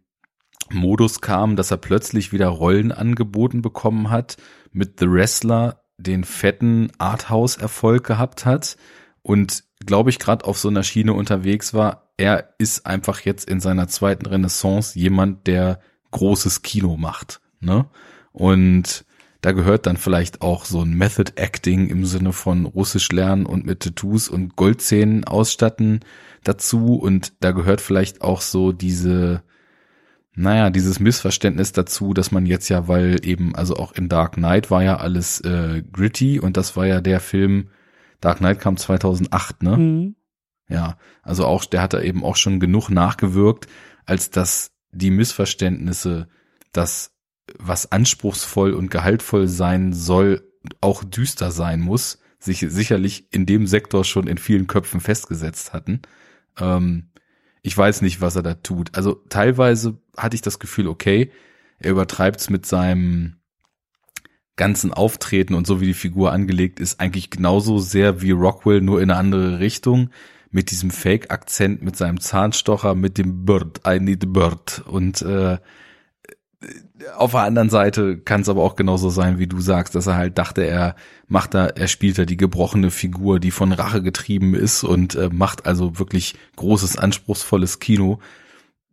[0.70, 4.36] Modus kam, dass er plötzlich wieder Rollen angeboten bekommen hat,
[4.70, 8.76] mit The Wrestler den fetten Arthouse-Erfolg gehabt hat
[9.22, 12.12] und glaube ich, gerade auf so einer Schiene unterwegs war.
[12.16, 15.80] Er ist einfach jetzt in seiner zweiten Renaissance jemand, der
[16.12, 17.40] großes Kino macht.
[17.58, 17.86] Ne?
[18.30, 19.04] Und
[19.45, 23.66] da gehört dann vielleicht auch so ein Method Acting im Sinne von Russisch lernen und
[23.66, 26.01] mit Tattoos und Goldzähnen ausstatten
[26.45, 26.95] dazu.
[26.95, 29.42] Und da gehört vielleicht auch so diese,
[30.34, 34.70] naja, dieses Missverständnis dazu, dass man jetzt ja, weil eben, also auch in Dark Knight
[34.70, 37.68] war ja alles äh, gritty und das war ja der Film,
[38.22, 39.76] Dark Knight kam 2008, ne?
[39.76, 40.16] Mhm.
[40.70, 43.66] Ja, also auch, der hat da eben auch schon genug nachgewirkt,
[44.07, 46.28] als dass die Missverständnisse,
[46.72, 47.13] dass
[47.59, 50.49] was anspruchsvoll und gehaltvoll sein soll,
[50.80, 56.03] auch düster sein muss, sich sicherlich in dem Sektor schon in vielen Köpfen festgesetzt hatten.
[56.59, 57.11] Ähm,
[57.62, 58.95] ich weiß nicht, was er da tut.
[58.95, 61.30] Also teilweise hatte ich das Gefühl, okay,
[61.78, 63.36] er übertreibt es mit seinem
[64.57, 69.01] ganzen Auftreten und so wie die Figur angelegt ist, eigentlich genauso sehr wie Rockwell, nur
[69.01, 70.11] in eine andere Richtung.
[70.51, 74.84] Mit diesem Fake-Akzent, mit seinem Zahnstocher, mit dem Bird, I need bird.
[74.86, 75.59] Und äh,
[77.16, 80.16] auf der anderen Seite kann es aber auch genauso sein, wie du sagst, dass er
[80.16, 80.96] halt dachte, er
[81.26, 85.30] macht da, er spielt da die gebrochene Figur, die von Rache getrieben ist und äh,
[85.32, 88.20] macht also wirklich großes, anspruchsvolles Kino.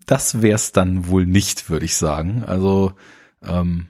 [0.05, 2.43] das wär's dann wohl nicht, würde ich sagen.
[2.45, 2.93] Also,
[3.43, 3.87] ähm,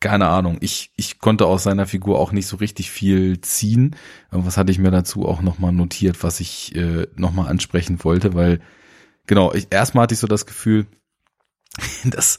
[0.00, 0.58] keine Ahnung.
[0.60, 3.96] Ich, ich konnte aus seiner Figur auch nicht so richtig viel ziehen.
[4.30, 8.60] Was hatte ich mir dazu auch nochmal notiert, was ich äh, nochmal ansprechen wollte, weil,
[9.26, 10.86] genau, ich, erstmal hatte ich so das Gefühl,
[12.04, 12.38] dass,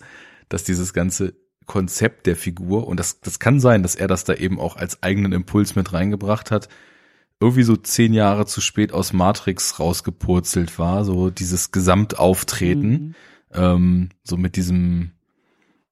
[0.54, 1.34] dass dieses ganze
[1.66, 5.01] Konzept der Figur, und das, das kann sein, dass er das da eben auch als
[5.01, 6.70] eigenen Impuls mit reingebracht hat,
[7.39, 13.16] irgendwie so zehn Jahre zu spät aus Matrix rausgepurzelt war, so dieses Gesamtauftreten, mhm.
[13.51, 15.12] ähm, so mit diesem,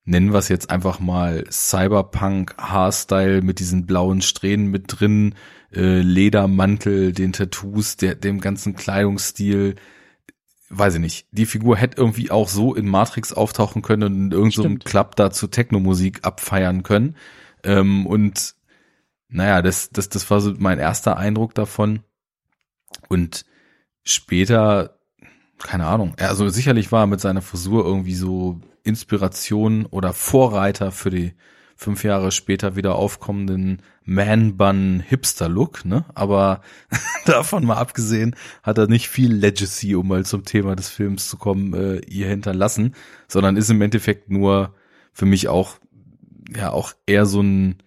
[0.05, 5.34] nennen wir es jetzt einfach mal Cyberpunk Haarstyle mit diesen blauen Strähnen mit drin,
[5.74, 9.76] äh, Ledermantel, den Tattoos, der, dem ganzen Kleidungsstil,
[10.72, 11.28] weiß ich nicht.
[11.32, 15.15] Die Figur hätte irgendwie auch so in Matrix auftauchen können und in irgendeinem so Club
[15.15, 17.15] da zu Techno-Musik abfeiern können.
[17.63, 18.55] Ähm, und
[19.28, 21.99] naja, das, das, das war so mein erster Eindruck davon.
[23.09, 23.45] Und
[24.03, 24.97] später,
[25.59, 31.09] keine Ahnung, also sicherlich war er mit seiner Frisur irgendwie so Inspiration oder Vorreiter für
[31.09, 31.34] die
[31.82, 36.05] fünf Jahre später wieder aufkommenden Man-Bun-Hipster-Look, ne?
[36.13, 36.61] Aber
[37.25, 41.38] davon mal abgesehen, hat er nicht viel Legacy, um mal zum Thema des Films zu
[41.38, 42.93] kommen, äh, ihr hinterlassen,
[43.27, 44.75] sondern ist im Endeffekt nur
[45.11, 45.79] für mich auch,
[46.55, 47.77] ja, auch eher so ein,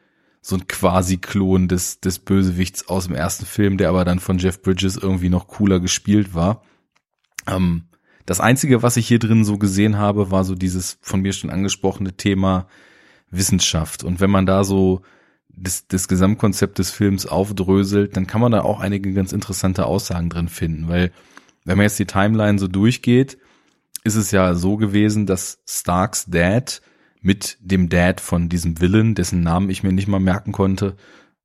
[0.40, 4.60] so ein Quasi-Klon des, des Bösewichts aus dem ersten Film, der aber dann von Jeff
[4.60, 6.62] Bridges irgendwie noch cooler gespielt war.
[7.46, 7.84] Ähm,
[8.26, 11.50] das einzige, was ich hier drin so gesehen habe, war so dieses von mir schon
[11.50, 12.66] angesprochene Thema
[13.36, 14.04] Wissenschaft.
[14.04, 15.02] Und wenn man da so
[15.48, 20.30] das, das Gesamtkonzept des Films aufdröselt, dann kann man da auch einige ganz interessante Aussagen
[20.30, 21.12] drin finden, weil
[21.64, 23.38] wenn man jetzt die Timeline so durchgeht,
[24.04, 26.82] ist es ja so gewesen, dass Starks Dad
[27.22, 30.96] mit dem Dad von diesem Villain, dessen Namen ich mir nicht mal merken konnte.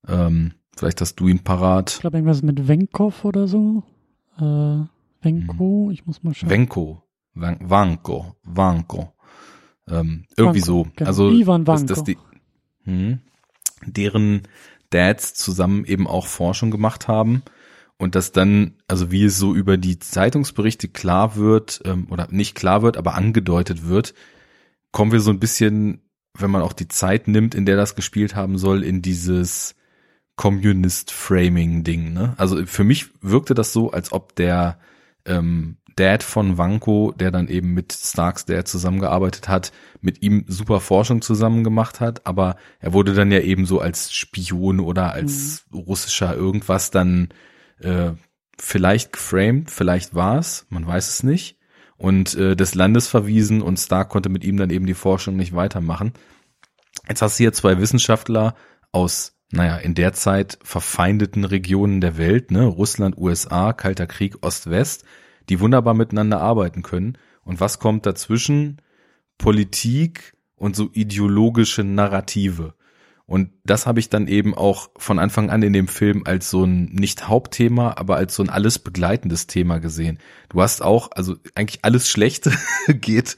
[0.05, 1.91] Ähm, vielleicht hast du ihn parat.
[1.93, 3.83] Ich glaube, irgendwas mit Venkov oder so.
[4.37, 4.83] Äh,
[5.21, 5.91] Venko, hm.
[5.91, 6.49] ich muss mal schauen.
[6.49, 7.03] Venko.
[7.33, 8.35] Vanko.
[8.43, 9.13] Vanko.
[9.89, 10.87] Ähm, irgendwie Vanko, so.
[10.95, 11.07] Genau.
[11.07, 11.87] Also, Ivan Vanko.
[11.87, 12.17] Dass, dass die,
[12.83, 13.19] hm,
[13.85, 14.43] deren
[14.89, 17.43] Dads zusammen eben auch Forschung gemacht haben
[17.97, 22.55] und dass dann, also wie es so über die Zeitungsberichte klar wird, ähm, oder nicht
[22.55, 24.13] klar wird, aber angedeutet wird,
[24.91, 26.01] kommen wir so ein bisschen,
[26.37, 29.75] wenn man auch die Zeit nimmt, in der das gespielt haben soll, in dieses
[30.37, 32.13] Communist-Framing-Ding.
[32.13, 32.33] Ne?
[32.37, 34.79] Also für mich wirkte das so, als ob der
[35.25, 39.71] ähm, Dad von Wanko, der dann eben mit Starks Dad zusammengearbeitet hat,
[40.01, 44.13] mit ihm super Forschung zusammen gemacht hat, aber er wurde dann ja eben so als
[44.13, 45.79] Spion oder als mhm.
[45.79, 47.29] russischer irgendwas dann
[47.79, 48.11] äh,
[48.57, 51.57] vielleicht geframed, vielleicht war es, man weiß es nicht
[51.97, 55.53] und äh, des Landes verwiesen und Stark konnte mit ihm dann eben die Forschung nicht
[55.53, 56.13] weitermachen.
[57.07, 58.55] Jetzt hast du hier zwei Wissenschaftler
[58.91, 65.03] aus, naja, in der Zeit verfeindeten Regionen der Welt, ne, Russland, USA, Kalter Krieg, Ost-West,
[65.49, 67.17] die wunderbar miteinander arbeiten können.
[67.43, 68.81] Und was kommt dazwischen?
[69.37, 72.75] Politik und so ideologische Narrative.
[73.25, 76.63] Und das habe ich dann eben auch von Anfang an in dem Film als so
[76.63, 80.17] ein nicht Hauptthema, aber als so ein alles begleitendes Thema gesehen.
[80.49, 82.51] Du hast auch, also eigentlich alles Schlechte
[82.87, 83.35] geht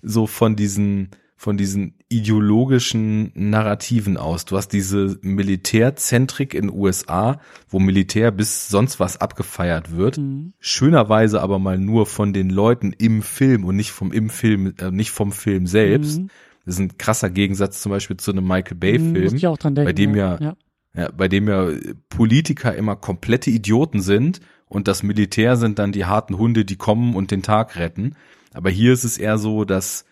[0.00, 1.10] so von diesen
[1.44, 4.46] von diesen ideologischen Narrativen aus.
[4.46, 7.38] Du hast diese Militärzentrik in USA,
[7.68, 10.16] wo Militär bis sonst was abgefeiert wird.
[10.16, 10.54] Mhm.
[10.58, 14.90] Schönerweise aber mal nur von den Leuten im Film und nicht vom im Film, äh,
[14.90, 16.22] nicht vom Film selbst.
[16.22, 16.30] Mhm.
[16.64, 19.92] Das ist ein krasser Gegensatz zum Beispiel zu einem Michael Bay mhm, Film, denken, bei
[19.92, 20.56] dem ja, ja,
[20.96, 21.68] ja, bei dem ja
[22.08, 27.14] Politiker immer komplette Idioten sind und das Militär sind dann die harten Hunde, die kommen
[27.14, 28.16] und den Tag retten.
[28.54, 30.06] Aber hier ist es eher so, dass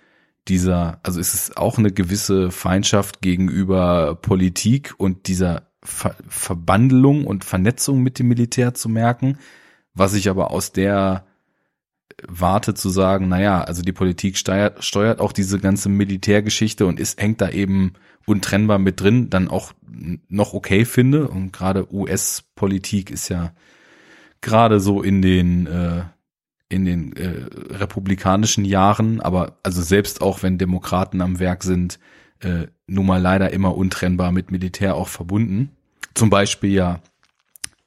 [0.49, 7.45] dieser, also es ist auch eine gewisse Feindschaft gegenüber Politik und dieser Ver Verbandelung und
[7.45, 9.39] Vernetzung mit dem Militär zu merken,
[9.95, 11.27] was ich aber aus der
[12.29, 17.21] Warte zu sagen, naja, also die Politik steuert, steuert auch diese ganze Militärgeschichte und ist,
[17.21, 17.95] hängt da eben
[18.27, 19.73] untrennbar mit drin, dann auch
[20.29, 21.29] noch okay finde.
[21.29, 23.53] Und gerade US-Politik ist ja
[24.41, 26.03] gerade so in den äh,
[26.73, 27.45] in den äh,
[27.75, 31.99] republikanischen Jahren, aber also selbst auch wenn Demokraten am Werk sind,
[32.41, 35.71] äh, nun mal leider immer untrennbar mit Militär auch verbunden.
[36.15, 37.03] Zum Beispiel ja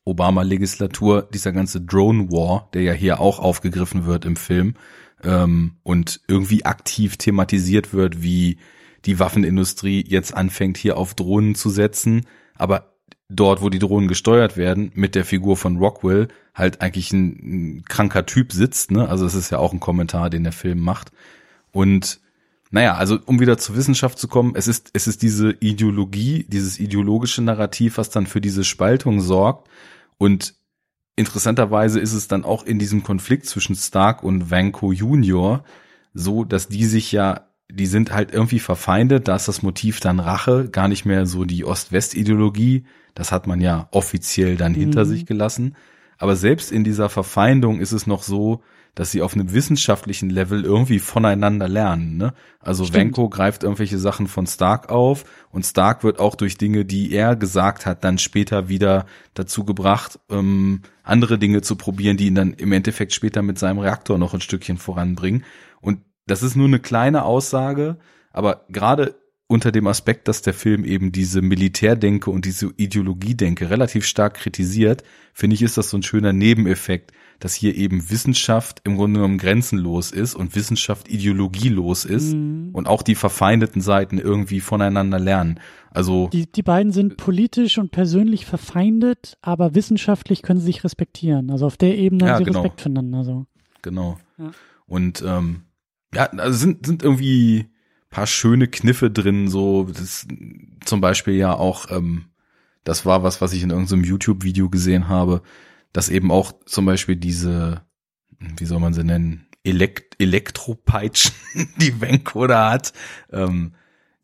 [0.03, 4.75] Obama-Legislatur, dieser ganze Drone War, der ja hier auch aufgegriffen wird im Film
[5.23, 8.57] ähm, und irgendwie aktiv thematisiert wird, wie
[9.05, 12.94] die Waffenindustrie jetzt anfängt, hier auf Drohnen zu setzen, aber
[13.29, 17.85] dort, wo die Drohnen gesteuert werden, mit der Figur von Rockwell halt eigentlich ein, ein
[17.85, 19.09] kranker Typ sitzt, ne?
[19.09, 21.11] Also das ist ja auch ein Kommentar, den der Film macht.
[21.71, 22.19] Und
[22.71, 26.79] naja, also um wieder zur Wissenschaft zu kommen, es ist, es ist diese Ideologie, dieses
[26.79, 29.69] ideologische Narrativ, was dann für diese Spaltung sorgt
[30.17, 30.55] und
[31.15, 35.63] interessanterweise ist es dann auch in diesem Konflikt zwischen Stark und Vanko Junior
[36.13, 40.19] so, dass die sich ja, die sind halt irgendwie verfeindet, da ist das Motiv dann
[40.19, 42.85] Rache, gar nicht mehr so die Ost-West-Ideologie,
[43.15, 45.09] das hat man ja offiziell dann hinter Mhm.
[45.09, 45.75] sich gelassen.
[46.17, 48.61] Aber selbst in dieser Verfeindung ist es noch so,
[48.93, 52.15] dass sie auf einem wissenschaftlichen Level irgendwie voneinander lernen.
[52.15, 52.33] Ne?
[52.61, 52.97] Also Stimmt.
[53.17, 57.35] Venko greift irgendwelche Sachen von Stark auf und Stark wird auch durch Dinge, die er
[57.35, 62.53] gesagt hat, dann später wieder dazu gebracht, ähm, andere Dinge zu probieren, die ihn dann
[62.53, 65.43] im Endeffekt später mit seinem Reaktor noch ein Stückchen voranbringen.
[65.81, 67.97] Und das ist nur eine kleine Aussage,
[68.31, 69.15] aber gerade
[69.47, 75.03] unter dem Aspekt, dass der Film eben diese Militärdenke und diese Ideologiedenke relativ stark kritisiert,
[75.33, 79.37] finde ich, ist das so ein schöner Nebeneffekt, dass hier eben Wissenschaft im Grunde genommen
[79.37, 82.69] grenzenlos ist und Wissenschaft ideologielos ist Mhm.
[82.73, 85.59] und auch die verfeindeten Seiten irgendwie voneinander lernen.
[85.91, 91.51] Also Die, die beiden sind politisch und persönlich verfeindet, aber wissenschaftlich können sie sich respektieren.
[91.51, 92.61] Also auf der Ebene Ja, haben sie genau.
[92.61, 93.23] Respekt füreinander.
[93.23, 93.45] So.
[93.83, 94.17] genau.
[94.39, 94.51] Ja.
[94.87, 95.61] Und ähm,
[96.15, 97.67] ja, also sind sind irgendwie
[98.15, 100.25] paar schöne Kniffe drin, so das
[100.85, 102.27] zum Beispiel ja auch, ähm,
[102.85, 105.41] das war was, was ich in irgendeinem YouTube-Video gesehen habe,
[105.91, 107.81] dass eben auch zum Beispiel diese,
[108.39, 111.33] wie soll man sie nennen, Elekt Elektropeitschen,
[111.81, 112.93] die Venko da hat,
[113.33, 113.73] ähm,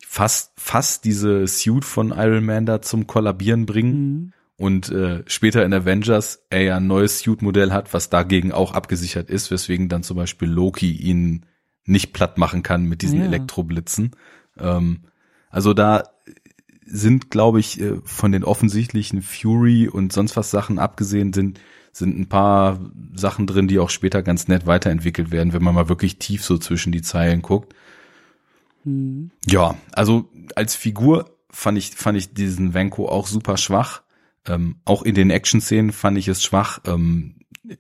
[0.07, 4.33] fast fast diese Suit von Iron Man da zum Kollabieren bringen Mhm.
[4.55, 9.29] und äh, später in Avengers er ja ein neues Suit-Modell hat, was dagegen auch abgesichert
[9.29, 11.45] ist, weswegen dann zum Beispiel Loki ihn
[11.86, 13.25] nicht platt machen kann mit diesen Ja.
[13.25, 14.11] Elektroblitzen.
[14.57, 15.01] Ähm,
[15.49, 16.03] also da
[16.86, 21.59] sind, glaube ich, äh, von den offensichtlichen Fury und sonst was Sachen abgesehen sind
[21.93, 22.79] sind ein paar
[23.15, 26.57] Sachen drin, die auch später ganz nett weiterentwickelt werden, wenn man mal wirklich tief so
[26.57, 27.75] zwischen die Zeilen guckt.
[28.84, 29.32] Mhm.
[29.45, 34.03] Ja, also als Figur fand ich, fand ich diesen Venko auch super schwach.
[34.47, 36.79] Ähm, auch in den Action-Szenen fand ich es schwach.
[36.86, 37.36] Ähm,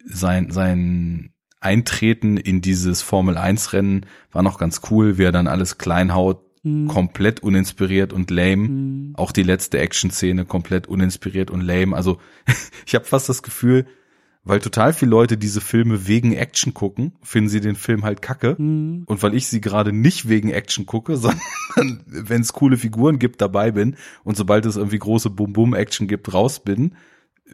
[0.05, 1.31] sein, sein
[1.61, 6.87] Eintreten in dieses Formel-1-Rennen war noch ganz cool, wie er dann alles klein haut, Mhm.
[6.87, 8.67] komplett uninspiriert und lame.
[8.69, 9.13] Mhm.
[9.15, 11.95] Auch die letzte Action-Szene komplett uninspiriert und lame.
[11.95, 12.19] Also
[12.85, 13.87] ich habe fast das Gefühl,
[14.43, 18.55] weil total viele Leute diese Filme wegen Action gucken, finden sie den Film halt kacke.
[18.59, 19.03] Mhm.
[19.07, 21.41] Und weil ich sie gerade nicht wegen Action gucke, sondern
[22.05, 26.63] wenn es coole Figuren gibt, dabei bin und sobald es irgendwie große Bum-Bum-Action gibt, raus
[26.63, 26.95] bin,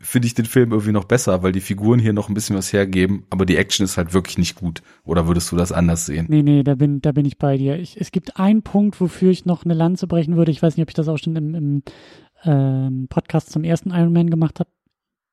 [0.01, 2.71] finde ich den Film irgendwie noch besser, weil die Figuren hier noch ein bisschen was
[2.71, 4.81] hergeben, aber die Action ist halt wirklich nicht gut.
[5.03, 6.27] Oder würdest du das anders sehen?
[6.29, 7.79] Nee, nee, da bin, da bin ich bei dir.
[7.79, 10.51] Ich, es gibt einen Punkt, wofür ich noch eine Lanze brechen würde.
[10.51, 11.83] Ich weiß nicht, ob ich das auch schon im, im
[12.43, 14.69] ähm, Podcast zum ersten Iron Man gemacht habe.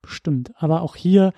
[0.03, 0.53] Bestimmt.
[0.57, 1.33] Aber auch hier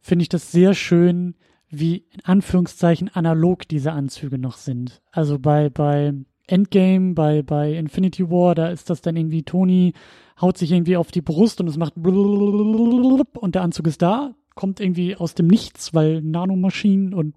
[0.00, 1.34] finde ich das sehr schön,
[1.70, 5.02] wie in Anführungszeichen analog diese Anzüge noch sind.
[5.10, 6.14] Also bei, bei
[6.46, 9.92] Endgame, bei, bei Infinity War, da ist das dann irgendwie Tony
[10.40, 14.80] haut sich irgendwie auf die Brust und es macht und der Anzug ist da, kommt
[14.80, 17.34] irgendwie aus dem Nichts, weil Nanomaschinen und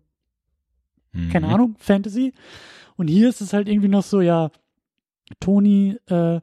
[1.31, 1.53] keine Mhm.
[1.53, 2.33] Ahnung, Fantasy.
[2.95, 4.49] Und hier ist es halt irgendwie noch so, ja,
[5.39, 6.39] Tony äh,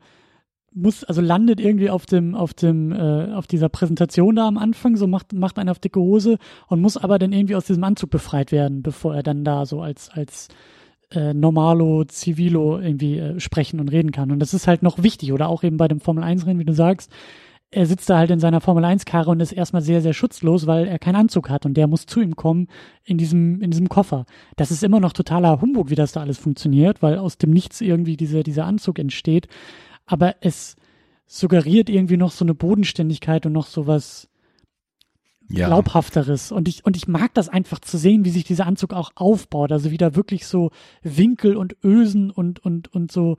[0.74, 4.96] muss, also landet irgendwie auf dem, auf dem, äh, auf dieser Präsentation da am Anfang,
[4.96, 6.38] so macht, macht einen auf dicke Hose
[6.68, 9.80] und muss aber dann irgendwie aus diesem Anzug befreit werden, bevor er dann da so
[9.80, 10.48] als, als
[11.10, 14.30] äh, Normalo, Civilo irgendwie äh, sprechen und reden kann.
[14.30, 16.74] Und das ist halt noch wichtig, oder auch eben bei dem Formel 1-Rennen, wie du
[16.74, 17.10] sagst,
[17.70, 20.86] er sitzt da halt in seiner Formel 1-Karre und ist erstmal sehr, sehr schutzlos, weil
[20.86, 22.68] er keinen Anzug hat und der muss zu ihm kommen
[23.04, 24.24] in diesem, in diesem Koffer.
[24.56, 27.82] Das ist immer noch totaler Humbug, wie das da alles funktioniert, weil aus dem Nichts
[27.82, 29.48] irgendwie diese, dieser Anzug entsteht.
[30.06, 30.76] Aber es
[31.26, 34.30] suggeriert irgendwie noch so eine Bodenständigkeit und noch so was
[35.50, 35.66] Ja.
[35.68, 36.52] glaubhafteres.
[36.52, 39.72] Und ich, und ich mag das einfach zu sehen, wie sich dieser Anzug auch aufbaut.
[39.72, 40.70] Also wieder wirklich so
[41.02, 43.36] Winkel und Ösen und, und, und so.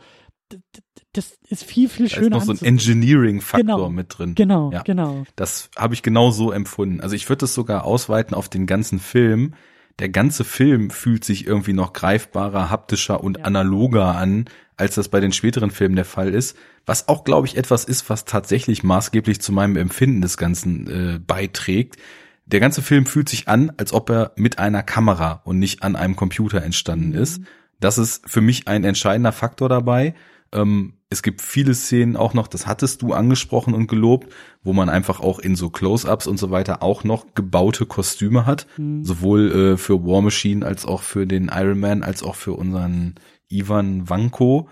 [1.14, 2.38] Das ist viel, viel da ist schöner.
[2.38, 2.60] noch so ein.
[2.64, 3.90] Engineering-Faktor Genau.
[3.90, 4.34] mit drin.
[4.36, 4.82] Genau, Ja.
[4.84, 5.24] genau.
[5.36, 7.02] Das habe ich genau so empfunden.
[7.02, 9.54] Also ich würde es sogar ausweiten auf den ganzen Film.
[10.00, 13.44] Der ganze Film fühlt sich irgendwie noch greifbarer, haptischer und Ja.
[13.44, 14.46] analoger an,
[14.78, 16.56] als das bei den späteren Filmen der Fall ist.
[16.86, 21.20] Was auch, glaube ich, etwas ist, was tatsächlich maßgeblich zu meinem Empfinden des Ganzen äh,
[21.20, 21.98] beiträgt.
[22.46, 25.96] Der ganze Film fühlt sich an, als ob er mit einer Kamera und nicht an
[25.96, 27.42] einem Computer entstanden ist.
[27.80, 30.16] Das ist für mich ein entscheidender Faktor dabei.
[30.54, 34.32] Ähm, es gibt viele Szenen auch noch, das hattest du angesprochen und gelobt,
[34.64, 38.68] wo man einfach auch in so Close-ups und so weiter auch noch gebaute Kostüme hat,
[38.78, 39.04] Mhm.
[39.04, 43.16] sowohl äh, für War Machine als auch für den Iron Man als auch für unseren
[43.48, 44.70] Ivan Vanko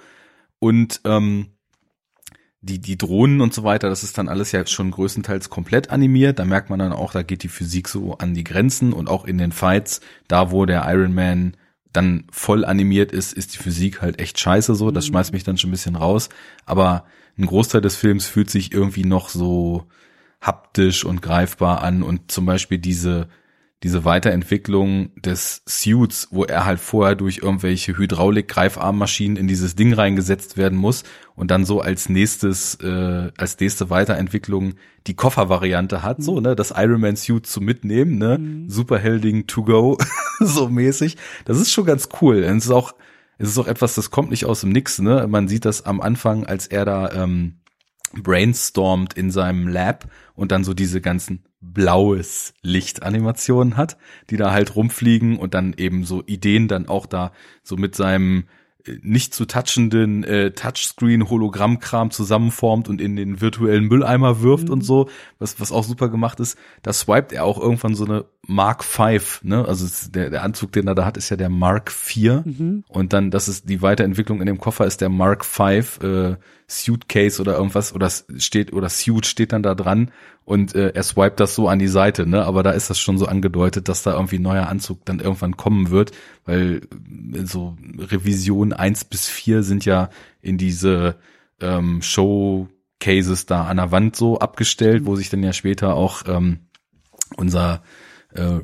[0.60, 1.48] und ähm,
[2.62, 6.40] die die Drohnen und so weiter, das ist dann alles ja schon größtenteils komplett animiert.
[6.40, 9.26] Da merkt man dann auch, da geht die Physik so an die Grenzen und auch
[9.26, 11.56] in den Fights, da wo der Iron Man
[11.98, 14.92] dann voll animiert ist, ist die Physik halt echt scheiße so.
[14.92, 15.10] Das Mhm.
[15.10, 16.30] schmeißt mich dann schon ein bisschen raus.
[16.66, 17.06] Aber
[17.40, 19.88] ein Großteil des Films fühlt sich irgendwie noch so
[20.40, 23.28] haptisch und greifbar an und zum Beispiel diese
[23.84, 30.58] diese Weiterentwicklung des Suits, wo er halt vorher durch irgendwelche Hydraulik-Greifarmmaschinen in dieses Ding reingesetzt
[30.58, 31.04] werden muss
[31.36, 34.74] und dann so als nächstes, äh, als nächste Weiterentwicklung
[35.06, 36.24] die Koffervariante hat, mhm.
[36.24, 38.70] so, ne, das Iron Man Suit zu mitnehmen, ne, mhm.
[38.70, 39.98] Superhelding to go,
[40.40, 41.18] so mäßig.
[41.46, 42.38] Das ist schon ganz cool.
[42.38, 42.96] Und es ist auch,
[43.38, 45.28] es ist auch etwas, das kommt nicht aus dem Nix, ne.
[45.28, 47.60] Man sieht das am Anfang, als er da, ähm,
[48.14, 53.98] brainstormt in seinem Lab und dann so diese ganzen blaues Lichtanimationen hat,
[54.30, 57.32] die da halt rumfliegen und dann eben so Ideen dann auch da
[57.64, 58.46] so mit seinem
[59.02, 64.74] nicht zu touchenden äh, Touchscreen-Hologrammkram zusammenformt und in den virtuellen Mülleimer wirft mhm.
[64.74, 68.26] und so, was, was auch super gemacht ist, da swiped er auch irgendwann so eine
[68.46, 69.66] Mark V, ne?
[69.66, 72.46] Also der, der Anzug, den er da hat, ist ja der Mark IV.
[72.46, 72.84] Mhm.
[72.88, 76.38] Und dann, das ist die Weiterentwicklung in dem Koffer, ist der Mark V äh,
[76.70, 80.12] Suitcase oder irgendwas, oder steht, oder Suit steht dann da dran
[80.44, 82.46] und äh, er swiped das so an die Seite, ne?
[82.46, 85.92] Aber da ist das schon so angedeutet, dass da irgendwie neuer Anzug dann irgendwann kommen
[85.92, 86.12] wird,
[86.46, 86.82] weil
[87.34, 90.10] äh, so Revision eins bis vier sind ja
[90.42, 91.16] in diese
[91.62, 96.68] ähm, Showcases da an der Wand so abgestellt, wo sich dann ja später auch ähm,
[97.38, 97.82] unser
[98.34, 98.60] äh,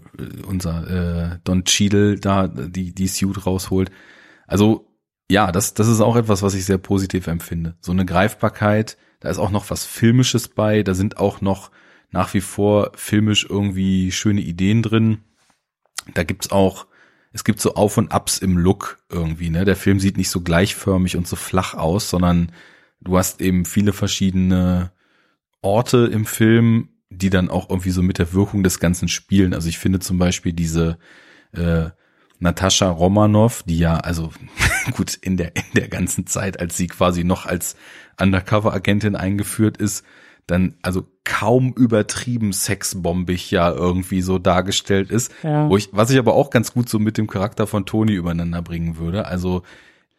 [0.45, 3.91] unser äh, Don Cheadle da die die Suit rausholt.
[4.45, 4.93] Also
[5.34, 7.76] ja, das das ist auch etwas, was ich sehr positiv empfinde.
[7.82, 10.84] So eine Greifbarkeit, da ist auch noch was Filmisches bei.
[10.84, 11.72] Da sind auch noch
[12.12, 15.24] nach wie vor filmisch irgendwie schöne Ideen drin.
[16.14, 16.86] Da gibt's auch,
[17.32, 19.50] es gibt so Auf und Abs im Look irgendwie.
[19.50, 19.66] Ne?
[19.66, 22.52] Der Film sieht nicht so gleichförmig und so flach aus, sondern
[23.02, 24.92] du hast eben viele verschiedene
[25.64, 29.56] Orte im Film, die dann auch irgendwie so mit der Wirkung des Ganzen spielen.
[29.56, 31.00] Also ich finde zum Beispiel diese
[31.54, 31.90] äh,
[32.44, 34.32] Natascha Romanov, die ja, also
[34.91, 37.76] gut, in der, in der ganzen Zeit, als sie quasi noch als
[38.20, 40.06] Undercover-Agentin eingeführt ist,
[40.46, 45.32] dann also kaum übertrieben sexbombig ja irgendwie so dargestellt ist.
[45.41, 45.70] Ja.
[45.70, 48.62] Wo ich, was ich aber auch ganz gut so mit dem Charakter von Tony übereinander
[48.62, 49.26] bringen würde.
[49.26, 49.64] Also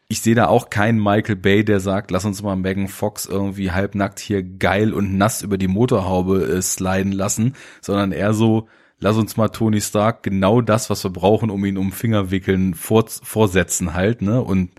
[0.09, 3.70] ich sehe da auch keinen Michael Bay, der sagt, lass uns mal Megan Fox irgendwie
[3.70, 8.68] halbnackt hier geil und nass über die Motorhaube äh, sliden lassen, sondern eher so,
[9.05, 12.72] lass uns mal Tony Stark genau das, was wir brauchen, um ihn um Finger wickeln,
[12.72, 14.42] vor, vorsetzen halt, ne?
[14.42, 14.70] Und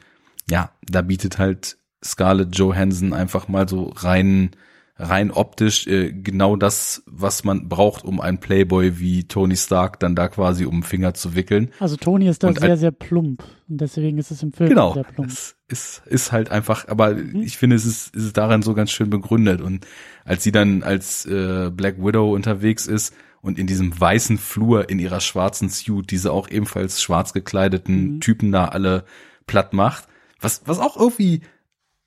[0.49, 4.51] ja, da bietet halt Scarlett Johansson einfach mal so rein
[4.97, 10.15] rein optisch äh, genau das, was man braucht, um einen Playboy wie Tony Stark dann
[10.15, 11.69] da quasi um den Finger zu wickeln.
[11.80, 14.93] Also Tony ist da und sehr, sehr plump und deswegen ist es im Film genau,
[14.93, 15.30] sehr plump.
[15.30, 17.41] Es ist, ist halt einfach, aber mhm.
[17.41, 19.86] ich finde, es ist, ist daran so ganz schön begründet und
[20.23, 23.13] als sie dann als äh, Black Widow unterwegs ist
[23.46, 28.20] und in diesem weißen Flur in ihrer schwarzen Suit diese auch ebenfalls schwarz gekleideten mhm.
[28.20, 29.06] Typen da alle
[29.46, 30.08] platt macht,
[30.39, 31.41] was, was auch irgendwie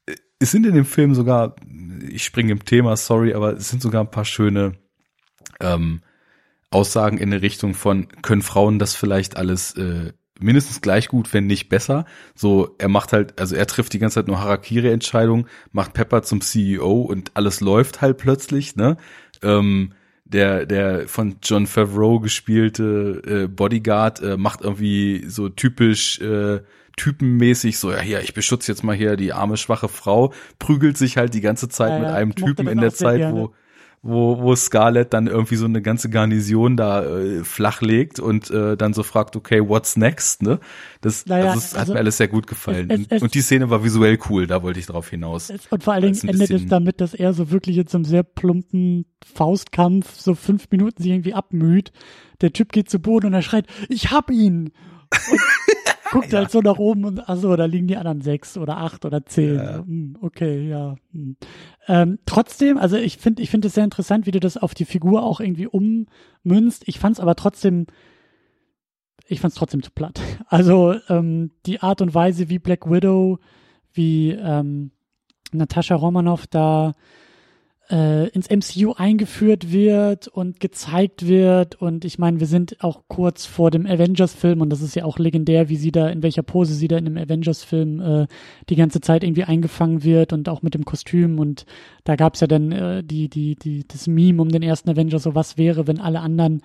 [0.07, 1.55] äh, es sind in dem Film sogar,
[2.09, 4.73] ich springe im Thema, sorry, aber es sind sogar ein paar schöne
[5.61, 6.01] ähm,
[6.71, 11.47] Aussagen in der Richtung von, können Frauen das vielleicht alles äh, mindestens gleich gut, wenn
[11.47, 12.05] nicht besser.
[12.35, 16.41] So, er macht halt, also er trifft die ganze Zeit nur Harakiri-Entscheidungen, macht Pepper zum
[16.41, 18.97] CEO und alles läuft halt plötzlich, ne?
[19.43, 19.93] Ähm,
[20.29, 26.61] der, der von John Favreau gespielte äh, Bodyguard äh, macht irgendwie so typisch äh,
[26.97, 31.17] typenmäßig so, ja hier, ich beschütze jetzt mal hier die arme, schwache Frau, prügelt sich
[31.17, 33.55] halt die ganze Zeit ja, mit einem Typen in der Zeit, wo,
[34.03, 38.95] wo, wo Scarlett dann irgendwie so eine ganze Garnison da äh, flachlegt und äh, dann
[38.95, 40.61] so fragt, okay, what's next, ne?
[41.01, 42.91] Das, naja, das ist, also, hat mir alles sehr gut gefallen.
[42.91, 45.51] Es, es, und die Szene war visuell cool, da wollte ich drauf hinaus.
[45.51, 48.05] Es, und vor allen Dingen endet es damit, dass er so wirklich in so einem
[48.05, 51.93] sehr plumpen Faustkampf so fünf Minuten sich irgendwie abmüht.
[52.41, 54.73] Der Typ geht zu Boden und er schreit, ich hab ihn!
[55.31, 55.41] Und
[56.11, 56.39] guckt ja.
[56.41, 59.57] halt so nach oben und achso, da liegen die anderen sechs oder acht oder zehn.
[59.57, 59.79] Ja.
[59.79, 60.97] Hm, okay, ja.
[61.13, 61.37] Hm.
[61.87, 64.85] Ähm, trotzdem, also ich finde, ich finde es sehr interessant, wie du das auf die
[64.85, 66.85] Figur auch irgendwie ummünzt.
[66.87, 67.87] Ich fand es aber trotzdem,
[69.27, 70.21] ich fand es trotzdem zu platt.
[70.49, 73.39] Also ähm, die Art und Weise, wie Black Widow,
[73.93, 74.93] wie ähm,
[75.53, 76.95] Natascha Romanoff da
[77.91, 81.77] äh, ins MCU eingeführt wird und gezeigt wird.
[81.77, 85.19] Und ich meine, wir sind auch kurz vor dem Avengers-Film und das ist ja auch
[85.19, 88.27] legendär, wie sie da, in welcher Pose sie da in dem Avengers-Film äh,
[88.69, 91.39] die ganze Zeit irgendwie eingefangen wird und auch mit dem Kostüm.
[91.39, 91.65] Und
[92.05, 95.35] da gab's ja dann äh, die, die, die, das Meme um den ersten Avengers, so
[95.35, 96.63] was wäre, wenn alle anderen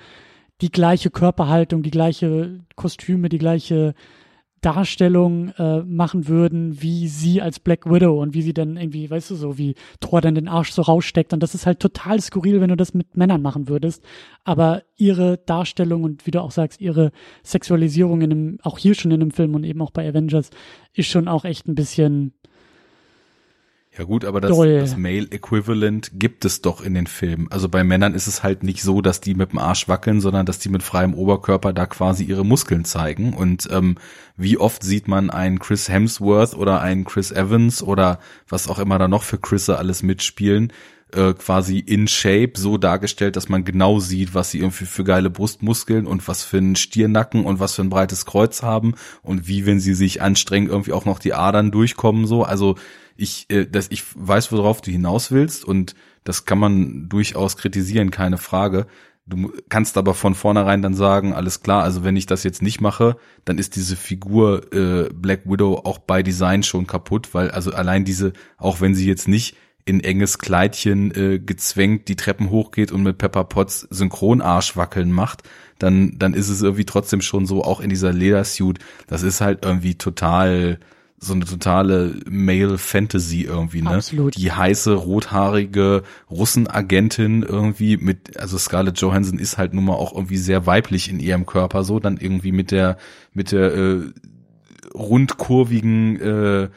[0.61, 3.93] die gleiche Körperhaltung, die gleiche Kostüme, die gleiche
[4.63, 9.31] Darstellung äh, machen würden, wie sie als Black Widow und wie sie dann irgendwie, weißt
[9.31, 11.33] du, so wie Thor dann den Arsch so raussteckt.
[11.33, 14.03] Und das ist halt total skurril, wenn du das mit Männern machen würdest.
[14.45, 17.11] Aber ihre Darstellung und wie du auch sagst, ihre
[17.43, 20.49] Sexualisierung in einem, auch hier schon in einem Film und eben auch bei Avengers,
[20.93, 22.33] ist schon auch echt ein bisschen,
[23.95, 27.47] Ja gut, aber das, das Male Equivalent gibt es doch in den Filmen.
[27.51, 30.47] Also bei Männern ist es halt nicht so, dass die mit dem Arsch wackeln, sondern
[30.47, 33.33] dass die mit freiem Oberkörper da quasi ihre Muskeln zeigen.
[33.33, 33.97] Und ähm,
[34.35, 38.17] wie oft sieht man einen Chris Hemsworth oder einen Chris Evans oder
[38.49, 40.73] was auch immer da noch für Chrisse alles mitspielen,
[41.13, 45.29] äh, quasi in Shape so dargestellt, dass man genau sieht, was sie irgendwie für geile
[45.29, 49.67] Brustmuskeln und was für einen Stiernacken und was für ein breites Kreuz haben und wie,
[49.67, 52.43] wenn sie sich anstrengen, irgendwie auch noch die Adern durchkommen so.
[52.43, 52.75] Also
[53.15, 58.11] ich, äh, dass ich weiß, worauf du hinaus willst und das kann man durchaus kritisieren,
[58.11, 58.87] keine Frage.
[59.25, 62.81] Du kannst aber von vornherein dann sagen, alles klar, also wenn ich das jetzt nicht
[62.81, 63.15] mache,
[63.45, 68.03] dann ist diese Figur äh, Black Widow auch bei Design schon kaputt, weil also allein
[68.03, 73.03] diese, auch wenn sie jetzt nicht in enges Kleidchen äh, gezwängt die Treppen hochgeht und
[73.03, 75.43] mit Pepper Potts Synchronarsch wackeln macht,
[75.79, 79.63] dann dann ist es irgendwie trotzdem schon so auch in dieser Ledersuit, das ist halt
[79.63, 80.79] irgendwie total
[81.23, 83.91] so eine totale Male Fantasy irgendwie, ne?
[83.91, 84.35] Absolut.
[84.35, 90.37] Die heiße rothaarige Russenagentin irgendwie mit also Scarlett Johansson ist halt nun mal auch irgendwie
[90.37, 92.97] sehr weiblich in ihrem Körper so, dann irgendwie mit der
[93.33, 94.01] mit der äh,
[94.93, 96.69] rundkurvigen äh,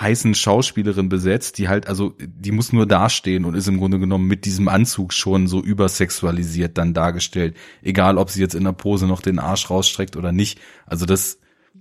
[0.00, 4.26] heißen Schauspielerin besetzt, die halt, also die muss nur dastehen und ist im Grunde genommen
[4.26, 7.56] mit diesem Anzug schon so übersexualisiert dann dargestellt.
[7.80, 10.60] Egal, ob sie jetzt in der Pose noch den Arsch rausstreckt oder nicht.
[10.84, 11.38] Also das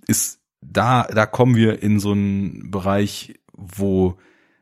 [0.08, 0.40] ist,
[0.72, 4.18] da, da kommen wir in so einen Bereich, wo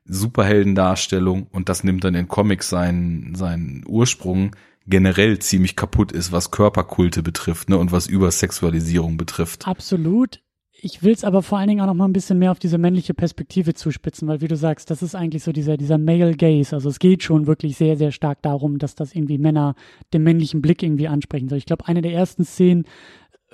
[0.05, 4.55] Superheldendarstellung und das nimmt dann in Comics seinen, seinen Ursprung
[4.87, 9.67] generell ziemlich kaputt ist, was Körperkulte betrifft, ne, und was Übersexualisierung betrifft.
[9.67, 10.41] Absolut
[10.83, 12.79] ich will es aber vor allen Dingen auch noch mal ein bisschen mehr auf diese
[12.79, 16.75] männliche Perspektive zuspitzen, weil wie du sagst, das ist eigentlich so dieser, dieser Male Gaze.
[16.75, 19.75] Also es geht schon wirklich sehr, sehr stark darum, dass das irgendwie Männer
[20.11, 21.59] den männlichen Blick irgendwie ansprechen soll.
[21.59, 22.85] Ich glaube, eine der ersten Szenen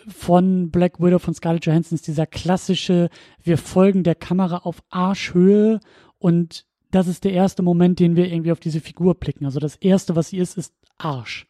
[0.07, 3.09] von Black Widow von Scarlett Johansson ist dieser klassische,
[3.43, 5.79] wir folgen der Kamera auf Arschhöhe
[6.19, 9.45] und das ist der erste Moment, den wir irgendwie auf diese Figur blicken.
[9.45, 11.47] Also das erste, was sie ist, ist Arsch.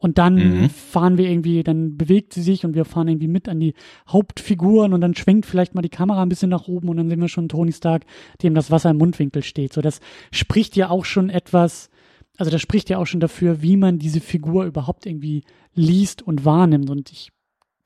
[0.00, 0.70] Und dann mhm.
[0.70, 3.74] fahren wir irgendwie, dann bewegt sie sich und wir fahren irgendwie mit an die
[4.08, 7.20] Hauptfiguren und dann schwenkt vielleicht mal die Kamera ein bisschen nach oben und dann sehen
[7.20, 8.04] wir schon Tony Stark,
[8.42, 9.72] dem das Wasser im Mundwinkel steht.
[9.72, 11.90] So, das spricht ja auch schon etwas,
[12.36, 15.42] also das spricht ja auch schon dafür, wie man diese Figur überhaupt irgendwie
[15.74, 16.90] liest und wahrnimmt.
[16.90, 17.32] Und ich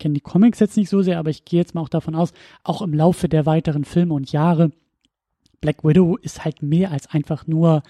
[0.03, 2.33] kenne die Comics jetzt nicht so sehr, aber ich gehe jetzt mal auch davon aus,
[2.65, 4.73] auch im Laufe der weiteren Filme und Jahre,
[5.61, 7.83] Black Widow ist halt mehr als einfach nur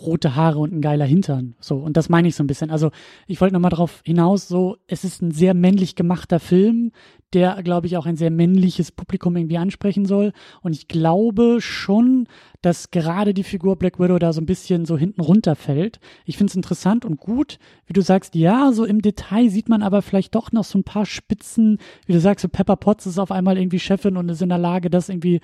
[0.00, 1.54] rote Haare und ein geiler Hintern.
[1.60, 2.70] So, und das meine ich so ein bisschen.
[2.70, 2.90] Also,
[3.26, 6.92] ich wollte nochmal darauf hinaus, so, es ist ein sehr männlich gemachter Film,
[7.32, 10.32] der, glaube ich, auch ein sehr männliches Publikum irgendwie ansprechen soll.
[10.62, 12.26] Und ich glaube schon,
[12.60, 16.00] dass gerade die Figur Black Widow da so ein bisschen so hinten runterfällt.
[16.24, 19.82] Ich finde es interessant und gut, wie du sagst, ja, so im Detail sieht man
[19.82, 23.18] aber vielleicht doch noch so ein paar Spitzen, wie du sagst, so Pepper Potts ist
[23.18, 25.40] auf einmal irgendwie Chefin und ist in der Lage, das irgendwie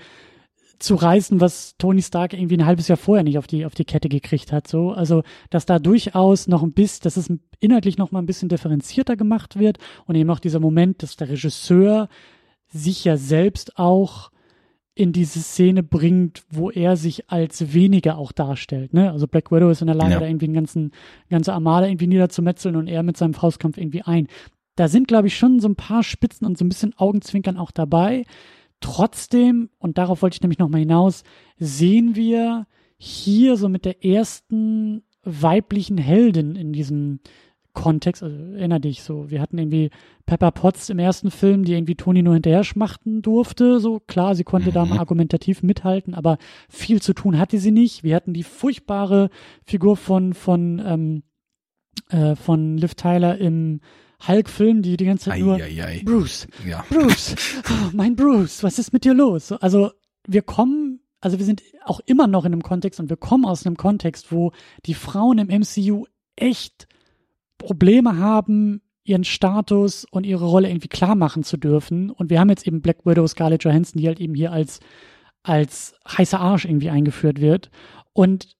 [0.78, 3.84] zu reißen, was Tony Stark irgendwie ein halbes Jahr vorher nicht auf die, auf die
[3.84, 4.68] Kette gekriegt hat.
[4.68, 7.30] So, also, dass da durchaus noch ein bisschen, dass es
[7.60, 11.28] inhaltlich noch mal ein bisschen differenzierter gemacht wird und eben auch dieser Moment, dass der
[11.28, 12.08] Regisseur
[12.68, 14.30] sich ja selbst auch
[14.94, 18.94] in diese Szene bringt, wo er sich als weniger auch darstellt.
[18.94, 19.12] Ne?
[19.12, 20.20] Also Black Widow ist in der Lage, ja.
[20.20, 20.92] da irgendwie einen ganzen,
[21.28, 24.26] ganze Armada irgendwie niederzumetzeln und er mit seinem Faustkampf irgendwie ein.
[24.74, 27.72] Da sind, glaube ich, schon so ein paar Spitzen und so ein bisschen Augenzwinkern auch
[27.72, 28.24] dabei.
[28.80, 31.22] Trotzdem, und darauf wollte ich nämlich nochmal hinaus,
[31.58, 32.66] sehen wir
[32.98, 37.20] hier so mit der ersten weiblichen Heldin in diesem
[37.76, 39.90] Kontext, also erinnere dich so, wir hatten irgendwie
[40.24, 44.44] Pepper Potts im ersten Film, die irgendwie Toni nur hinterher schmachten durfte, so klar, sie
[44.44, 44.74] konnte mhm.
[44.74, 46.38] da mal argumentativ mithalten, aber
[46.70, 48.02] viel zu tun hatte sie nicht.
[48.02, 49.28] Wir hatten die furchtbare
[49.62, 51.22] Figur von von ähm,
[52.08, 53.80] äh, von Liv Tyler im
[54.26, 56.84] Hulk-Film, die die ganze Zeit nur ei, Bruce, ja.
[56.88, 57.34] Bruce,
[57.68, 59.52] oh, mein Bruce, was ist mit dir los?
[59.52, 59.92] Also
[60.26, 63.66] wir kommen, also wir sind auch immer noch in einem Kontext und wir kommen aus
[63.66, 64.52] einem Kontext, wo
[64.86, 66.88] die Frauen im MCU echt
[67.58, 72.10] Probleme haben, ihren Status und ihre Rolle irgendwie klar machen zu dürfen.
[72.10, 74.80] Und wir haben jetzt eben Black Widow, Scarlett Johansson, die halt eben hier als,
[75.42, 77.70] als heißer Arsch irgendwie eingeführt wird.
[78.12, 78.56] Und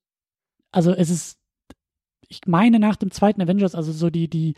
[0.71, 1.39] also es ist,
[2.29, 4.55] ich meine nach dem zweiten Avengers, also so die, die,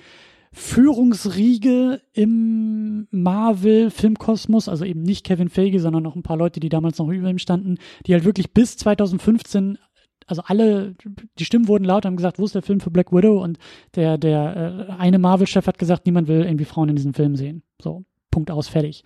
[0.58, 6.98] Führungsriege im Marvel-Filmkosmos, also eben nicht Kevin Feige, sondern noch ein paar Leute, die damals
[6.98, 7.76] noch über ihm standen,
[8.06, 9.78] die halt wirklich bis 2015
[10.26, 10.94] also alle,
[11.38, 13.42] die Stimmen wurden laut, haben gesagt, wo ist der Film für Black Widow?
[13.42, 13.58] Und
[13.94, 17.62] der, der äh, eine Marvel-Chef hat gesagt, niemand will irgendwie Frauen in diesem Film sehen.
[17.80, 19.04] So, Punkt aus, fertig.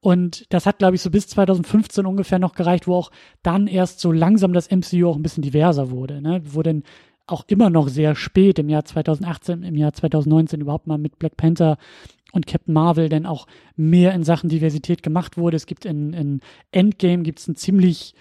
[0.00, 3.10] Und das hat, glaube ich, so bis 2015 ungefähr noch gereicht, wo auch
[3.42, 6.40] dann erst so langsam das MCU auch ein bisschen diverser wurde, ne?
[6.44, 6.84] wo denn
[7.26, 11.36] auch immer noch sehr spät im Jahr 2018, im Jahr 2019 überhaupt mal mit Black
[11.36, 11.78] Panther
[12.32, 13.46] und Captain Marvel denn auch
[13.76, 15.56] mehr in Sachen Diversität gemacht wurde.
[15.56, 16.40] Es gibt in, in
[16.70, 18.14] Endgame gibt es einen ziemlich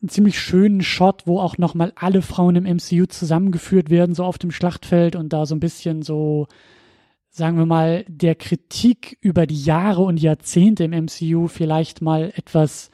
[0.00, 4.38] einen ziemlich schönen Shot, wo auch nochmal alle Frauen im MCU zusammengeführt werden, so auf
[4.38, 6.46] dem Schlachtfeld und da so ein bisschen so,
[7.28, 12.90] sagen wir mal, der Kritik über die Jahre und Jahrzehnte im MCU vielleicht mal etwas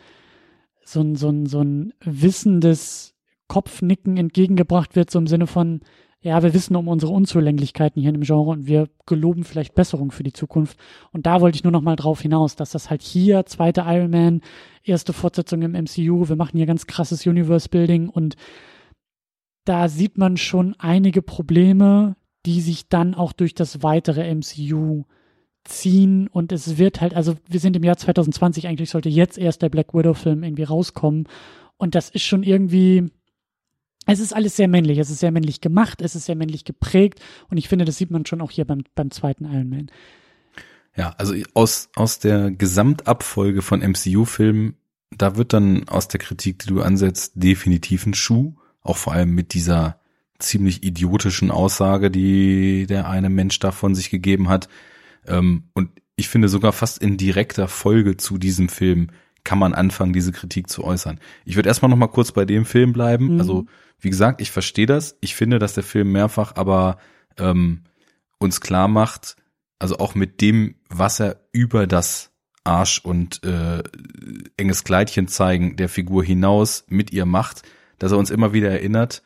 [0.85, 3.16] so ein, so ein, so ein wissendes
[3.49, 5.81] Kopfnicken entgegengebracht wird, so im Sinne von,
[6.21, 10.25] ja, wir wissen um unsere Unzulänglichkeiten hier im Genre und wir geloben vielleicht Besserung für
[10.25, 10.79] die Zukunft.
[11.13, 14.11] Und da wollte ich nur noch mal drauf hinaus, dass das halt hier, zweite Iron
[14.11, 14.41] Man,
[14.83, 18.37] erste Fortsetzung im MCU, wir machen hier ganz krasses Universe-Building und
[19.65, 22.17] da sieht man schon einige Probleme,
[22.47, 25.05] die sich dann auch durch das weitere MCU
[25.65, 29.63] ziehen und es wird halt, also wir sind im Jahr 2020, eigentlich sollte jetzt erst
[29.63, 31.29] der Black Widow-Film irgendwie rauskommen
[31.77, 33.11] und das ist schon irgendwie,
[34.07, 37.21] es ist alles sehr männlich, es ist sehr männlich gemacht, es ist sehr männlich geprägt
[37.51, 39.91] und ich finde, das sieht man schon auch hier beim, beim zweiten Iron Man.
[40.97, 44.77] Ja, also aus, aus der Gesamtabfolge von MCU-Filmen,
[45.11, 49.35] da wird dann aus der Kritik, die du ansetzt, definitiv ein Schuh, auch vor allem
[49.35, 50.01] mit dieser
[50.39, 54.69] ziemlich idiotischen Aussage, die der eine Mensch da von sich gegeben hat.
[55.27, 59.09] Ähm, und ich finde sogar fast in direkter Folge zu diesem Film
[59.47, 61.21] kann man anfangen, diese Kritik zu äußern.
[61.45, 63.35] Ich würde erstmal noch mal kurz bei dem Film bleiben.
[63.35, 63.41] Mhm.
[63.41, 63.67] Also
[64.01, 65.17] wie gesagt, ich verstehe das.
[65.21, 66.99] Ich finde, dass der Film mehrfach aber
[67.39, 67.85] ähm,
[68.39, 69.37] uns klar macht,
[69.79, 72.33] also auch mit dem, was er über das
[72.65, 73.83] Arsch und äh,
[74.57, 77.63] enges Kleidchen zeigen der Figur hinaus mit ihr macht,
[77.99, 79.23] dass er uns immer wieder erinnert,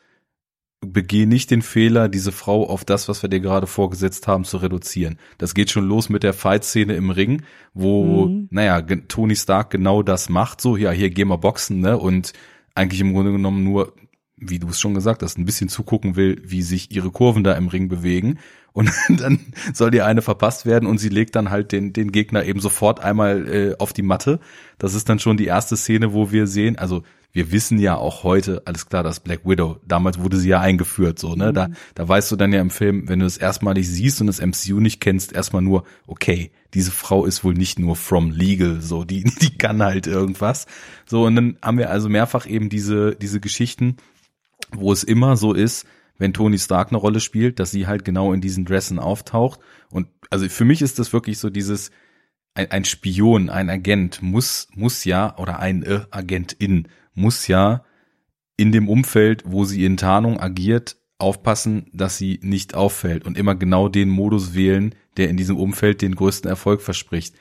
[0.85, 4.57] begeh nicht den Fehler, diese Frau auf das, was wir dir gerade vorgesetzt haben, zu
[4.57, 5.19] reduzieren.
[5.37, 7.43] Das geht schon los mit der Fight-Szene im Ring,
[7.73, 8.47] wo, mhm.
[8.49, 12.33] naja, Tony Stark genau das macht, so, ja, hier gehen wir boxen, ne, und
[12.73, 13.93] eigentlich im Grunde genommen nur
[14.41, 17.53] wie du es schon gesagt hast, ein bisschen zugucken will, wie sich ihre Kurven da
[17.53, 18.39] im Ring bewegen.
[18.73, 19.39] Und dann
[19.73, 23.01] soll die eine verpasst werden und sie legt dann halt den, den Gegner eben sofort
[23.01, 24.39] einmal äh, auf die Matte.
[24.77, 27.03] Das ist dann schon die erste Szene, wo wir sehen, also
[27.33, 31.17] wir wissen ja auch heute, alles klar, das Black Widow, damals wurde sie ja eingeführt,
[31.17, 31.49] so, ne?
[31.49, 31.53] Mhm.
[31.53, 34.41] Da, da weißt du dann ja im Film, wenn du es erstmalig siehst und das
[34.41, 39.03] MCU nicht kennst, erstmal nur, okay, diese Frau ist wohl nicht nur from legal, so,
[39.03, 40.65] die, die kann halt irgendwas.
[41.05, 43.97] So, und dann haben wir also mehrfach eben diese, diese Geschichten,
[44.73, 45.85] wo es immer so ist,
[46.21, 49.59] wenn Tony Stark eine Rolle spielt, dass sie halt genau in diesen Dressen auftaucht.
[49.89, 51.89] Und also für mich ist das wirklich so dieses,
[52.53, 57.83] ein, ein Spion, ein Agent muss, muss ja, oder ein äh, Agentin muss ja
[58.55, 63.55] in dem Umfeld, wo sie in Tarnung agiert, aufpassen, dass sie nicht auffällt und immer
[63.55, 67.33] genau den Modus wählen, der in diesem Umfeld den größten Erfolg verspricht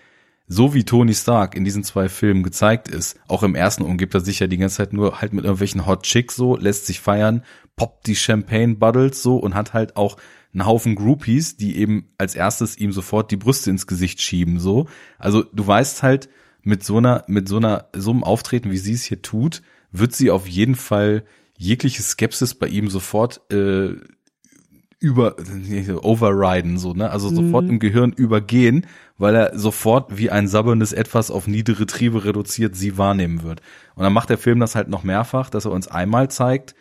[0.53, 4.21] so wie Tony Stark in diesen zwei Filmen gezeigt ist, auch im ersten umgibt er
[4.21, 7.45] sich ja die ganze Zeit nur halt mit irgendwelchen Hot Chicks so, lässt sich feiern,
[7.81, 10.19] poppt die Champagne Bottles so und hat halt auch
[10.53, 14.87] einen Haufen Groupies, die eben als erstes ihm sofort die Brüste ins Gesicht schieben so.
[15.19, 16.29] Also du weißt halt
[16.63, 19.63] mit so einer mit so einer so einem Auftreten, wie sie es hier tut,
[19.93, 21.25] wird sie auf jeden Fall
[21.57, 23.95] jegliche Skepsis bei ihm sofort äh,
[24.99, 25.37] über
[26.03, 27.71] overriden so ne also sofort mhm.
[27.71, 28.87] im Gehirn übergehen
[29.17, 33.63] weil er sofort wie ein sabberndes Etwas auf niedere Triebe reduziert sie wahrnehmen wird
[33.95, 36.75] und dann macht der Film das halt noch mehrfach dass er uns einmal zeigt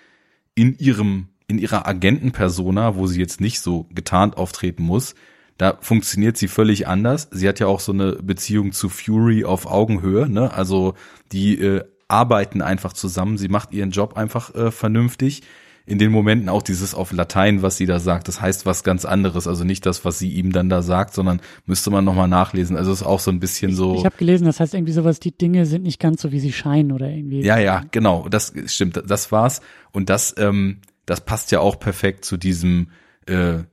[0.59, 5.15] in ihrem in ihrer Agentenpersona wo sie jetzt nicht so getarnt auftreten muss
[5.59, 7.27] da funktioniert sie völlig anders.
[7.31, 10.53] Sie hat ja auch so eine Beziehung zu Fury auf Augenhöhe ne?
[10.53, 10.93] Also
[11.33, 13.37] die äh, arbeiten einfach zusammen.
[13.37, 15.43] Sie macht ihren Job einfach äh, vernünftig
[15.89, 19.05] in den Momenten auch dieses auf Latein, was sie da sagt, das heißt was ganz
[19.05, 19.47] anderes.
[19.47, 22.77] Also nicht das, was sie ihm dann da sagt, sondern müsste man nochmal nachlesen.
[22.77, 23.93] Also ist auch so ein bisschen so.
[23.93, 26.39] Ich, ich habe gelesen, das heißt irgendwie sowas, die Dinge sind nicht ganz so, wie
[26.39, 27.41] sie scheinen oder irgendwie.
[27.41, 28.29] Ja, ja, genau.
[28.29, 29.61] Das stimmt, das war's.
[29.91, 32.89] Und das, ähm, das passt ja auch perfekt zu diesem
[33.25, 33.63] äh,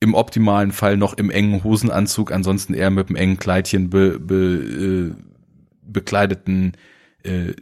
[0.00, 5.14] im optimalen Fall noch im engen Hosenanzug, ansonsten eher mit einem engen Kleidchen be, be,
[5.14, 5.22] äh,
[5.82, 6.72] bekleideten
[7.24, 7.52] äh,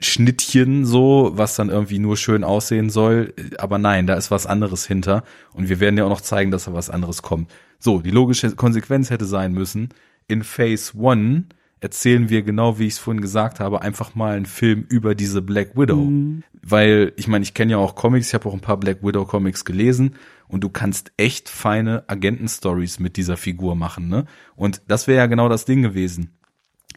[0.00, 3.32] Schnittchen so, was dann irgendwie nur schön aussehen soll.
[3.58, 5.24] Aber nein, da ist was anderes hinter.
[5.52, 7.50] Und wir werden ja auch noch zeigen, dass da was anderes kommt.
[7.78, 9.90] So, die logische Konsequenz hätte sein müssen.
[10.26, 11.44] In Phase One
[11.80, 15.42] erzählen wir genau, wie ich es vorhin gesagt habe, einfach mal einen Film über diese
[15.42, 15.96] Black Widow.
[15.96, 16.42] Mhm.
[16.62, 19.26] Weil, ich meine, ich kenne ja auch Comics, ich habe auch ein paar Black Widow
[19.26, 20.14] Comics gelesen
[20.48, 24.24] und du kannst echt feine Agenten-Stories mit dieser Figur machen, ne?
[24.56, 26.30] Und das wäre ja genau das Ding gewesen.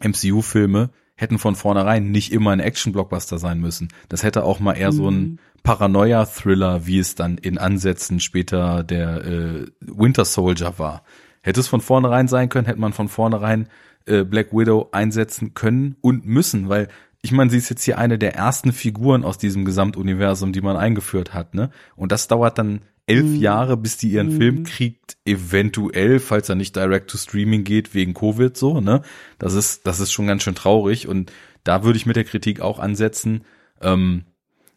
[0.02, 0.88] MCU-Filme
[1.18, 3.88] hätten von vornherein nicht immer ein Action-Blockbuster sein müssen.
[4.08, 4.96] Das hätte auch mal eher mhm.
[4.96, 5.38] so ein mhm.
[5.64, 11.02] Paranoia-Thriller, wie es dann in Ansätzen später der äh, Winter Soldier war.
[11.42, 13.68] Hätte es von vornherein sein können, hätte man von vornherein
[14.06, 16.88] äh, Black Widow einsetzen können und müssen, weil
[17.20, 20.76] ich meine, sie ist jetzt hier eine der ersten Figuren aus diesem Gesamtuniversum, die man
[20.76, 21.70] eingeführt hat, ne?
[21.96, 23.40] Und das dauert dann elf mhm.
[23.40, 24.38] Jahre, bis die ihren mhm.
[24.38, 29.02] Film kriegt, eventuell, falls er nicht direct to streaming geht, wegen Covid so, ne?
[29.38, 31.32] Das ist, das ist schon ganz schön traurig und
[31.64, 33.44] da würde ich mit der Kritik auch ansetzen,
[33.80, 34.24] Ähm,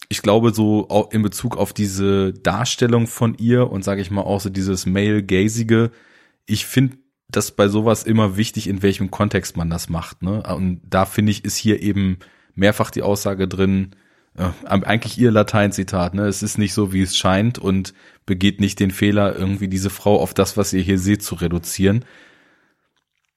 [0.09, 4.23] ich glaube so auch in Bezug auf diese Darstellung von ihr und sage ich mal
[4.23, 5.91] auch so dieses male-gazige,
[6.45, 6.97] ich finde
[7.29, 10.21] das bei sowas immer wichtig, in welchem Kontext man das macht.
[10.21, 10.43] Ne?
[10.43, 12.17] Und da finde ich, ist hier eben
[12.55, 13.95] mehrfach die Aussage drin,
[14.35, 16.27] äh, eigentlich ihr Lateinzitat, ne?
[16.27, 17.93] Es ist nicht so, wie es scheint und
[18.26, 22.06] begeht nicht den Fehler, irgendwie diese Frau auf das, was ihr hier seht, zu reduzieren.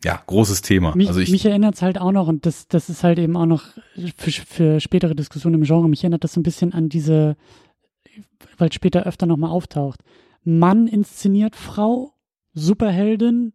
[0.04, 0.94] Ja, großes Thema.
[0.94, 3.36] Mich, also ich, mich erinnert es halt auch noch, und das, das ist halt eben
[3.36, 3.64] auch noch
[4.16, 7.36] für, für spätere Diskussionen im Genre, mich erinnert das so ein bisschen an diese,
[8.58, 10.00] weil es später öfter nochmal auftaucht.
[10.42, 12.12] Mann inszeniert Frau,
[12.52, 13.54] Superheldin,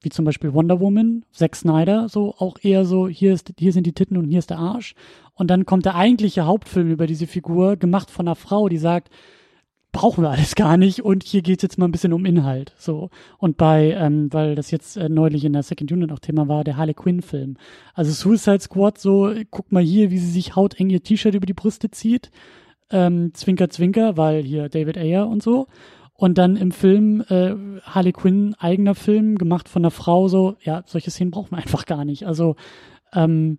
[0.00, 3.86] wie zum Beispiel Wonder Woman, Zack Snyder, so auch eher so, hier ist, hier sind
[3.86, 4.94] die Titten und hier ist der Arsch.
[5.34, 9.10] Und dann kommt der eigentliche Hauptfilm über diese Figur, gemacht von einer Frau, die sagt,
[9.94, 12.74] brauchen wir alles gar nicht und hier geht's jetzt mal ein bisschen um Inhalt.
[12.76, 13.08] So.
[13.38, 16.64] Und bei, ähm, weil das jetzt äh, neulich in der Second Unit auch Thema war,
[16.64, 17.56] der Harley Quinn-Film.
[17.94, 21.54] Also Suicide Squad, so, guck mal hier, wie sie sich hauteng ihr T-Shirt über die
[21.54, 22.30] Brüste zieht.
[22.90, 25.68] Ähm, zwinker, zwinker, weil hier David Ayer und so.
[26.12, 30.82] Und dann im Film äh, Harley Quinn, eigener Film, gemacht von einer Frau, so, ja,
[30.86, 32.26] solche Szenen brauchen wir einfach gar nicht.
[32.26, 32.56] Also,
[33.12, 33.58] ähm,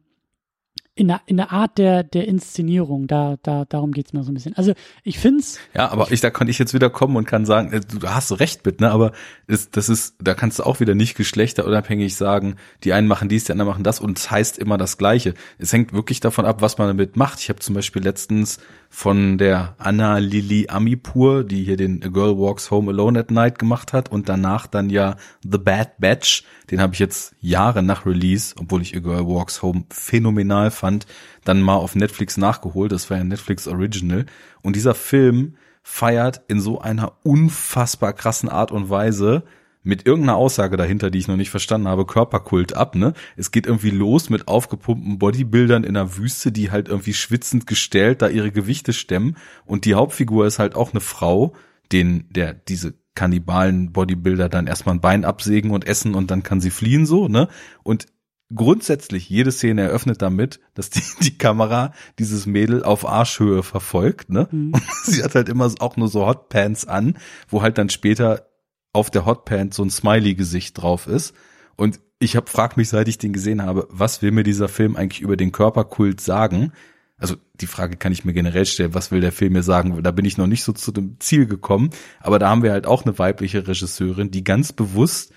[0.98, 4.34] in der, in der Art der, der Inszenierung, da, da, darum geht's mir so ein
[4.34, 4.56] bisschen.
[4.56, 4.74] Also
[5.04, 5.60] ich find's.
[5.74, 8.40] Ja, aber ich, da kann ich jetzt wieder kommen und kann sagen, äh, du hast
[8.40, 8.92] recht mit, ne?
[8.92, 9.12] Aber
[9.48, 12.56] das, das ist, da kannst du auch wieder nicht geschlechterunabhängig sagen,
[12.86, 15.34] die einen machen dies, die anderen machen das und es heißt immer das Gleiche.
[15.58, 17.42] Es hängt wirklich davon ab, was man damit macht.
[17.42, 18.60] Ich habe zum Beispiel letztens
[18.96, 23.60] von der Anna Lili Amipur, die hier den A Girl Walks Home Alone at Night
[23.60, 28.06] gemacht hat und danach dann ja The Bad Batch, den habe ich jetzt Jahre nach
[28.06, 31.08] Release, obwohl ich A Girl Walks Home phänomenal fand,
[31.44, 32.94] dann mal auf Netflix nachgeholt.
[32.94, 34.26] Das war ja Netflix Original.
[34.62, 39.44] Und dieser Film feiert in so einer unfassbar krassen Art und Weise
[39.86, 43.14] mit irgendeiner Aussage dahinter, die ich noch nicht verstanden habe, Körperkult ab, ne?
[43.38, 48.22] Es geht irgendwie los mit aufgepumpten Bodybuildern in der Wüste, die halt irgendwie schwitzend gestellt
[48.22, 51.54] da ihre Gewichte stemmen und die Hauptfigur ist halt auch eine Frau,
[51.92, 56.60] den der diese Kannibalen Bodybuilder dann erstmal ein Bein absägen und essen und dann kann
[56.60, 57.48] sie fliehen so, ne?
[57.84, 58.08] Und
[58.54, 64.48] grundsätzlich jede Szene eröffnet damit, dass die, die Kamera dieses Mädel auf Arschhöhe verfolgt, ne?
[64.52, 64.74] Mhm.
[64.74, 67.18] Und sie hat halt immer auch nur so Hotpants an,
[67.48, 68.48] wo halt dann später
[68.96, 71.36] auf der Hotpants so ein Smiley-Gesicht drauf ist.
[71.76, 74.96] Und ich hab, frag mich, seit ich den gesehen habe, was will mir dieser Film
[74.96, 76.72] eigentlich über den Körperkult sagen?
[77.18, 80.02] Also die Frage kann ich mir generell stellen, was will der Film mir sagen?
[80.02, 81.90] Da bin ich noch nicht so zu dem Ziel gekommen.
[82.22, 85.34] Aber da haben wir halt auch eine weibliche Regisseurin, die ganz bewusst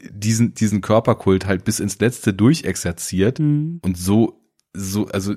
[0.00, 3.80] diesen, diesen Körperkult halt bis ins Letzte durchexerziert mhm.
[3.82, 4.40] und so,
[4.72, 5.34] so, also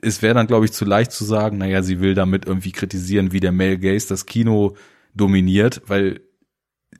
[0.00, 3.32] es wäre dann, glaube ich, zu leicht zu sagen, naja, sie will damit irgendwie kritisieren,
[3.32, 4.76] wie der Male Gaze das Kino
[5.14, 6.20] dominiert, weil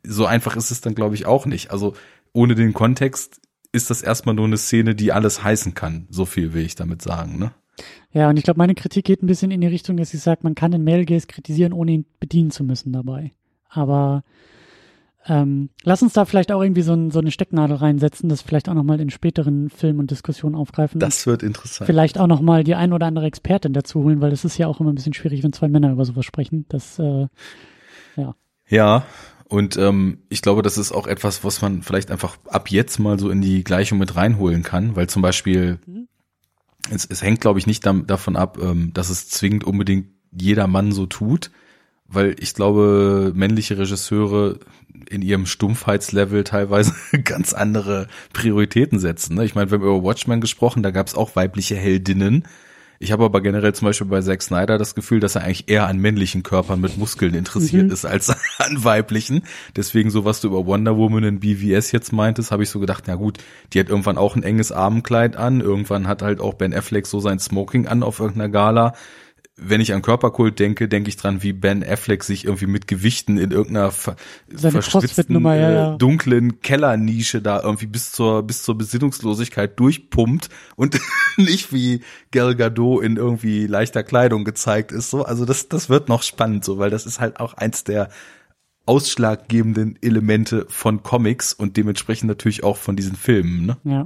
[0.02, 1.70] so einfach ist es dann, glaube ich, auch nicht.
[1.70, 1.94] Also
[2.32, 3.40] ohne den Kontext
[3.73, 6.06] ist das erstmal nur eine Szene, die alles heißen kann.
[6.10, 7.52] So viel will ich damit sagen, ne?
[8.10, 10.40] Ja, und ich glaube, meine Kritik geht ein bisschen in die Richtung, dass ich sage,
[10.43, 13.32] man kann den Male Gaze kritisieren, ohne ihn bedienen zu müssen dabei.
[13.69, 14.24] Aber
[15.27, 18.69] ähm, lass uns da vielleicht auch irgendwie so, ein, so eine Stecknadel reinsetzen, das vielleicht
[18.69, 21.01] auch nochmal in späteren Filmen und Diskussionen aufgreifen.
[21.01, 21.86] Das wird interessant.
[21.86, 24.81] Vielleicht auch nochmal die ein oder andere Expertin dazu holen, weil das ist ja auch
[24.81, 26.65] immer ein bisschen schwierig, wenn zwei Männer über sowas sprechen.
[26.69, 27.27] Das, äh,
[28.16, 28.35] ja.
[28.69, 29.05] Ja,
[29.48, 33.18] und ähm, ich glaube, das ist auch etwas, was man vielleicht einfach ab jetzt mal
[33.18, 36.06] so in die Gleichung mit reinholen kann, weil zum Beispiel mhm.
[36.90, 40.66] es, es hängt, glaube ich, nicht da, davon ab, ähm, dass es zwingend unbedingt jeder
[40.66, 41.50] Mann so tut,
[42.06, 44.60] weil ich glaube, männliche Regisseure
[45.08, 46.92] in ihrem Stumpfheitslevel teilweise
[47.24, 49.36] ganz andere Prioritäten setzen.
[49.36, 49.44] Ne?
[49.46, 52.44] Ich meine, wir haben über Watchmen gesprochen, da gab es auch weibliche Heldinnen,
[53.00, 55.86] ich habe aber generell zum Beispiel bei Zack Snyder das Gefühl, dass er eigentlich eher
[55.86, 57.92] an männlichen Körpern mit Muskeln interessiert mhm.
[57.92, 59.42] ist als an weiblichen.
[59.76, 63.04] Deswegen so, was du über Wonder Woman in BVS jetzt meintest, habe ich so gedacht,
[63.06, 63.38] na gut,
[63.72, 65.60] die hat irgendwann auch ein enges Abendkleid an.
[65.60, 68.94] Irgendwann hat halt auch Ben Affleck so sein Smoking an auf irgendeiner Gala
[69.60, 73.39] wenn ich an Körperkult denke, denke ich dran, wie Ben Affleck sich irgendwie mit Gewichten
[73.39, 74.16] in irgendeiner ver
[74.55, 75.94] verschwitzten, ja, ja.
[75.94, 81.01] Äh, dunklen Kellernische da irgendwie bis zur bis zur Besinnungslosigkeit durchpumpt und
[81.36, 85.10] nicht wie Gal Gadot in irgendwie leichter Kleidung gezeigt ist.
[85.10, 88.10] So, also das das wird noch spannend, so, weil das ist halt auch eins der
[88.86, 93.66] ausschlaggebenden Elemente von Comics und dementsprechend natürlich auch von diesen Filmen.
[93.66, 93.76] Ne?
[93.85, 94.05] Ja.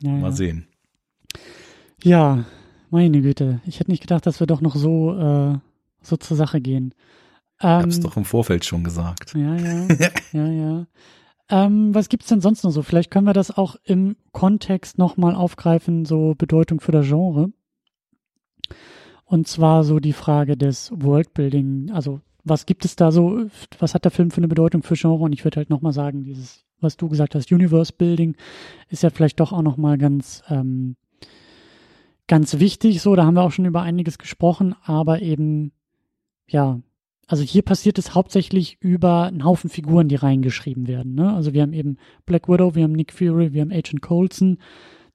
[0.00, 0.66] ja Mal sehen.
[2.02, 2.44] Ja,
[2.92, 5.58] meine Güte, ich hätte nicht gedacht, dass wir doch noch so, äh,
[6.02, 6.94] so zur Sache gehen.
[7.60, 9.34] Ähm, ich hab's doch im Vorfeld schon gesagt.
[9.34, 9.88] Ja, ja,
[10.32, 10.86] ja, ja.
[11.48, 12.82] Ähm, was gibt's denn sonst noch so?
[12.82, 17.50] Vielleicht können wir das auch im Kontext nochmal aufgreifen, so Bedeutung für das Genre.
[19.24, 21.90] Und zwar so die Frage des Worldbuilding.
[21.92, 23.46] Also, was gibt es da so?
[23.78, 25.24] Was hat der Film für eine Bedeutung für Genre?
[25.24, 28.36] Und ich würde halt nochmal sagen, dieses, was du gesagt hast, Universe Building
[28.88, 30.96] ist ja vielleicht doch auch nochmal ganz, ähm,
[32.32, 35.70] ganz wichtig, so, da haben wir auch schon über einiges gesprochen, aber eben,
[36.46, 36.80] ja,
[37.26, 41.14] also hier passiert es hauptsächlich über einen Haufen Figuren, die reingeschrieben werden.
[41.14, 41.30] Ne?
[41.30, 44.56] Also wir haben eben Black Widow, wir haben Nick Fury, wir haben Agent Coulson.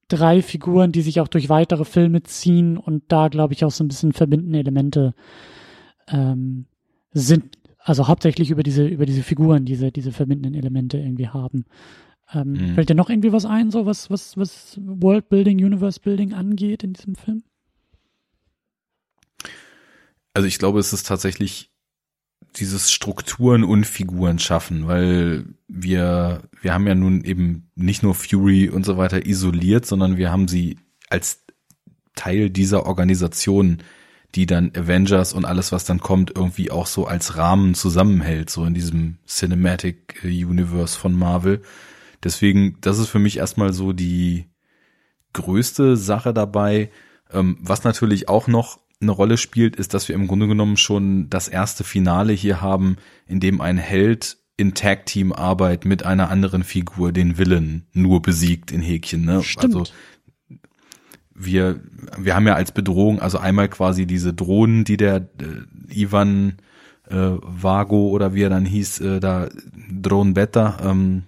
[0.10, 3.84] Drei Figuren, die sich auch durch weitere Filme ziehen und da, glaube ich, auch so
[3.84, 5.16] ein bisschen verbindende Elemente
[6.10, 6.68] ähm,
[7.14, 7.58] sind.
[7.80, 11.66] Also hauptsächlich über diese, über diese Figuren, diese, diese verbindenden Elemente irgendwie haben.
[12.34, 12.76] Ähm, mhm.
[12.76, 16.94] Fällt dir noch irgendwie was ein, so was, was, was Worldbuilding, Universe Building angeht in
[16.94, 17.44] diesem Film?
[20.34, 21.72] Also ich glaube, es ist tatsächlich
[22.58, 28.70] dieses Strukturen und Figuren schaffen, weil wir, wir haben ja nun eben nicht nur Fury
[28.70, 30.78] und so weiter isoliert, sondern wir haben sie
[31.10, 31.44] als
[32.16, 33.80] Teil dieser Organisation,
[34.36, 38.66] die dann Avengers und alles, was dann kommt, irgendwie auch so als Rahmen zusammenhält, so
[38.66, 41.62] in diesem Cinematic Universe von Marvel.
[42.24, 44.46] Deswegen, das ist für mich erstmal so die
[45.34, 46.90] größte Sache dabei.
[47.32, 51.30] Ähm, was natürlich auch noch eine Rolle spielt, ist, dass wir im Grunde genommen schon
[51.30, 57.12] das erste Finale hier haben, in dem ein Held in Tag-Team-Arbeit mit einer anderen Figur
[57.12, 59.24] den Willen nur besiegt in Häkchen.
[59.24, 59.44] Ne?
[59.44, 59.76] Stimmt.
[59.76, 59.92] Also
[61.36, 61.80] wir,
[62.18, 66.58] wir haben ja als Bedrohung, also einmal quasi diese Drohnen, die der äh, Ivan
[67.08, 69.48] äh, Vago oder wie er dann hieß, äh, da
[69.92, 71.24] Drohnen Beta ähm,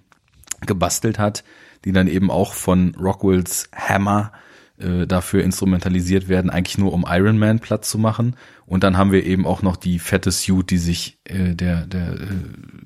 [0.66, 1.44] gebastelt hat,
[1.84, 4.32] die dann eben auch von Rockwells Hammer
[4.80, 8.36] äh, dafür instrumentalisiert werden, eigentlich nur um Iron Man Platz zu machen.
[8.66, 12.14] Und dann haben wir eben auch noch die fette Suit, die sich äh, der, der
[12.14, 12.28] äh,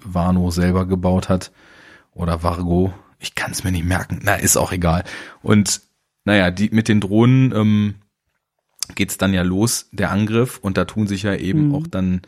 [0.05, 1.52] Wano selber gebaut hat.
[2.12, 2.94] Oder Vargo.
[3.18, 4.20] Ich kann es mir nicht merken.
[4.22, 5.05] Na, ist auch egal.
[5.42, 5.82] Und
[6.24, 7.94] naja, die mit den Drohnen ähm,
[8.94, 10.59] geht's dann ja los, der Angriff.
[10.59, 11.74] Und da tun sich ja eben mhm.
[11.74, 12.22] auch dann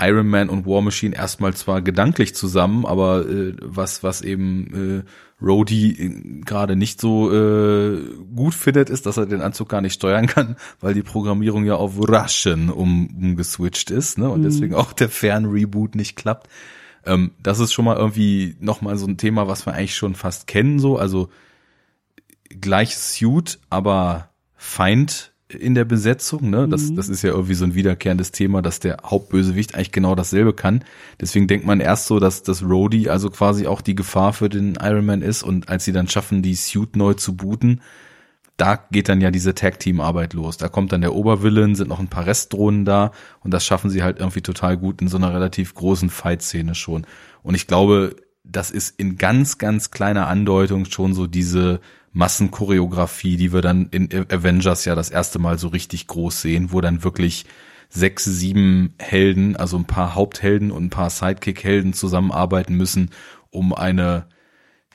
[0.00, 5.44] Iron Man und War Machine erstmal zwar gedanklich zusammen, aber äh, was was eben äh,
[5.44, 8.00] Rhodey äh, gerade nicht so äh,
[8.34, 11.74] gut findet, ist, dass er den Anzug gar nicht steuern kann, weil die Programmierung ja
[11.74, 14.28] auf Russian um, umgeswitcht ist, ne?
[14.28, 14.44] Und mhm.
[14.44, 16.48] deswegen auch der Fern-Reboot nicht klappt.
[17.04, 20.46] Ähm, das ist schon mal irgendwie nochmal so ein Thema, was wir eigentlich schon fast
[20.46, 21.28] kennen, so, also
[22.48, 26.68] gleiches Suit, aber Feind in der Besetzung, ne?
[26.68, 26.96] Das, mhm.
[26.96, 30.84] das ist ja irgendwie so ein wiederkehrendes Thema, dass der Hauptbösewicht eigentlich genau dasselbe kann.
[31.20, 34.76] Deswegen denkt man erst so, dass das Rhodey also quasi auch die Gefahr für den
[34.80, 37.80] Iron Man ist und als sie dann schaffen, die Suit neu zu booten,
[38.58, 40.56] da geht dann ja diese Tag-Team-Arbeit los.
[40.56, 44.02] Da kommt dann der Obervillain, sind noch ein paar Restdrohnen da und das schaffen sie
[44.02, 47.06] halt irgendwie total gut in so einer relativ großen Fight-Szene schon.
[47.42, 51.80] Und ich glaube, das ist in ganz, ganz kleiner Andeutung schon so diese
[52.12, 56.80] Massenchoreografie, die wir dann in Avengers ja das erste Mal so richtig groß sehen, wo
[56.80, 57.44] dann wirklich
[57.88, 63.10] sechs, sieben Helden, also ein paar Haupthelden und ein paar Sidekick-Helden zusammenarbeiten müssen,
[63.50, 64.26] um eine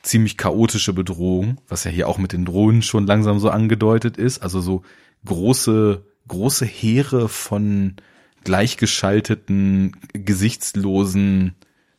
[0.02, 4.42] ziemlich chaotische Bedrohung, was ja hier auch mit den Drohnen schon langsam so angedeutet ist,
[4.42, 4.82] also so
[5.24, 7.96] große, große Heere von
[8.44, 11.54] gleichgeschalteten, gesichtslosen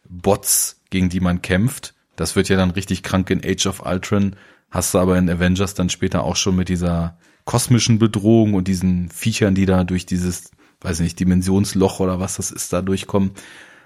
[0.07, 1.95] Bots, gegen die man kämpft.
[2.15, 4.35] Das wird ja dann richtig krank in Age of Ultron,
[4.76, 9.07] Hast du aber in Avengers dann später auch schon mit dieser kosmischen Bedrohung und diesen
[9.07, 13.31] Viechern, die da durch dieses, weiß nicht, Dimensionsloch oder was das ist, da durchkommen.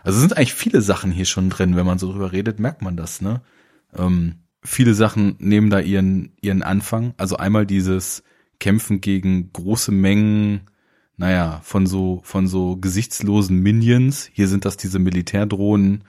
[0.01, 2.97] Also sind eigentlich viele Sachen hier schon drin, wenn man so drüber redet, merkt man
[2.97, 3.41] das, ne?
[3.95, 7.13] Ähm, viele Sachen nehmen da ihren, ihren Anfang.
[7.17, 8.23] Also einmal dieses
[8.59, 10.71] Kämpfen gegen große Mengen,
[11.17, 14.27] naja, von so, von so gesichtslosen Minions.
[14.33, 16.03] Hier sind das diese Militärdrohnen,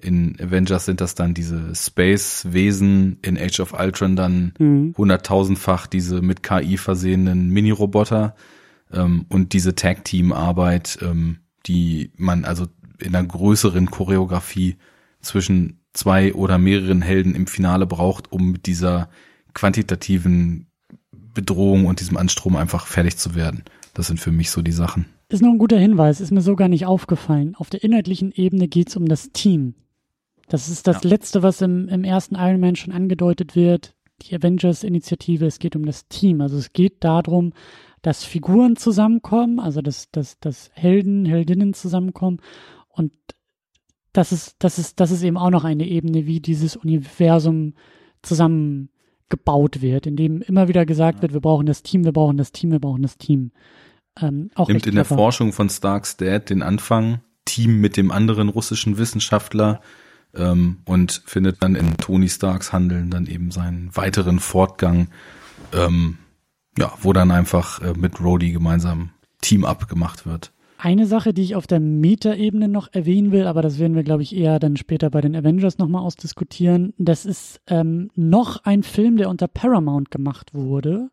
[0.00, 4.94] in Avengers sind das dann diese Space-Wesen, in Age of Ultron dann mhm.
[4.96, 8.34] hunderttausendfach diese mit KI versehenen Mini-Roboter
[8.92, 12.66] ähm, und diese Tag-Team-Arbeit, ähm, die man also
[12.98, 14.76] in einer größeren Choreografie
[15.20, 19.08] zwischen zwei oder mehreren Helden im Finale braucht, um mit dieser
[19.54, 20.66] quantitativen
[21.34, 23.64] Bedrohung und diesem Anstrom einfach fertig zu werden.
[23.94, 25.06] Das sind für mich so die Sachen.
[25.28, 27.54] Ist noch ein guter Hinweis, ist mir so gar nicht aufgefallen.
[27.56, 29.74] Auf der inhaltlichen Ebene geht es um das Team.
[30.48, 31.10] Das ist das ja.
[31.10, 33.94] Letzte, was im, im ersten Iron Man schon angedeutet wird.
[34.22, 36.40] Die Avengers-Initiative, es geht um das Team.
[36.40, 37.52] Also es geht darum,
[38.02, 42.40] dass Figuren zusammenkommen, also dass, dass, dass Helden, Heldinnen zusammenkommen.
[42.88, 43.12] Und
[44.12, 47.74] das ist, das ist, das ist eben auch noch eine Ebene, wie dieses Universum
[48.22, 51.22] zusammengebaut wird, in dem immer wieder gesagt ja.
[51.22, 53.50] wird, wir brauchen das Team, wir brauchen das Team, wir brauchen das Team.
[54.20, 58.48] Ähm, auch Nimmt in der Forschung von Stark's Dad den Anfang, Team mit dem anderen
[58.48, 59.80] russischen Wissenschaftler,
[60.36, 65.08] ähm, und findet dann in Tony Starks Handeln dann eben seinen weiteren Fortgang,
[65.72, 66.18] ähm,
[66.78, 69.10] ja, wo dann einfach äh, mit Rhodey gemeinsam
[69.40, 70.52] Team-Up gemacht wird.
[70.78, 74.22] Eine Sache, die ich auf der Meta-Ebene noch erwähnen will, aber das werden wir, glaube
[74.22, 76.92] ich, eher dann später bei den Avengers nochmal ausdiskutieren.
[76.98, 81.10] Das ist ähm, noch ein Film, der unter Paramount gemacht wurde,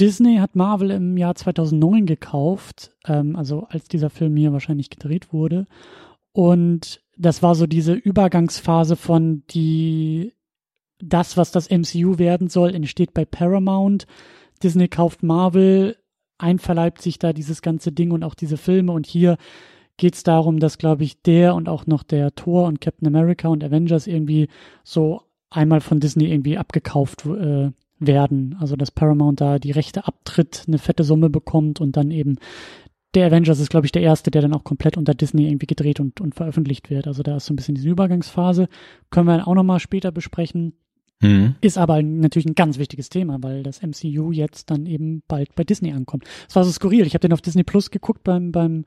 [0.00, 5.32] Disney hat Marvel im Jahr 2009 gekauft, ähm, also als dieser Film hier wahrscheinlich gedreht
[5.32, 5.66] wurde.
[6.32, 10.34] Und das war so diese Übergangsphase von die,
[10.98, 14.06] das, was das MCU werden soll, entsteht bei Paramount.
[14.62, 15.96] Disney kauft Marvel,
[16.38, 18.92] einverleibt sich da dieses ganze Ding und auch diese Filme.
[18.92, 19.36] Und hier
[19.96, 23.48] geht es darum, dass, glaube ich, der und auch noch der Thor und Captain America
[23.48, 24.48] und Avengers irgendwie
[24.84, 28.56] so einmal von Disney irgendwie abgekauft äh, werden.
[28.58, 32.38] Also dass Paramount da die Rechte abtritt, eine fette Summe bekommt und dann eben
[33.14, 36.00] der Avengers ist, glaube ich, der erste, der dann auch komplett unter Disney irgendwie gedreht
[36.00, 37.06] und, und veröffentlicht wird.
[37.06, 38.68] Also da ist so ein bisschen diese Übergangsphase.
[39.10, 40.74] Können wir auch nochmal später besprechen.
[41.20, 41.54] Mhm.
[41.60, 45.62] Ist aber natürlich ein ganz wichtiges Thema, weil das MCU jetzt dann eben bald bei
[45.62, 46.24] Disney ankommt.
[46.48, 47.06] Es war so skurril.
[47.06, 48.84] Ich habe den auf Disney Plus geguckt beim, beim,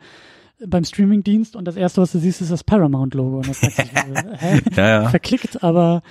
[0.66, 3.38] beim Streamingdienst und das erste, was du siehst, ist das Paramount-Logo.
[3.38, 3.94] Und das hat sich,
[4.42, 5.10] äh, ja, ja.
[5.10, 6.02] verklickt, aber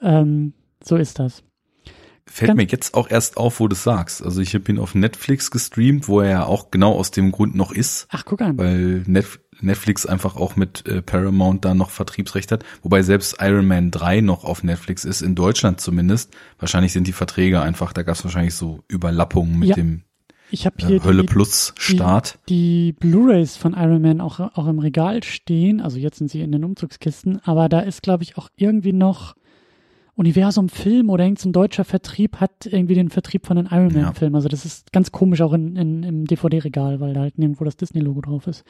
[0.00, 1.42] ähm, so ist das.
[2.26, 4.22] Fällt Ganz mir jetzt auch erst auf, wo du sagst.
[4.22, 7.54] Also ich habe ihn auf Netflix gestreamt, wo er ja auch genau aus dem Grund
[7.54, 8.06] noch ist.
[8.10, 8.56] Ach, guck an.
[8.56, 9.04] Weil
[9.60, 12.64] Netflix einfach auch mit äh, Paramount da noch Vertriebsrecht hat.
[12.82, 16.34] Wobei selbst Iron Man 3 noch auf Netflix ist, in Deutschland zumindest.
[16.58, 19.74] Wahrscheinlich sind die Verträge einfach, da gab es wahrscheinlich so Überlappungen mit ja.
[19.74, 20.04] dem
[20.50, 22.38] ich hier äh, Hölle die, Plus Start.
[22.48, 25.80] Die, die Blu-rays von Iron Man auch, auch im Regal stehen.
[25.80, 27.40] Also jetzt sind sie in den Umzugskisten.
[27.44, 29.34] Aber da ist, glaube ich, auch irgendwie noch
[30.16, 34.12] Universum Film oder irgendein deutscher Vertrieb hat irgendwie den Vertrieb von den Iron Man ja.
[34.12, 34.36] Filmen.
[34.36, 37.76] Also das ist ganz komisch auch in, in, im DVD-Regal, weil da halt nirgendwo das
[37.76, 38.64] Disney-Logo drauf ist.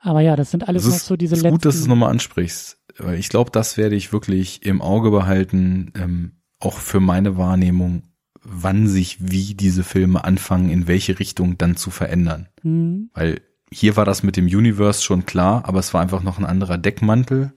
[0.00, 1.54] Aber ja, das sind alles das ist, noch so diese ist letzten.
[1.54, 2.78] Gut, dass du es nochmal ansprichst.
[3.16, 8.02] Ich glaube, das werde ich wirklich im Auge behalten, ähm, auch für meine Wahrnehmung,
[8.42, 12.48] wann sich wie diese Filme anfangen, in welche Richtung dann zu verändern.
[12.64, 13.10] Mhm.
[13.14, 16.46] Weil hier war das mit dem Universe schon klar, aber es war einfach noch ein
[16.46, 17.52] anderer Deckmantel.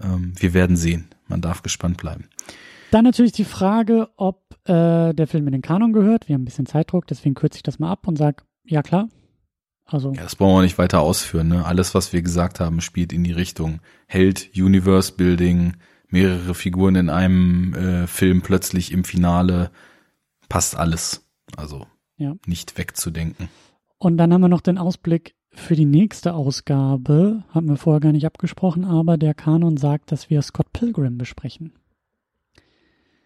[0.00, 1.08] Ähm, wir werden sehen.
[1.26, 2.26] Man darf gespannt bleiben.
[2.94, 6.28] Dann natürlich die Frage, ob äh, der Film in den Kanon gehört.
[6.28, 9.08] Wir haben ein bisschen Zeitdruck, deswegen kürze ich das mal ab und sage, ja klar.
[9.84, 10.12] Also.
[10.12, 11.48] Ja, das brauchen wir nicht weiter ausführen.
[11.48, 11.66] Ne?
[11.66, 15.76] Alles, was wir gesagt haben, spielt in die Richtung Held, Universe Building,
[16.06, 19.72] mehrere Figuren in einem äh, Film plötzlich im Finale.
[20.48, 21.26] Passt alles.
[21.56, 22.36] Also ja.
[22.46, 23.48] nicht wegzudenken.
[23.98, 27.42] Und dann haben wir noch den Ausblick für die nächste Ausgabe.
[27.48, 31.72] Haben wir vorher gar nicht abgesprochen, aber der Kanon sagt, dass wir Scott Pilgrim besprechen.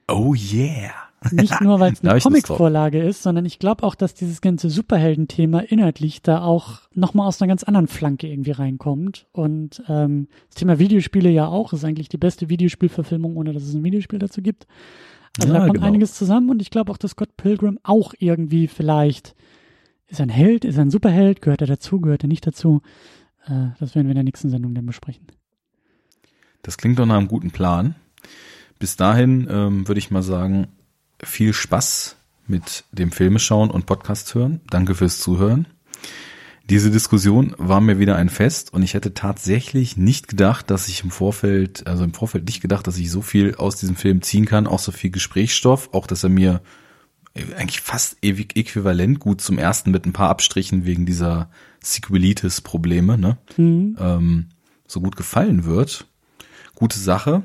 [0.09, 0.90] Oh yeah.
[1.32, 5.60] Nicht nur, weil es eine Comicvorlage ist, sondern ich glaube auch, dass dieses ganze Superhelden-Thema
[5.60, 9.26] inhaltlich da auch nochmal aus einer ganz anderen Flanke irgendwie reinkommt.
[9.32, 13.74] Und ähm, das Thema Videospiele ja auch, ist eigentlich die beste Videospielverfilmung, ohne dass es
[13.74, 14.66] ein Videospiel dazu gibt.
[15.39, 15.86] Also ja, da kommt genau.
[15.86, 19.35] einiges zusammen und ich glaube auch, dass Scott Pilgrim auch irgendwie vielleicht
[20.06, 22.80] ist ein Held, ist ein Superheld, gehört er dazu, gehört er nicht dazu.
[23.47, 25.26] Äh, das werden wir in der nächsten Sendung dann besprechen.
[26.62, 27.94] Das klingt doch nach einem guten Plan
[28.78, 30.68] bis dahin ähm, würde ich mal sagen,
[31.22, 34.60] viel Spaß mit dem Filme schauen und Podcast hören.
[34.70, 35.66] Danke fürs Zuhören.
[36.70, 41.02] Diese Diskussion war mir wieder ein Fest und ich hätte tatsächlich nicht gedacht, dass ich
[41.02, 44.44] im Vorfeld, also im Vorfeld nicht gedacht, dass ich so viel aus diesem Film ziehen
[44.44, 46.60] kann, auch so viel Gesprächsstoff, auch dass er mir
[47.56, 51.50] eigentlich fast ewig äquivalent gut zum ersten mit ein paar Abstrichen wegen dieser
[51.82, 53.38] Sequelitis-Probleme, ne?
[53.56, 53.96] Mhm.
[53.98, 54.46] Ähm,
[54.86, 56.06] so gut gefallen wird.
[56.74, 57.44] Gute Sache.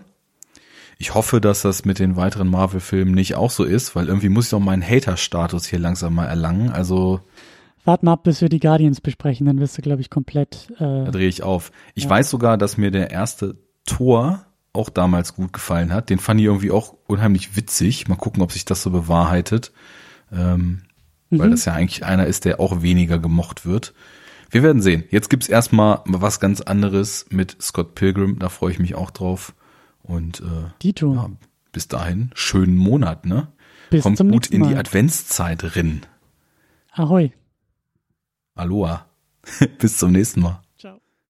[1.03, 4.45] Ich hoffe, dass das mit den weiteren Marvel-Filmen nicht auch so ist, weil irgendwie muss
[4.45, 6.71] ich doch meinen Hater-Status hier langsam mal erlangen.
[6.71, 7.19] Also
[7.83, 10.69] Wart mal ab, bis wir die Guardians besprechen, dann wirst du, glaube ich, komplett.
[10.77, 11.73] Äh, da drehe ich auf.
[11.93, 12.09] Ich ja.
[12.09, 16.09] weiß sogar, dass mir der erste Tor auch damals gut gefallen hat.
[16.09, 18.07] Den fand ich irgendwie auch unheimlich witzig.
[18.07, 19.73] Mal gucken, ob sich das so bewahrheitet.
[20.31, 20.83] Ähm,
[21.31, 21.39] mhm.
[21.39, 23.93] Weil das ja eigentlich einer ist, der auch weniger gemocht wird.
[24.51, 25.03] Wir werden sehen.
[25.09, 28.39] Jetzt gibt's erstmal was ganz anderes mit Scott Pilgrim.
[28.39, 29.53] Da freue ich mich auch drauf.
[30.03, 31.15] Und äh, Dito.
[31.15, 31.29] Ja,
[31.71, 33.47] bis dahin, schönen Monat, ne?
[33.89, 36.01] Bis Kommt gut in die Adventszeit rin.
[36.91, 37.31] Ahoi.
[38.55, 39.07] Aloha.
[39.79, 40.62] bis zum nächsten Mal.